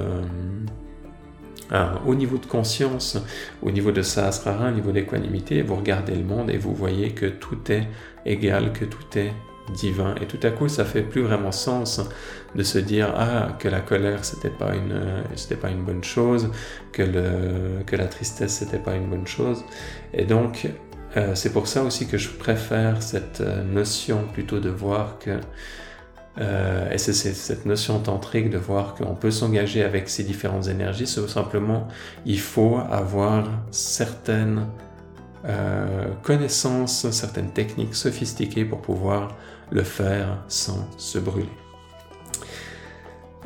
au 2.07 2.15
niveau 2.15 2.39
de 2.39 2.47
conscience, 2.47 3.19
au 3.63 3.71
niveau 3.71 3.93
de 3.93 4.03
sahasrara, 4.03 4.69
au 4.69 4.73
niveau 4.73 4.93
d'équanimité, 4.93 5.63
vous 5.63 5.77
regardez 5.77 6.15
le 6.15 6.25
monde 6.25 6.51
et 6.51 6.59
vous 6.59 6.75
voyez 6.75 7.11
que 7.11 7.27
tout 7.27 7.71
est 7.71 7.89
égal, 8.25 8.73
que 8.73 8.85
tout 8.85 9.19
est 9.19 9.33
divin. 9.73 10.15
Et 10.21 10.27
tout 10.27 10.41
à 10.43 10.51
coup, 10.51 10.69
ça 10.69 10.85
fait 10.85 11.03
plus 11.03 11.23
vraiment 11.23 11.53
sens 11.53 12.01
de 12.55 12.63
se 12.63 12.79
dire 12.79 13.13
ah 13.17 13.57
que 13.59 13.69
la 13.69 13.81
colère 13.81 14.25
c'était 14.25 14.51
pas 14.51 14.75
une 14.75 15.57
pas 15.61 15.71
une 15.71 15.83
bonne 15.83 16.05
chose, 16.05 16.51
que 16.93 17.03
le 17.03 17.83
que 17.85 17.97
la 17.97 18.07
tristesse 18.07 18.53
c'était 18.53 18.79
pas 18.79 18.95
une 18.95 19.09
bonne 19.09 19.27
chose. 19.27 19.65
Et 20.13 20.25
donc 20.25 20.69
euh, 21.17 21.35
c'est 21.35 21.53
pour 21.53 21.69
ça 21.69 21.83
aussi 21.83 22.07
que 22.07 22.19
je 22.19 22.29
préfère 22.29 23.03
cette 23.03 23.41
euh, 23.41 23.63
notion 23.63 24.27
plutôt 24.33 24.59
de 24.59 24.69
voir 24.69 25.19
que, 25.19 25.39
euh, 26.41 26.91
et 26.91 26.99
c'est 26.99 27.13
cette 27.13 27.67
notion 27.67 28.01
tantrique 28.01 28.51
de 28.51 28.59
voir 28.59 28.95
qu'on 28.95 29.15
peut 29.15 29.31
s'engager 29.31 29.85
avec 29.85 30.09
ces 30.09 30.25
différentes 30.25 30.67
énergies, 30.67 31.07
c'est 31.07 31.27
simplement 31.29 31.87
il 32.27 32.41
faut 32.41 32.79
avoir 32.91 33.49
certaines 33.71 34.67
connaissances, 36.23 37.11
certaines 37.11 37.51
techniques 37.51 37.95
sophistiquées 37.95 38.65
pour 38.65 38.81
pouvoir 38.81 39.37
le 39.71 39.83
faire 39.83 40.43
sans 40.49 40.89
se 40.97 41.19
brûler. 41.19 41.53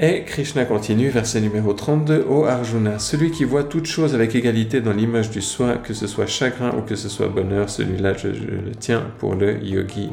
Et 0.01 0.23
Krishna 0.23 0.65
continue, 0.65 1.09
verset 1.09 1.41
numéro 1.41 1.73
32, 1.73 2.25
Ô 2.29 2.45
Arjuna, 2.45 3.01
celui 3.01 3.33
qui 3.33 3.43
voit 3.43 3.65
toute 3.65 3.87
chose 3.87 4.15
avec 4.15 4.33
égalité 4.37 4.81
dans 4.81 4.93
l'image 4.93 5.29
du 5.31 5.43
soi, 5.43 5.75
que 5.75 5.93
ce 5.93 6.07
soit 6.07 6.27
chagrin 6.27 6.73
ou 6.79 6.83
que 6.83 6.95
ce 6.95 7.09
soit 7.09 7.27
bonheur, 7.27 7.69
celui-là 7.69 8.17
je, 8.17 8.29
le 8.29 8.71
tiens 8.79 9.11
pour 9.19 9.35
le 9.35 9.61
yogi, 9.61 10.11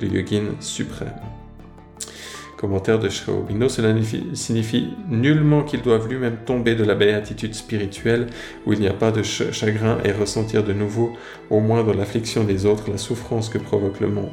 le 0.00 0.06
yogin 0.06 0.44
suprême. 0.60 1.20
Commentaire 2.56 3.00
de 3.00 3.08
Shri 3.08 3.32
cela 3.68 3.92
signifie 4.34 4.90
nullement 5.10 5.64
qu'il 5.64 5.82
doive 5.82 6.08
lui-même 6.08 6.36
tomber 6.46 6.76
de 6.76 6.84
la 6.84 6.94
béatitude 6.94 7.56
spirituelle 7.56 8.28
où 8.66 8.72
il 8.72 8.78
n'y 8.78 8.86
a 8.86 8.94
pas 8.94 9.10
de 9.10 9.24
chagrin 9.24 9.98
et 10.04 10.12
ressentir 10.12 10.62
de 10.62 10.72
nouveau, 10.72 11.12
au 11.50 11.58
moins 11.58 11.82
dans 11.82 11.92
l'affliction 11.92 12.44
des 12.44 12.66
autres, 12.66 12.88
la 12.88 12.98
souffrance 12.98 13.48
que 13.48 13.58
provoque 13.58 13.98
le 13.98 14.06
monde. 14.06 14.30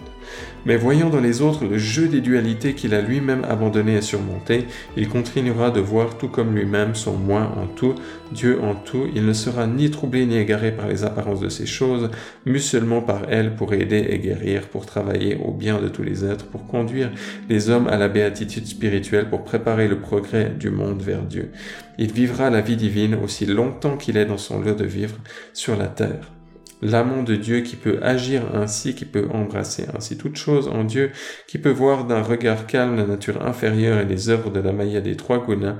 Mais 0.66 0.78
voyant 0.78 1.10
dans 1.10 1.20
les 1.20 1.42
autres 1.42 1.66
le 1.66 1.78
jeu 1.78 2.08
des 2.08 2.22
dualités 2.22 2.74
qu'il 2.74 2.94
a 2.94 3.02
lui-même 3.02 3.44
abandonné 3.44 3.96
et 3.98 4.02
surmonté, 4.02 4.66
il 4.96 5.10
continuera 5.10 5.72
de 5.72 5.82
voir 5.82 6.18
tout 6.18 6.30
comme 6.30 6.56
lui-même 6.56 6.96
son 6.96 7.18
moi 7.18 7.52
en 7.58 7.68
tout, 7.68 7.96
Dieu 8.32 8.60
en 8.62 8.76
tout, 8.76 9.08
il 9.14 9.26
ne 9.26 9.34
sera 9.34 9.68
ni 9.68 9.92
troublé 9.92 10.26
ni 10.26 10.38
égaré 10.38 10.72
par 10.72 10.88
les 10.88 11.04
apparences 11.04 11.42
de 11.42 11.50
ces 11.50 11.66
choses, 11.66 12.10
mais 12.46 12.60
seulement 12.60 13.02
par 13.02 13.24
elles 13.30 13.56
pour 13.56 13.74
aider 13.74 14.08
et 14.10 14.20
guérir, 14.20 14.68
pour 14.70 14.86
travailler 14.86 15.36
au 15.36 15.52
bien 15.52 15.82
de 15.82 15.90
tous 15.90 16.04
les 16.04 16.24
êtres, 16.24 16.46
pour 16.46 16.66
conduire 16.66 17.12
les 17.50 17.70
hommes 17.70 17.88
à 17.88 17.98
la 17.98 18.08
béatitude 18.08 18.66
spirituelle, 18.66 19.30
pour 19.30 19.44
préparer 19.44 19.88
le 19.88 20.00
progrès 20.00 20.52
du 20.58 20.70
monde 20.70 21.02
vers 21.02 21.24
Dieu. 21.24 21.52
Il 21.98 22.12
vivra 22.12 22.50
la 22.50 22.62
vie 22.62 22.78
divine 22.78 23.16
aussi 23.16 23.46
longtemps 23.46 23.98
qu'il 23.98 24.18
est 24.18 24.26
dans 24.26 24.38
son 24.38 24.60
lot 24.60 24.76
de 24.76 24.86
vivre 24.86 25.16
sur 25.54 25.76
la 25.76 25.88
terre 25.88 26.33
l'amant 26.82 27.24
de 27.24 27.36
Dieu 27.36 27.62
qui 27.62 27.76
peut 27.76 28.00
agir 28.02 28.44
ainsi, 28.54 28.96
qui 28.96 29.06
peut 29.06 29.28
embrasser 29.32 29.86
ainsi 29.96 30.18
toute 30.18 30.36
chose 30.36 30.68
en 30.68 30.84
Dieu, 30.84 31.12
qui 31.48 31.58
peut 31.58 31.70
voir 31.70 32.06
d'un 32.06 32.22
regard 32.22 32.68
calme 32.68 32.96
la 32.96 33.06
nature 33.06 33.46
inférieure 33.46 34.00
et 34.00 34.06
les 34.06 34.30
œuvres 34.30 34.50
de 34.50 34.60
la 34.60 34.74
Maya 34.74 35.02
des 35.02 35.16
trois 35.16 35.46
gunas, 35.46 35.78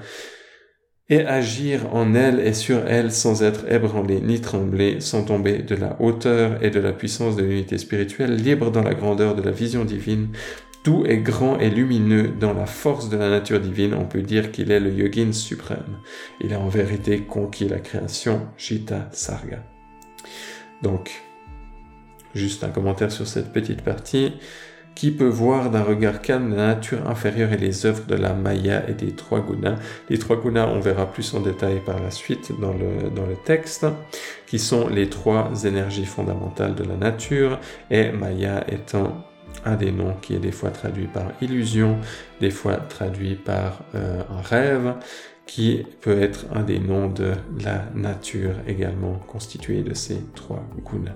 et 1.10 1.26
agir 1.26 1.94
en 1.94 2.16
elle 2.16 2.40
et 2.40 2.54
sur 2.54 2.88
elle 2.88 3.12
sans 3.12 3.44
être 3.44 3.70
ébranlé 3.72 4.22
ni 4.22 4.40
tremblé, 4.40 5.02
sans 5.02 5.24
tomber 5.24 5.60
de 5.60 5.76
la 5.76 6.02
hauteur 6.02 6.64
et 6.64 6.70
de 6.70 6.80
la 6.80 6.94
puissance 6.94 7.36
de 7.36 7.44
l'unité 7.44 7.78
spirituelle, 7.78 8.36
libre 8.36 8.72
dans 8.72 8.84
la 8.84 8.94
grandeur 8.94 9.36
de 9.36 9.42
la 9.42 9.52
vision 9.52 9.84
divine, 9.84 10.30
tout 10.84 11.06
est 11.06 11.18
grand 11.18 11.60
et 11.60 11.70
lumineux 11.70 12.28
dans 12.40 12.54
la 12.54 12.66
force 12.66 13.10
de 13.10 13.16
la 13.18 13.30
nature 13.30 13.60
divine, 13.60 13.94
on 13.94 14.06
peut 14.06 14.22
dire 14.22 14.52
qu'il 14.52 14.70
est 14.72 14.82
le 14.82 14.92
yogin 14.92 15.32
suprême. 15.32 16.00
Il 16.42 16.54
a 16.54 16.60
en 16.60 16.68
vérité 16.68 17.22
conquis 17.22 17.70
la 17.70 17.80
création, 17.80 18.48
Shita 18.58 19.10
Sarga. 19.14 19.64
Donc, 20.84 21.24
juste 22.36 22.64
un 22.64 22.70
commentaire 22.70 23.12
sur 23.12 23.26
cette 23.26 23.52
petite 23.52 23.82
partie. 23.82 24.34
Qui 24.96 25.10
peut 25.10 25.28
voir 25.28 25.72
d'un 25.72 25.82
regard 25.82 26.22
calme 26.22 26.56
la 26.56 26.68
nature 26.68 27.10
inférieure 27.10 27.52
et 27.52 27.58
les 27.58 27.88
œuvres 27.88 28.06
de 28.06 28.14
la 28.14 28.34
Maya 28.34 28.88
et 28.88 28.94
des 28.94 29.16
trois 29.16 29.40
gunas? 29.40 29.78
Les 30.08 30.20
trois 30.20 30.36
gunas, 30.36 30.68
on 30.68 30.80
verra 30.80 31.12
plus 31.12 31.34
en 31.34 31.40
détail 31.40 31.80
par 31.84 32.00
la 32.00 32.12
suite 32.12 32.52
dans 32.62 32.74
le, 32.74 33.36
texte, 33.44 33.88
qui 34.46 34.60
sont 34.60 34.88
les 34.88 35.10
trois 35.10 35.50
énergies 35.66 36.06
fondamentales 36.06 36.76
de 36.76 36.84
la 36.84 36.96
nature, 36.96 37.60
et 37.90 38.12
Maya 38.12 38.64
étant 38.72 39.26
un 39.66 39.76
des 39.76 39.92
noms 39.92 40.16
qui 40.22 40.36
est 40.36 40.40
des 40.40 40.52
fois 40.52 40.70
traduit 40.70 41.08
par 41.08 41.32
illusion, 41.42 41.98
des 42.40 42.52
fois 42.52 42.76
traduit 42.76 43.34
par 43.34 43.84
euh, 43.96 44.22
un 44.30 44.42
rêve, 44.42 44.94
qui 45.46 45.86
peut 46.02 46.22
être 46.22 46.46
un 46.54 46.64
des 46.64 46.80
noms 46.80 47.10
de 47.10 47.34
la 47.64 47.86
nature 47.94 48.56
également 48.68 49.16
constitué 49.28 49.82
de 49.82 49.94
ces 49.94 50.20
trois 50.36 50.64
gunas. 50.86 51.16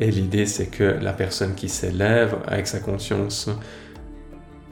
Et 0.00 0.10
l'idée 0.10 0.46
c'est 0.46 0.66
que 0.66 0.84
la 0.84 1.12
personne 1.12 1.54
qui 1.54 1.68
s'élève 1.68 2.36
avec 2.46 2.66
sa 2.66 2.80
conscience 2.80 3.48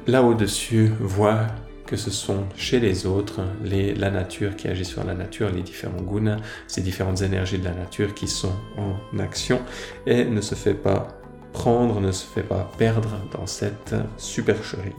là 0.07 0.23
au-dessus 0.23 0.91
voit 0.99 1.47
que 1.87 1.97
ce 1.97 2.11
sont 2.11 2.45
chez 2.57 2.81
les 2.81 3.07
autres 3.07 3.43
les, 3.63 3.95
la 3.95 4.11
nature 4.11 4.57
qui 4.57 4.67
agit 4.67 4.85
sur 4.85 5.05
la 5.05 5.15
nature, 5.15 5.51
les 5.51 5.63
différents 5.63 6.01
gunas, 6.01 6.39
ces 6.67 6.81
différentes 6.81 7.23
énergies 7.23 7.59
de 7.59 7.65
la 7.65 7.75
nature 7.75 8.15
qui 8.15 8.27
sont 8.27 8.55
en 8.79 9.19
action 9.19 9.61
et 10.07 10.25
ne 10.25 10.41
se 10.41 10.55
fait 10.55 10.75
pas 10.75 11.09
prendre, 11.53 12.01
ne 12.01 12.11
se 12.11 12.25
fait 12.25 12.43
pas 12.43 12.71
perdre 12.79 13.21
dans 13.33 13.47
cette 13.47 13.95
supercherie. 14.17 14.95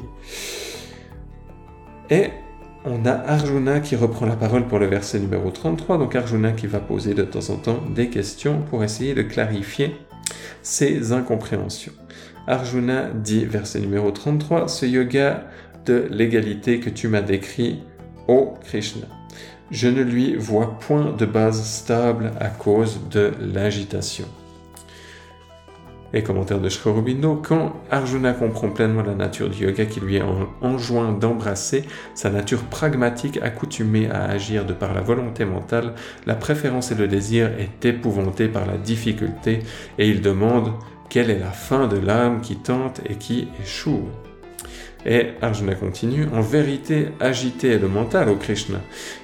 Et 2.09 2.29
on 2.85 3.05
a 3.05 3.11
Arjuna 3.11 3.79
qui 3.79 3.95
reprend 3.95 4.25
la 4.25 4.35
parole 4.35 4.67
pour 4.67 4.79
le 4.79 4.87
verset 4.87 5.19
numéro 5.19 5.49
33, 5.51 5.97
donc 5.97 6.15
Arjuna 6.15 6.51
qui 6.51 6.67
va 6.67 6.79
poser 6.79 7.13
de 7.13 7.23
temps 7.23 7.49
en 7.49 7.55
temps 7.55 7.81
des 7.95 8.09
questions 8.09 8.61
pour 8.69 8.83
essayer 8.83 9.13
de 9.13 9.21
clarifier 9.21 9.95
ses 10.61 11.11
incompréhensions. 11.11 11.93
Arjuna 12.47 13.09
dit, 13.09 13.45
verset 13.45 13.79
numéro 13.79 14.11
33, 14.11 14.67
ce 14.67 14.85
yoga 14.85 15.45
de 15.85 16.07
l'égalité 16.09 16.79
que 16.79 16.89
tu 16.89 17.07
m'as 17.07 17.21
décrit, 17.21 17.83
ô 18.27 18.55
Krishna, 18.65 19.07
je 19.71 19.87
ne 19.87 20.01
lui 20.01 20.35
vois 20.35 20.77
point 20.79 21.13
de 21.13 21.25
base 21.25 21.65
stable 21.65 22.31
à 22.39 22.49
cause 22.49 22.99
de 23.09 23.31
l'agitation. 23.41 24.25
Et 26.15 26.21
commentaire 26.21 26.59
de 26.59 26.69
Shrobindo, 26.69 27.41
quand 27.43 27.73
Arjuna 27.89 28.33
comprend 28.33 28.69
pleinement 28.69 29.01
la 29.01 29.15
nature 29.15 29.49
du 29.49 29.63
yoga 29.63 29.85
qui 29.85 29.99
lui 29.99 30.17
est 30.17 30.23
enjoint 30.61 31.11
d'embrasser, 31.11 31.85
sa 32.13 32.29
nature 32.29 32.61
pragmatique 32.63 33.39
accoutumée 33.41 34.11
à 34.11 34.25
agir 34.25 34.63
de 34.63 34.73
par 34.73 34.93
la 34.93 35.01
volonté 35.01 35.43
mentale, 35.43 35.95
la 36.27 36.35
préférence 36.35 36.91
et 36.91 36.95
le 36.95 37.07
désir 37.07 37.49
est 37.57 37.83
épouvanté 37.83 38.47
par 38.47 38.67
la 38.67 38.77
difficulté 38.77 39.59
et 39.97 40.07
il 40.07 40.21
demande 40.21 40.73
quelle 41.09 41.31
est 41.31 41.39
la 41.39 41.51
fin 41.51 41.87
de 41.87 41.97
l'âme 41.97 42.41
qui 42.41 42.57
tente 42.57 43.01
et 43.09 43.15
qui 43.15 43.47
échoue. 43.61 44.07
Et 45.05 45.31
Arjuna 45.41 45.73
continue, 45.73 46.27
en 46.31 46.41
vérité, 46.41 47.07
agité 47.19 47.71
est 47.71 47.79
le 47.79 47.87
mental 47.87 48.29
au 48.29 48.35
Krishna. 48.35 48.79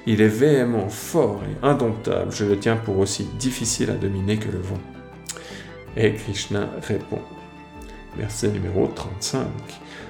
Il 0.08 0.22
est 0.22 0.28
véhément, 0.28 0.90
fort 0.90 1.42
et 1.44 1.66
indomptable. 1.66 2.32
Je 2.32 2.46
le 2.46 2.58
tiens 2.58 2.76
pour 2.76 2.98
aussi 2.98 3.26
difficile 3.38 3.92
à 3.92 3.94
dominer 3.94 4.38
que 4.38 4.52
le 4.52 4.60
vent. 4.60 4.99
Et 5.98 6.14
Krishna 6.14 6.70
répond. 6.82 7.22
Verset 8.18 8.50
numéro 8.50 8.88
35. 8.88 9.48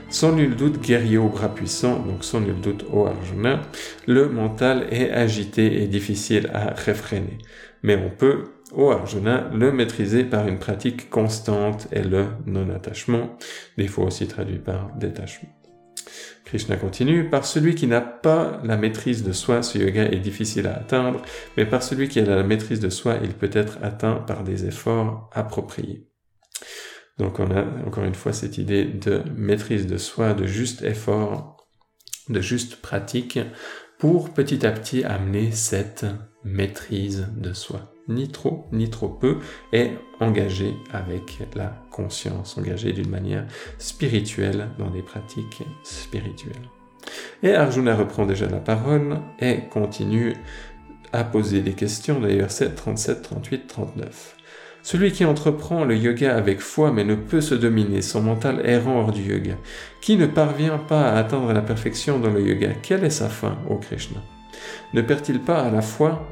Sans 0.09 0.31
nul 0.31 0.55
doute 0.55 0.81
guerrier 0.81 1.17
au 1.17 1.29
bras 1.29 1.53
puissant, 1.53 1.99
donc 1.99 2.23
sans 2.23 2.41
nul 2.41 2.59
doute 2.61 2.85
au 2.91 3.05
Arjuna, 3.05 3.61
le 4.07 4.27
mental 4.27 4.87
est 4.91 5.11
agité 5.11 5.83
et 5.83 5.87
difficile 5.87 6.49
à 6.53 6.73
réfréner. 6.73 7.37
Mais 7.83 7.95
on 7.95 8.09
peut, 8.09 8.45
au 8.71 8.89
Arjuna, 8.89 9.49
le 9.53 9.71
maîtriser 9.71 10.23
par 10.23 10.47
une 10.47 10.57
pratique 10.57 11.09
constante 11.09 11.87
et 11.91 12.01
le 12.01 12.25
non-attachement, 12.47 13.37
des 13.77 13.87
fois 13.87 14.05
aussi 14.05 14.27
traduit 14.27 14.57
par 14.57 14.91
détachement. 14.95 15.49
Krishna 16.49 16.77
continue, 16.77 17.29
par 17.29 17.45
celui 17.45 17.75
qui 17.75 17.85
n'a 17.85 18.01
pas 18.01 18.59
la 18.63 18.75
maîtrise 18.75 19.23
de 19.23 19.33
soi, 19.33 19.61
ce 19.61 19.77
yoga 19.77 20.05
est 20.05 20.19
difficile 20.19 20.65
à 20.65 20.77
atteindre, 20.77 21.21
mais 21.55 21.65
par 21.67 21.83
celui 21.83 22.07
qui 22.09 22.19
a 22.19 22.25
la 22.25 22.41
maîtrise 22.41 22.79
de 22.79 22.89
soi, 22.89 23.17
il 23.21 23.35
peut 23.35 23.51
être 23.53 23.77
atteint 23.83 24.15
par 24.15 24.43
des 24.43 24.65
efforts 24.65 25.29
appropriés. 25.31 26.07
Donc 27.19 27.39
on 27.39 27.51
a 27.51 27.63
encore 27.85 28.03
une 28.03 28.15
fois 28.15 28.33
cette 28.33 28.57
idée 28.57 28.83
de 28.83 29.21
maîtrise 29.35 29.85
de 29.85 29.97
soi, 29.97 30.33
de 30.33 30.47
juste 30.47 30.81
effort, 30.81 31.67
de 32.29 32.41
juste 32.41 32.77
pratique, 32.77 33.37
pour 33.99 34.33
petit 34.33 34.65
à 34.65 34.71
petit 34.71 35.03
amener 35.03 35.51
cette 35.51 36.07
maîtrise 36.43 37.27
de 37.37 37.53
soi 37.53 37.93
ni 38.09 38.27
trop 38.27 38.65
ni 38.73 38.89
trop 38.89 39.07
peu, 39.07 39.37
est 39.71 39.91
engagé 40.19 40.75
avec 40.91 41.39
la 41.55 41.81
conscience, 41.91 42.57
engagé 42.57 42.91
d'une 42.91 43.09
manière 43.09 43.45
spirituelle 43.77 44.67
dans 44.77 44.89
des 44.89 45.01
pratiques 45.01 45.63
spirituelles. 45.83 46.69
Et 47.43 47.53
Arjuna 47.53 47.95
reprend 47.95 48.25
déjà 48.25 48.47
la 48.47 48.57
parole 48.57 49.19
et 49.39 49.61
continue 49.71 50.33
à 51.13 51.23
poser 51.23 51.61
des 51.61 51.73
questions 51.73 52.19
dans 52.19 52.27
les 52.27 52.37
versets 52.37 52.69
37, 52.69 53.21
38, 53.21 53.67
39. 53.67 54.35
Celui 54.81 55.11
qui 55.11 55.25
entreprend 55.25 55.83
le 55.83 55.95
yoga 55.95 56.35
avec 56.35 56.61
foi 56.61 56.91
mais 56.91 57.03
ne 57.03 57.15
peut 57.15 57.41
se 57.41 57.55
dominer, 57.55 58.01
son 58.01 58.21
mental 58.21 58.61
errant 58.63 59.01
hors 59.01 59.11
du 59.11 59.21
yoga, 59.21 59.55
qui 60.01 60.17
ne 60.17 60.25
parvient 60.25 60.77
pas 60.77 61.09
à 61.09 61.17
atteindre 61.17 61.51
la 61.53 61.61
perfection 61.61 62.19
dans 62.19 62.31
le 62.31 62.41
yoga, 62.41 62.69
quelle 62.81 63.03
est 63.03 63.09
sa 63.09 63.29
fin, 63.29 63.57
ô 63.69 63.75
Krishna? 63.75 64.21
Ne 64.93 65.01
perd-il 65.01 65.39
pas 65.39 65.61
à 65.61 65.71
la 65.71 65.81
fois 65.81 66.25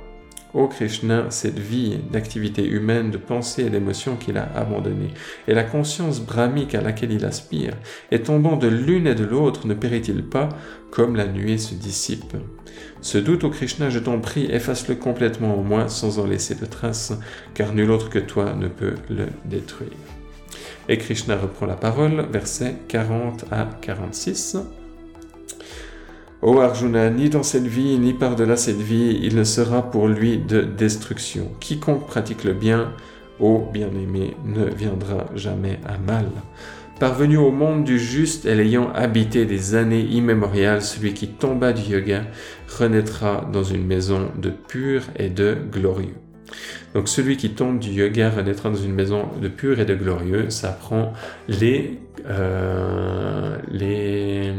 Ô 0.54 0.68
Krishna, 0.68 1.26
cette 1.30 1.60
vie 1.60 1.98
d'activité 2.10 2.66
humaine, 2.66 3.12
de 3.12 3.18
pensée 3.18 3.66
et 3.66 3.70
d'émotion 3.70 4.16
qu'il 4.16 4.38
a 4.38 4.50
abandonnée, 4.56 5.14
et 5.48 5.54
la 5.54 5.64
conscience 5.64 6.22
brahmique 6.22 6.74
à 6.74 6.82
laquelle 6.82 7.12
il 7.12 7.26
aspire, 7.26 7.74
et 8.12 8.22
tombant 8.22 8.56
de 8.56 8.68
l'une 8.68 9.08
et 9.08 9.16
de 9.16 9.26
l'autre, 9.26 9.68
ne 9.68 9.74
périt-il 9.74 10.24
pas 10.24 10.50
comme 10.90 11.18
la 11.18 11.28
nuée 11.28 11.58
se 11.58 11.76
dissipe? 11.76 12.38
Ce 13.02 13.18
doute, 13.18 13.44
ô 13.44 13.50
Krishna, 13.50 13.90
je 13.90 14.00
t'en 14.00 14.20
prie, 14.20 14.46
efface-le 14.50 14.96
complètement 14.96 15.60
en 15.60 15.64
moi 15.64 15.90
sans 15.90 16.18
en 16.18 16.26
laisser 16.26 16.56
de 16.56 16.66
traces, 16.66 17.14
car 17.54 17.74
nul 17.74 17.92
autre 17.92 18.10
que 18.10 18.20
toi 18.20 18.54
ne 18.54 18.70
peut 18.70 18.96
le 19.10 19.26
détruire. 19.46 19.92
Et 20.88 20.98
Krishna 20.98 21.36
reprend 21.36 21.66
la 21.66 21.76
parole, 21.76 22.26
versets 22.32 22.76
40 22.88 23.46
à 23.52 23.68
46. 23.82 24.58
Ô 26.44 26.60
Arjuna, 26.60 27.10
ni 27.10 27.30
dans 27.30 27.42
cette 27.42 27.66
vie, 27.66 27.98
ni 27.98 28.14
par-delà 28.14 28.58
cette 28.58 28.78
vie, 28.78 29.20
il 29.24 29.36
ne 29.36 29.44
sera 29.44 29.90
pour 29.90 30.08
lui 30.08 30.38
de 30.38 30.62
destruction. 30.62 31.52
Quiconque 31.60 32.06
pratique 32.06 32.44
le 32.44 32.54
bien, 32.54 32.94
ô 33.40 33.68
bien-aimé, 33.74 34.38
ne 34.46 34.66
viendra 34.66 35.26
jamais 35.34 35.80
à 35.84 35.98
mal. 35.98 36.28
Parvenu 37.00 37.38
au 37.38 37.50
monde 37.50 37.84
du 37.84 37.98
juste 37.98 38.46
et 38.46 38.54
l'ayant 38.54 38.92
habité 38.94 39.46
des 39.46 39.74
années 39.74 40.02
immémoriales, 40.02 40.84
celui 40.84 41.16
qui 41.16 41.28
tomba 41.28 41.74
du 41.74 41.82
yoga 41.92 42.26
renaîtra 42.68 43.50
dans 43.52 43.64
une 43.64 43.86
maison 43.86 44.30
de 44.40 44.52
pur 44.52 45.04
et 45.16 45.30
de 45.30 45.58
glorieux. 45.72 46.18
Donc 46.94 47.08
celui 47.08 47.38
qui 47.38 47.50
tombe 47.50 47.80
du 47.80 47.90
yoga 47.90 48.30
renaîtra 48.30 48.70
dans 48.70 48.76
une 48.76 48.94
maison 48.94 49.26
de 49.42 49.48
pur 49.48 49.80
et 49.80 49.86
de 49.86 49.96
glorieux. 49.96 50.52
Ça 50.52 50.70
prend 50.70 51.14
les, 51.48 52.00
euh, 52.28 53.58
les, 53.72 54.54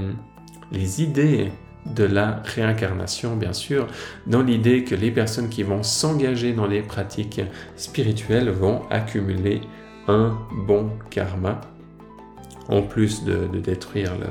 les 0.72 1.03
idées 1.03 1.53
de 1.95 2.05
la 2.05 2.43
réincarnation, 2.45 3.36
bien 3.36 3.53
sûr, 3.53 3.86
dans 4.26 4.43
l'idée 4.43 4.84
que 4.84 4.95
les 4.95 5.11
personnes 5.11 5.49
qui 5.49 5.62
vont 5.62 5.82
s'engager 5.82 6.53
dans 6.53 6.66
les 6.66 6.82
pratiques 6.82 7.41
spirituelles 7.76 8.51
vont 8.51 8.82
accumuler 8.91 9.61
un 10.07 10.39
bon 10.66 10.91
karma 11.11 11.61
en 12.68 12.82
plus 12.82 13.24
de, 13.24 13.47
détruire 13.59 14.12
le, 14.14 14.26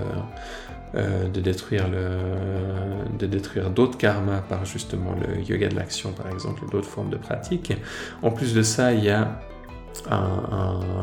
euh, 0.95 1.27
de 1.27 1.41
détruire 1.41 1.87
le, 1.87 3.17
de 3.17 3.25
détruire 3.25 3.69
d'autres 3.69 3.97
karmas 3.97 4.41
par 4.41 4.65
justement 4.65 5.15
le 5.15 5.41
yoga 5.41 5.69
de 5.69 5.75
l'action 5.75 6.11
par 6.11 6.31
exemple, 6.31 6.63
d'autres 6.71 6.87
formes 6.87 7.09
de 7.09 7.17
pratiques. 7.17 7.73
En 8.21 8.31
plus 8.31 8.53
de 8.53 8.61
ça, 8.61 8.93
il 8.93 9.03
y 9.03 9.09
a 9.09 9.39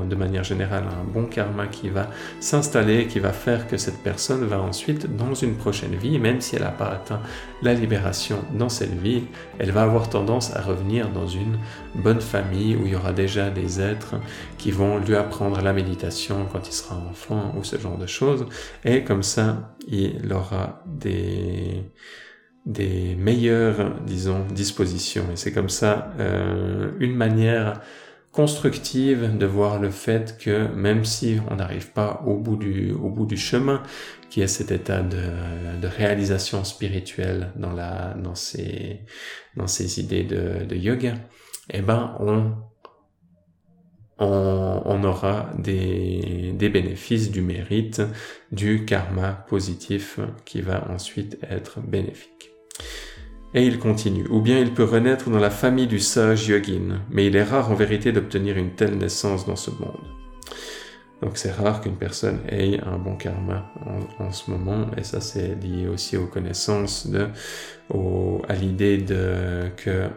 de 0.09 0.15
manière 0.15 0.45
générale 0.45 0.85
un 0.85 1.05
bon 1.05 1.27
karma 1.27 1.67
qui 1.67 1.89
va 1.89 2.09
s'installer, 2.41 3.07
qui 3.07 3.19
va 3.19 3.33
faire 3.33 3.67
que 3.67 3.77
cette 3.77 4.03
personne 4.03 4.45
va 4.45 4.61
ensuite, 4.61 5.17
dans 5.17 5.35
une 5.35 5.57
prochaine 5.57 5.95
vie, 5.95 6.19
même 6.19 6.41
si 6.41 6.57
elle 6.57 6.63
n'a 6.63 6.71
pas 6.71 6.89
atteint 6.89 7.21
la 7.63 7.75
libération 7.75 8.39
dans 8.55 8.69
cette 8.69 8.95
vie, 8.95 9.25
elle 9.59 9.73
va 9.73 9.83
avoir 9.83 10.09
tendance 10.09 10.55
à 10.55 10.61
revenir 10.63 11.11
dans 11.11 11.27
une 11.27 11.59
bonne 11.95 12.21
famille 12.21 12.77
où 12.77 12.87
il 12.87 12.93
y 12.93 12.97
aura 12.97 13.13
déjà 13.13 13.51
des 13.51 13.81
êtres 13.81 14.15
qui 14.59 14.71
vont 14.71 14.99
lui 14.99 15.17
apprendre 15.17 15.61
la 15.61 15.73
méditation 15.73 16.47
quand 16.51 16.67
il 16.67 16.73
sera 16.73 16.97
enfant 16.97 17.55
ou 17.59 17.65
ce 17.65 17.79
genre 17.79 17.99
de 17.99 18.07
choses. 18.07 18.47
Et 18.85 19.05
comme 19.05 19.23
ça, 19.23 19.77
il 19.89 20.33
aura 20.33 20.83
des 20.87 21.91
des 22.67 23.15
meilleures, 23.17 24.01
disons, 24.07 24.47
dispositions. 24.51 25.25
Et 25.33 25.37
c'est 25.37 25.53
comme 25.53 25.69
ça 25.69 26.13
euh, 26.19 26.93
une 26.99 27.15
manière 27.15 27.81
constructive 28.35 29.39
de 29.39 29.47
voir 29.47 29.81
le 29.81 29.91
fait 29.91 30.37
que 30.39 30.67
même 30.75 31.05
si 31.05 31.39
on 31.51 31.57
n'arrive 31.57 31.93
pas 31.93 32.21
au 32.27 32.37
bout 32.37 32.57
du, 32.57 32.93
au 32.93 33.09
bout 33.09 33.27
du 33.27 33.37
chemin, 33.37 33.83
qui 34.29 34.43
est 34.43 34.49
cet 34.49 34.73
état 34.73 35.03
de, 35.03 35.87
réalisation 35.87 36.65
spirituelle 36.65 37.53
dans 37.55 37.73
la, 37.73 38.15
dans 38.15 38.35
ces, 38.35 39.03
dans 39.57 39.69
ces 39.69 40.01
idées 40.01 40.25
de, 40.25 40.75
yoga, 40.75 41.15
eh 41.71 41.81
ben, 41.81 42.17
on, 42.19 42.55
on, 44.19 44.83
on 44.85 45.05
aura 45.05 45.51
des, 45.59 46.53
des 46.55 46.69
bénéfices 46.69 47.31
du 47.31 47.41
mérite, 47.41 48.03
du 48.51 48.85
karma 48.85 49.45
positif 49.49 50.19
qui 50.45 50.61
va 50.61 50.91
ensuite 50.91 51.39
être 51.49 51.81
bénéfique. 51.81 52.51
Et 53.55 53.65
il 53.65 53.79
continue. 53.79 54.27
Ou 54.29 54.41
bien 54.41 54.59
il 54.59 54.75
peut 54.75 54.85
renaître 54.85 55.31
dans 55.31 55.39
la 55.39 55.51
famille 55.51 55.87
du 55.87 56.01
sage 56.01 56.49
yogin, 56.49 57.01
mais 57.11 57.27
il 57.27 57.37
est 57.37 57.45
rare 57.45 57.71
en 57.71 57.75
vérité 57.75 58.11
d'obtenir 58.11 58.57
une 58.57 58.73
telle 58.73 58.99
naissance 58.99 59.47
dans 59.47 59.57
ce 59.57 59.71
monde. 59.71 60.03
Donc 61.23 61.39
c'est 61.39 61.53
rare 61.53 61.81
qu'une 61.81 61.97
personne 61.97 62.41
ait 62.49 62.81
un 62.81 62.99
bon 62.99 63.17
karma 63.17 63.73
en, 64.19 64.31
ce 64.33 64.51
moment, 64.51 64.89
et 64.97 65.05
ça 65.05 65.21
c'est 65.21 65.55
lié 65.55 65.87
aussi 65.87 66.17
aux 66.17 66.27
connaissances 66.27 67.07
de, 67.07 67.29
à 68.49 68.55
l'idée 68.55 68.99
de 68.99 69.71
que 69.77 70.09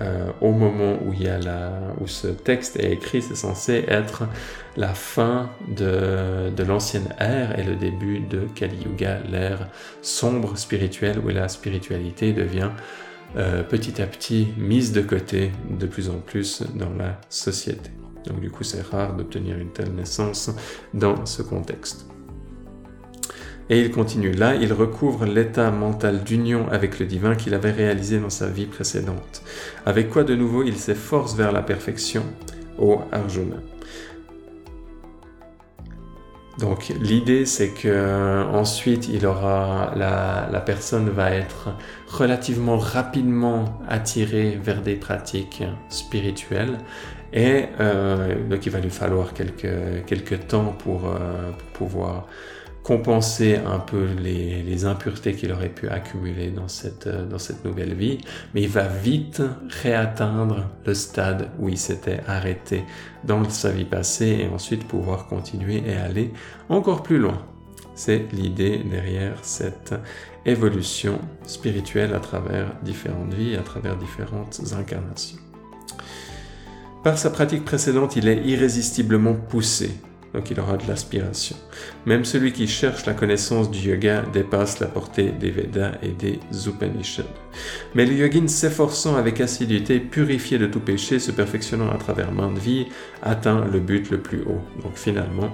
euh, 0.00 0.32
au 0.40 0.50
moment 0.52 0.98
où, 1.04 1.12
y 1.12 1.28
a 1.28 1.38
où 2.00 2.06
ce 2.06 2.26
texte 2.26 2.76
est 2.76 2.92
écrit, 2.92 3.22
c'est 3.22 3.36
censé 3.36 3.84
être 3.86 4.24
la 4.76 4.92
fin 4.92 5.50
de, 5.68 6.50
de 6.50 6.62
l'ancienne 6.64 7.14
ère 7.18 7.58
et 7.58 7.62
le 7.62 7.76
début 7.76 8.20
de 8.20 8.40
Kali 8.54 8.76
Yuga, 8.84 9.20
l'ère 9.30 9.68
sombre 10.02 10.56
spirituelle 10.56 11.20
où 11.24 11.28
la 11.28 11.48
spiritualité 11.48 12.32
devient 12.32 12.70
euh, 13.36 13.62
petit 13.62 14.02
à 14.02 14.06
petit 14.06 14.48
mise 14.56 14.92
de 14.92 15.00
côté 15.00 15.52
de 15.70 15.86
plus 15.86 16.08
en 16.08 16.18
plus 16.18 16.62
dans 16.74 16.92
la 16.94 17.20
société. 17.28 17.90
Donc 18.26 18.40
du 18.40 18.50
coup, 18.50 18.64
c'est 18.64 18.82
rare 18.82 19.14
d'obtenir 19.14 19.58
une 19.58 19.70
telle 19.70 19.92
naissance 19.92 20.50
dans 20.92 21.24
ce 21.26 21.42
contexte. 21.42 22.06
Et 23.70 23.80
il 23.80 23.90
continue. 23.90 24.32
Là, 24.32 24.54
il 24.54 24.72
recouvre 24.72 25.24
l'état 25.24 25.70
mental 25.70 26.22
d'union 26.22 26.66
avec 26.70 26.98
le 26.98 27.06
divin 27.06 27.34
qu'il 27.34 27.54
avait 27.54 27.70
réalisé 27.70 28.18
dans 28.18 28.30
sa 28.30 28.46
vie 28.46 28.66
précédente. 28.66 29.42
Avec 29.86 30.10
quoi 30.10 30.24
de 30.24 30.34
nouveau 30.34 30.62
il 30.62 30.76
s'efforce 30.76 31.34
vers 31.34 31.52
la 31.52 31.62
perfection, 31.62 32.24
ô 32.78 33.00
Arjuna. 33.10 33.56
Donc 36.58 36.92
l'idée 37.00 37.46
c'est 37.46 37.70
que 37.70 38.44
ensuite 38.52 39.08
il 39.08 39.26
aura 39.26 39.92
la, 39.96 40.48
la, 40.52 40.60
personne 40.60 41.08
va 41.08 41.32
être 41.32 41.70
relativement 42.06 42.78
rapidement 42.78 43.80
attirée 43.88 44.56
vers 44.62 44.80
des 44.80 44.94
pratiques 44.94 45.64
spirituelles 45.88 46.78
et 47.32 47.64
euh, 47.80 48.36
donc 48.48 48.64
il 48.64 48.70
va 48.70 48.78
lui 48.78 48.90
falloir 48.90 49.34
quelques, 49.34 50.04
quelques 50.06 50.46
temps 50.46 50.72
pour, 50.78 51.06
euh, 51.06 51.50
pour 51.72 51.88
pouvoir 51.88 52.28
compenser 52.84 53.56
un 53.56 53.78
peu 53.78 54.08
les, 54.22 54.84
impuretés 54.84 55.34
qu'il 55.34 55.50
aurait 55.52 55.70
pu 55.70 55.88
accumuler 55.88 56.52
euh, 57.06 57.26
dans 57.26 57.38
cette 57.38 57.64
nouvelle 57.64 57.94
vie, 57.94 58.18
mais 58.54 58.62
il 58.62 58.68
va 58.68 58.86
vite 58.86 59.42
réatteindre 59.82 60.68
le 60.84 60.94
stade 60.94 61.48
où 61.58 61.70
il 61.70 61.78
s'était 61.78 62.20
arrêté 62.28 62.84
dans 63.24 63.48
sa 63.48 63.70
vie 63.70 63.86
passée 63.86 64.40
et 64.42 64.48
ensuite 64.54 64.86
pouvoir 64.86 65.26
continuer 65.26 65.82
et 65.86 65.96
aller 65.96 66.32
encore 66.68 67.02
plus 67.02 67.18
loin. 67.18 67.42
C'est 67.94 68.26
l'idée 68.32 68.78
derrière 68.78 69.38
cette 69.42 69.94
évolution 70.44 71.20
spirituelle 71.46 72.12
à 72.12 72.20
travers 72.20 72.74
différentes 72.82 73.32
vies, 73.32 73.56
à 73.56 73.62
travers 73.62 73.96
différentes 73.96 74.60
incarnations. 74.78 75.38
Par 77.02 77.16
sa 77.16 77.30
pratique 77.30 77.64
précédente, 77.64 78.16
il 78.16 78.28
est 78.28 78.44
irrésistiblement 78.44 79.34
poussé 79.34 79.90
donc 80.34 80.50
il 80.50 80.58
aura 80.58 80.76
de 80.76 80.86
l'aspiration. 80.88 81.56
Même 82.06 82.24
celui 82.24 82.52
qui 82.52 82.66
cherche 82.66 83.06
la 83.06 83.14
connaissance 83.14 83.70
du 83.70 83.90
yoga 83.90 84.22
dépasse 84.32 84.80
la 84.80 84.88
portée 84.88 85.30
des 85.30 85.50
Védas 85.50 85.92
et 86.02 86.08
des 86.08 86.40
Upanishads. 86.66 87.22
Mais 87.94 88.04
le 88.04 88.14
yogin 88.14 88.48
s'efforçant 88.48 89.16
avec 89.16 89.40
assiduité, 89.40 90.00
purifié 90.00 90.58
de 90.58 90.66
tout 90.66 90.80
péché, 90.80 91.20
se 91.20 91.30
perfectionnant 91.30 91.90
à 91.90 91.98
travers 91.98 92.32
main 92.32 92.50
de 92.50 92.58
vie, 92.58 92.86
atteint 93.22 93.64
le 93.64 93.78
but 93.78 94.10
le 94.10 94.18
plus 94.18 94.42
haut. 94.42 94.60
Donc 94.82 94.96
finalement, 94.96 95.50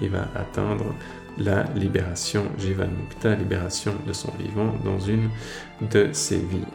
il 0.00 0.10
va 0.10 0.28
atteindre 0.34 0.94
la 1.38 1.64
libération, 1.76 2.44
Jivanmukta, 2.58 3.36
libération 3.36 3.94
de 4.06 4.12
son 4.12 4.32
vivant 4.38 4.72
dans 4.84 4.98
une 4.98 5.30
de 5.90 6.08
ses 6.12 6.38
vies. 6.38 6.66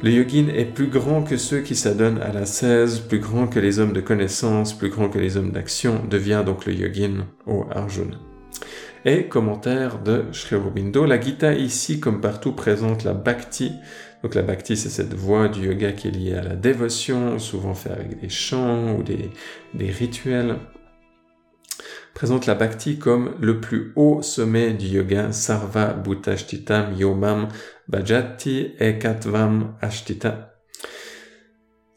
Le 0.00 0.12
yogin 0.12 0.46
est 0.54 0.64
plus 0.64 0.86
grand 0.86 1.24
que 1.24 1.36
ceux 1.36 1.60
qui 1.60 1.74
s'adonnent 1.74 2.22
à 2.22 2.32
la 2.32 2.46
16, 2.46 3.00
plus 3.00 3.18
grand 3.18 3.48
que 3.48 3.58
les 3.58 3.80
hommes 3.80 3.92
de 3.92 4.00
connaissance, 4.00 4.72
plus 4.72 4.90
grand 4.90 5.08
que 5.08 5.18
les 5.18 5.36
hommes 5.36 5.50
d'action, 5.50 6.04
devient 6.08 6.44
donc 6.46 6.66
le 6.66 6.74
yogin 6.74 7.26
au 7.46 7.66
Arjuna. 7.68 8.16
Et 9.04 9.26
commentaire 9.26 10.00
de 10.00 10.26
Sri 10.30 10.54
Aurobindo, 10.54 11.04
la 11.04 11.20
Gita 11.20 11.52
ici 11.52 11.98
comme 11.98 12.20
partout 12.20 12.52
présente 12.52 13.02
la 13.02 13.12
bhakti. 13.12 13.72
Donc 14.22 14.36
la 14.36 14.42
bhakti 14.42 14.76
c'est 14.76 14.88
cette 14.88 15.14
voie 15.14 15.48
du 15.48 15.66
yoga 15.66 15.90
qui 15.90 16.08
est 16.08 16.12
liée 16.12 16.34
à 16.34 16.42
la 16.42 16.54
dévotion, 16.54 17.40
souvent 17.40 17.74
fait 17.74 17.90
avec 17.90 18.20
des 18.20 18.28
chants 18.28 18.96
ou 18.96 19.02
des, 19.02 19.30
rituels 19.90 20.56
présente 22.14 22.46
la 22.46 22.56
bhakti 22.56 22.98
comme 22.98 23.34
le 23.40 23.60
plus 23.60 23.92
haut 23.94 24.22
sommet 24.22 24.72
du 24.72 24.86
yoga, 24.86 25.30
sarva 25.30 25.92
bhutashtitam 25.92 26.94
yomam 26.98 27.48
bhajati 27.88 28.74
ekatvam 28.78 29.76
ashtita. 29.80 30.54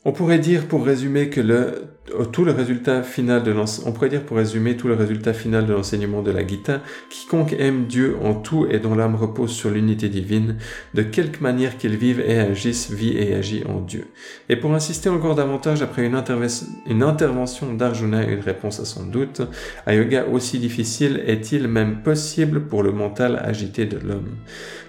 On 0.03 0.13
pourrait 0.13 0.39
dire 0.39 0.67
pour 0.67 0.85
résumer 0.85 1.29
que 1.29 1.41
le, 1.41 1.99
tout 2.31 2.45
le 2.45 2.51
résultat 2.51 3.03
final 3.03 3.43
de 3.43 3.53
on 3.85 3.91
pourrait 3.91 4.09
dire 4.09 4.23
pour 4.23 4.37
résumer 4.37 4.75
tout 4.77 4.87
le 4.87 4.93
résultat 4.93 5.33
final 5.33 5.65
de 5.65 5.73
l'enseignement 5.73 6.21
de 6.21 6.31
la 6.31 6.45
Gita, 6.45 6.81
quiconque 7.09 7.53
aime 7.59 7.85
Dieu 7.85 8.15
en 8.23 8.33
tout 8.33 8.65
et 8.69 8.79
dont 8.79 8.95
l'âme 8.95 9.15
repose 9.15 9.51
sur 9.51 9.69
l'unité 9.69 10.09
divine, 10.09 10.57
de 10.93 11.03
quelque 11.03 11.41
manière 11.41 11.77
qu'il 11.77 11.95
vive 11.97 12.19
et 12.19 12.39
agisse, 12.39 12.91
vit 12.91 13.17
et 13.17 13.35
agit 13.35 13.63
en 13.67 13.79
Dieu. 13.79 14.07
Et 14.49 14.55
pour 14.55 14.73
insister 14.73 15.09
encore 15.09 15.35
davantage 15.35 15.81
après 15.81 16.05
une, 16.05 16.15
intervention 17.03 17.73
d'Arjuna 17.73 18.23
et 18.23 18.33
une 18.33 18.39
réponse 18.39 18.79
à 18.79 18.85
son 18.85 19.05
doute, 19.05 19.41
un 19.85 19.93
yoga 19.93 20.25
aussi 20.31 20.59
difficile 20.59 21.23
est-il 21.27 21.67
même 21.67 22.01
possible 22.03 22.61
pour 22.61 22.83
le 22.83 22.91
mental 22.91 23.41
agité 23.43 23.85
de 23.85 23.97
l'homme? 23.97 24.37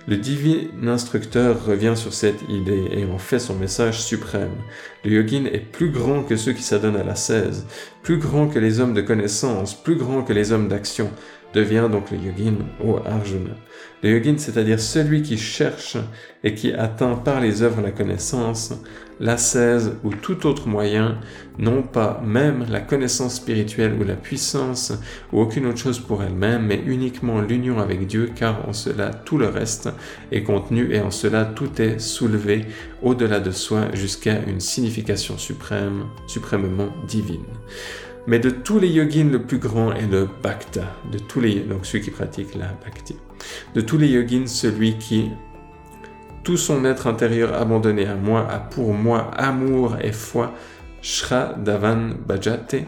Le 0.08 0.16
divin 0.16 0.66
instructeur 0.88 1.64
revient 1.64 1.92
sur 1.94 2.12
cette 2.12 2.42
idée 2.48 2.88
et 2.90 3.04
en 3.04 3.18
fait 3.18 3.38
son 3.38 3.54
message 3.54 4.02
suprême. 4.02 4.50
Le 5.04 5.12
yogin 5.12 5.44
est 5.44 5.60
plus 5.60 5.90
grand 5.90 6.24
que 6.24 6.36
ceux 6.36 6.52
qui 6.52 6.62
s'adonnent 6.62 6.96
à 6.96 7.04
la 7.04 7.11
16, 7.14 7.66
plus 8.02 8.18
grand 8.18 8.48
que 8.48 8.58
les 8.58 8.80
hommes 8.80 8.94
de 8.94 9.02
connaissance, 9.02 9.74
plus 9.74 9.96
grand 9.96 10.22
que 10.22 10.32
les 10.32 10.52
hommes 10.52 10.68
d'action, 10.68 11.10
devient 11.54 11.88
donc 11.90 12.10
le 12.10 12.18
yogin 12.18 12.56
ou 12.82 12.96
Arjuna. 12.96 13.54
Le 14.02 14.10
yogin, 14.10 14.38
c'est-à-dire 14.38 14.80
celui 14.80 15.22
qui 15.22 15.36
cherche 15.36 15.96
et 16.42 16.54
qui 16.54 16.72
atteint 16.72 17.14
par 17.14 17.40
les 17.40 17.62
œuvres 17.62 17.82
la 17.82 17.90
connaissance, 17.90 18.72
l'ascèse 19.20 19.96
ou 20.04 20.10
tout 20.10 20.46
autre 20.46 20.68
moyen, 20.68 21.18
non 21.58 21.82
pas 21.82 22.22
même 22.24 22.66
la 22.68 22.80
connaissance 22.80 23.36
spirituelle 23.36 23.94
ou 24.00 24.04
la 24.04 24.14
puissance 24.14 24.92
ou 25.32 25.40
aucune 25.40 25.66
autre 25.66 25.78
chose 25.78 26.00
pour 26.00 26.22
elle-même, 26.22 26.66
mais 26.66 26.82
uniquement 26.86 27.40
l'union 27.40 27.78
avec 27.78 28.06
Dieu, 28.06 28.30
car 28.34 28.68
en 28.68 28.72
cela 28.72 29.10
tout 29.10 29.38
le 29.38 29.48
reste 29.48 29.88
est 30.30 30.42
contenu 30.42 30.92
et 30.92 31.00
en 31.00 31.10
cela 31.10 31.44
tout 31.44 31.80
est 31.80 31.98
soulevé 31.98 32.66
au-delà 33.02 33.40
de 33.40 33.50
soi 33.50 33.88
jusqu'à 33.94 34.42
une 34.46 34.60
signification 34.60 35.38
suprême, 35.38 36.04
suprêmement 36.26 36.88
divine. 37.06 37.44
Mais 38.26 38.38
de 38.38 38.50
tous 38.50 38.78
les 38.78 38.88
yogins, 38.88 39.30
le 39.30 39.42
plus 39.42 39.58
grand 39.58 39.92
est 39.92 40.06
le 40.06 40.28
bhakta, 40.42 40.96
de 41.10 41.18
tous 41.18 41.40
les, 41.40 41.60
donc 41.60 41.84
celui 41.84 42.04
qui 42.04 42.10
pratique 42.12 42.54
la 42.54 42.68
bhakti. 42.84 43.16
De 43.74 43.80
tous 43.80 43.98
les 43.98 44.06
yogins, 44.06 44.46
celui 44.46 44.96
qui, 44.96 45.30
tout 46.44 46.56
son 46.56 46.84
être 46.84 47.06
intérieur 47.06 47.54
abandonné 47.54 48.06
à 48.06 48.14
moi, 48.14 48.46
a 48.50 48.58
pour 48.58 48.92
moi 48.94 49.30
amour 49.36 49.96
et 50.02 50.12
foi, 50.12 50.54
shra 51.00 51.54
davan 51.54 52.10
bhajate, 52.26 52.86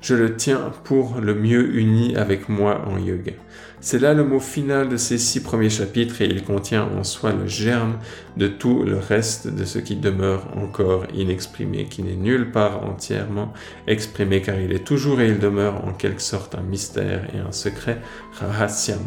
je 0.00 0.14
le 0.14 0.36
tiens 0.36 0.72
pour 0.84 1.20
le 1.20 1.34
mieux 1.34 1.76
uni 1.76 2.16
avec 2.16 2.48
moi 2.48 2.82
en 2.86 2.98
yoga. 2.98 3.32
C'est 3.80 3.98
là 3.98 4.14
le 4.14 4.22
mot 4.22 4.38
final 4.38 4.88
de 4.88 4.96
ces 4.96 5.18
six 5.18 5.42
premiers 5.42 5.70
chapitres 5.70 6.22
et 6.22 6.26
il 6.26 6.44
contient 6.44 6.84
en 6.84 7.02
soi 7.02 7.32
le 7.32 7.48
germe 7.48 7.98
de 8.36 8.46
tout 8.46 8.84
le 8.84 8.96
reste 8.96 9.48
de 9.48 9.64
ce 9.64 9.80
qui 9.80 9.96
demeure 9.96 10.46
encore 10.56 11.04
inexprimé, 11.12 11.86
qui 11.86 12.04
n'est 12.04 12.14
nulle 12.14 12.52
part 12.52 12.84
entièrement 12.84 13.52
exprimé 13.88 14.40
car 14.40 14.60
il 14.60 14.72
est 14.72 14.84
toujours 14.86 15.20
et 15.20 15.28
il 15.28 15.40
demeure 15.40 15.84
en 15.84 15.92
quelque 15.92 16.22
sorte 16.22 16.54
un 16.54 16.62
mystère 16.62 17.26
et 17.34 17.38
un 17.38 17.50
secret, 17.50 18.00
rahasyam, 18.38 19.00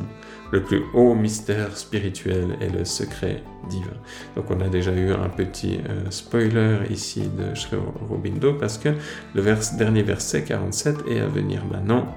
le 0.52 0.62
plus 0.62 0.84
haut 0.94 1.16
mystère 1.16 1.76
spirituel 1.76 2.58
est 2.62 2.70
le 2.70 2.86
secret 2.86 3.44
divin. 3.70 3.98
Donc 4.36 4.52
on 4.52 4.60
a 4.62 4.68
déjà 4.68 4.92
eu 4.94 5.12
un 5.12 5.30
petit 5.30 5.80
euh, 5.90 6.10
spoiler 6.10 6.80
ici 6.90 7.22
de 7.22 7.56
Sri 7.56 7.78
Aurobindo 7.78 8.54
parce 8.54 8.78
que 8.78 8.90
le 9.34 9.78
dernier 9.78 10.04
verset 10.04 10.44
47 10.44 11.08
est 11.10 11.20
à 11.20 11.28
venir 11.28 11.64
maintenant. 11.66 12.16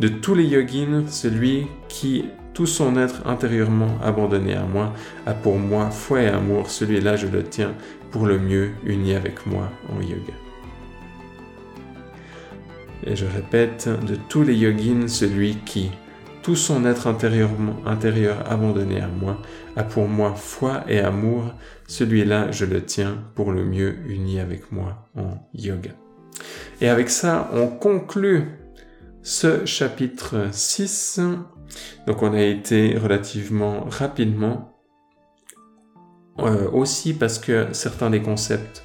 De 0.00 0.08
tous 0.08 0.34
les 0.34 0.44
yogins, 0.44 1.04
celui 1.08 1.66
qui 1.88 2.24
tout 2.54 2.66
son 2.66 2.96
être 2.96 3.26
intérieurement 3.26 3.98
abandonné 4.02 4.54
à 4.54 4.64
moi 4.64 4.94
a 5.26 5.34
pour 5.34 5.58
moi 5.58 5.90
foi 5.90 6.22
et 6.22 6.28
amour, 6.28 6.70
celui-là 6.70 7.16
je 7.16 7.26
le 7.26 7.42
tiens 7.42 7.74
pour 8.10 8.26
le 8.26 8.38
mieux 8.38 8.70
uni 8.84 9.14
avec 9.14 9.44
moi 9.46 9.70
en 9.94 10.00
yoga. 10.00 10.32
Et 13.04 13.14
je 13.14 13.26
répète, 13.26 13.90
de 14.06 14.16
tous 14.28 14.42
les 14.42 14.54
yogins, 14.54 15.06
celui 15.06 15.56
qui 15.66 15.90
tout 16.46 16.54
son 16.54 16.84
être 16.86 17.08
intérieur 17.08 18.48
abandonné 18.48 19.00
à 19.00 19.08
moi, 19.08 19.42
a 19.74 19.82
pour 19.82 20.06
moi 20.06 20.32
foi 20.36 20.84
et 20.86 21.00
amour, 21.00 21.52
celui-là 21.88 22.52
je 22.52 22.64
le 22.64 22.84
tiens 22.84 23.24
pour 23.34 23.50
le 23.50 23.64
mieux 23.64 23.96
uni 24.06 24.38
avec 24.38 24.70
moi 24.70 25.08
en 25.16 25.44
yoga. 25.54 25.90
Et 26.80 26.88
avec 26.88 27.10
ça, 27.10 27.50
on 27.52 27.66
conclut 27.66 28.44
ce 29.22 29.66
chapitre 29.66 30.46
6. 30.52 31.18
Donc 32.06 32.22
on 32.22 32.32
a 32.32 32.42
été 32.42 32.96
relativement 32.96 33.84
rapidement, 33.90 34.78
euh, 36.38 36.70
aussi 36.70 37.12
parce 37.12 37.40
que 37.40 37.72
certains 37.72 38.10
des 38.10 38.22
concepts 38.22 38.84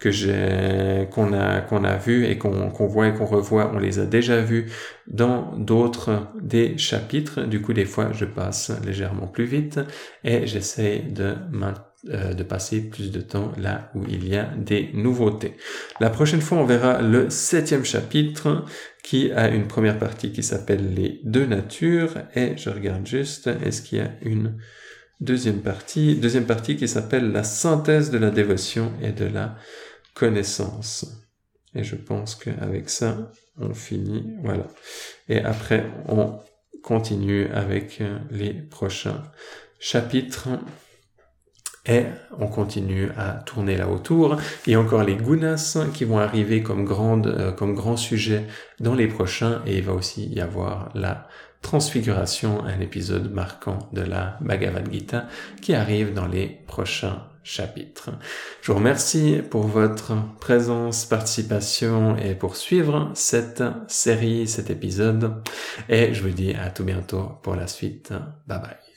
que 0.00 0.10
j'ai, 0.10 1.06
qu'on 1.12 1.32
a, 1.32 1.60
qu'on 1.60 1.84
a 1.84 1.96
vu 1.96 2.26
et 2.26 2.38
qu'on 2.38 2.70
voit 2.86 3.08
et 3.08 3.14
qu'on 3.14 3.26
revoit, 3.26 3.70
on 3.74 3.78
les 3.78 3.98
a 3.98 4.06
déjà 4.06 4.40
vus 4.40 4.66
dans 5.06 5.52
d'autres 5.56 6.28
des 6.40 6.78
chapitres. 6.78 7.42
Du 7.42 7.60
coup, 7.60 7.74
des 7.74 7.84
fois, 7.84 8.10
je 8.12 8.24
passe 8.24 8.72
légèrement 8.84 9.26
plus 9.26 9.44
vite 9.44 9.78
et 10.24 10.46
j'essaie 10.46 11.04
de 11.08 11.34
euh, 12.08 12.32
de 12.32 12.42
passer 12.42 12.80
plus 12.80 13.10
de 13.10 13.20
temps 13.20 13.52
là 13.58 13.90
où 13.94 14.04
il 14.08 14.26
y 14.26 14.34
a 14.34 14.44
des 14.56 14.88
nouveautés. 14.94 15.58
La 16.00 16.08
prochaine 16.08 16.40
fois, 16.40 16.56
on 16.56 16.64
verra 16.64 17.02
le 17.02 17.28
septième 17.28 17.84
chapitre 17.84 18.64
qui 19.02 19.30
a 19.32 19.50
une 19.50 19.66
première 19.66 19.98
partie 19.98 20.32
qui 20.32 20.42
s'appelle 20.42 20.94
les 20.94 21.20
deux 21.24 21.44
natures 21.44 22.14
et 22.34 22.56
je 22.56 22.70
regarde 22.70 23.06
juste, 23.06 23.50
est-ce 23.66 23.82
qu'il 23.82 23.98
y 23.98 24.00
a 24.00 24.12
une 24.22 24.56
deuxième 25.20 25.60
partie, 25.60 26.16
deuxième 26.16 26.46
partie 26.46 26.76
qui 26.76 26.88
s'appelle 26.88 27.32
la 27.32 27.44
synthèse 27.44 28.10
de 28.10 28.16
la 28.16 28.30
dévotion 28.30 28.92
et 29.02 29.12
de 29.12 29.26
la 29.26 29.56
connaissance. 30.20 31.06
Et 31.74 31.82
je 31.82 31.96
pense 31.96 32.34
qu'avec 32.34 32.90
ça, 32.90 33.32
on 33.58 33.72
finit. 33.72 34.36
Voilà. 34.44 34.66
Et 35.30 35.38
après, 35.40 35.86
on 36.08 36.38
continue 36.82 37.46
avec 37.46 38.02
euh, 38.02 38.18
les 38.30 38.52
prochains 38.52 39.22
chapitres. 39.78 40.48
Et 41.86 42.04
on 42.38 42.48
continue 42.48 43.08
à 43.16 43.32
tourner 43.46 43.78
là 43.78 43.88
autour. 43.88 44.36
Et 44.66 44.76
encore 44.76 45.04
les 45.04 45.16
gunas 45.16 45.78
qui 45.94 46.04
vont 46.04 46.18
arriver 46.18 46.62
comme, 46.62 46.84
grande, 46.84 47.28
euh, 47.28 47.52
comme 47.52 47.74
grand 47.74 47.96
sujet 47.96 48.44
dans 48.78 48.94
les 48.94 49.08
prochains. 49.08 49.62
Et 49.64 49.78
il 49.78 49.84
va 49.84 49.94
aussi 49.94 50.26
y 50.28 50.40
avoir 50.42 50.90
la 50.94 51.28
transfiguration, 51.62 52.62
un 52.62 52.80
épisode 52.80 53.32
marquant 53.32 53.78
de 53.94 54.02
la 54.02 54.36
Bhagavad 54.42 54.92
Gita 54.92 55.28
qui 55.62 55.72
arrive 55.74 56.12
dans 56.12 56.26
les 56.26 56.60
prochains 56.66 57.29
chapitre. 57.42 58.10
Je 58.62 58.72
vous 58.72 58.78
remercie 58.78 59.40
pour 59.50 59.66
votre 59.66 60.14
présence, 60.40 61.04
participation 61.06 62.16
et 62.16 62.34
pour 62.34 62.56
suivre 62.56 63.10
cette 63.14 63.62
série, 63.88 64.46
cet 64.46 64.70
épisode. 64.70 65.42
Et 65.88 66.14
je 66.14 66.22
vous 66.22 66.30
dis 66.30 66.54
à 66.54 66.70
tout 66.70 66.84
bientôt 66.84 67.38
pour 67.42 67.56
la 67.56 67.66
suite. 67.66 68.12
Bye 68.46 68.60
bye. 68.60 68.89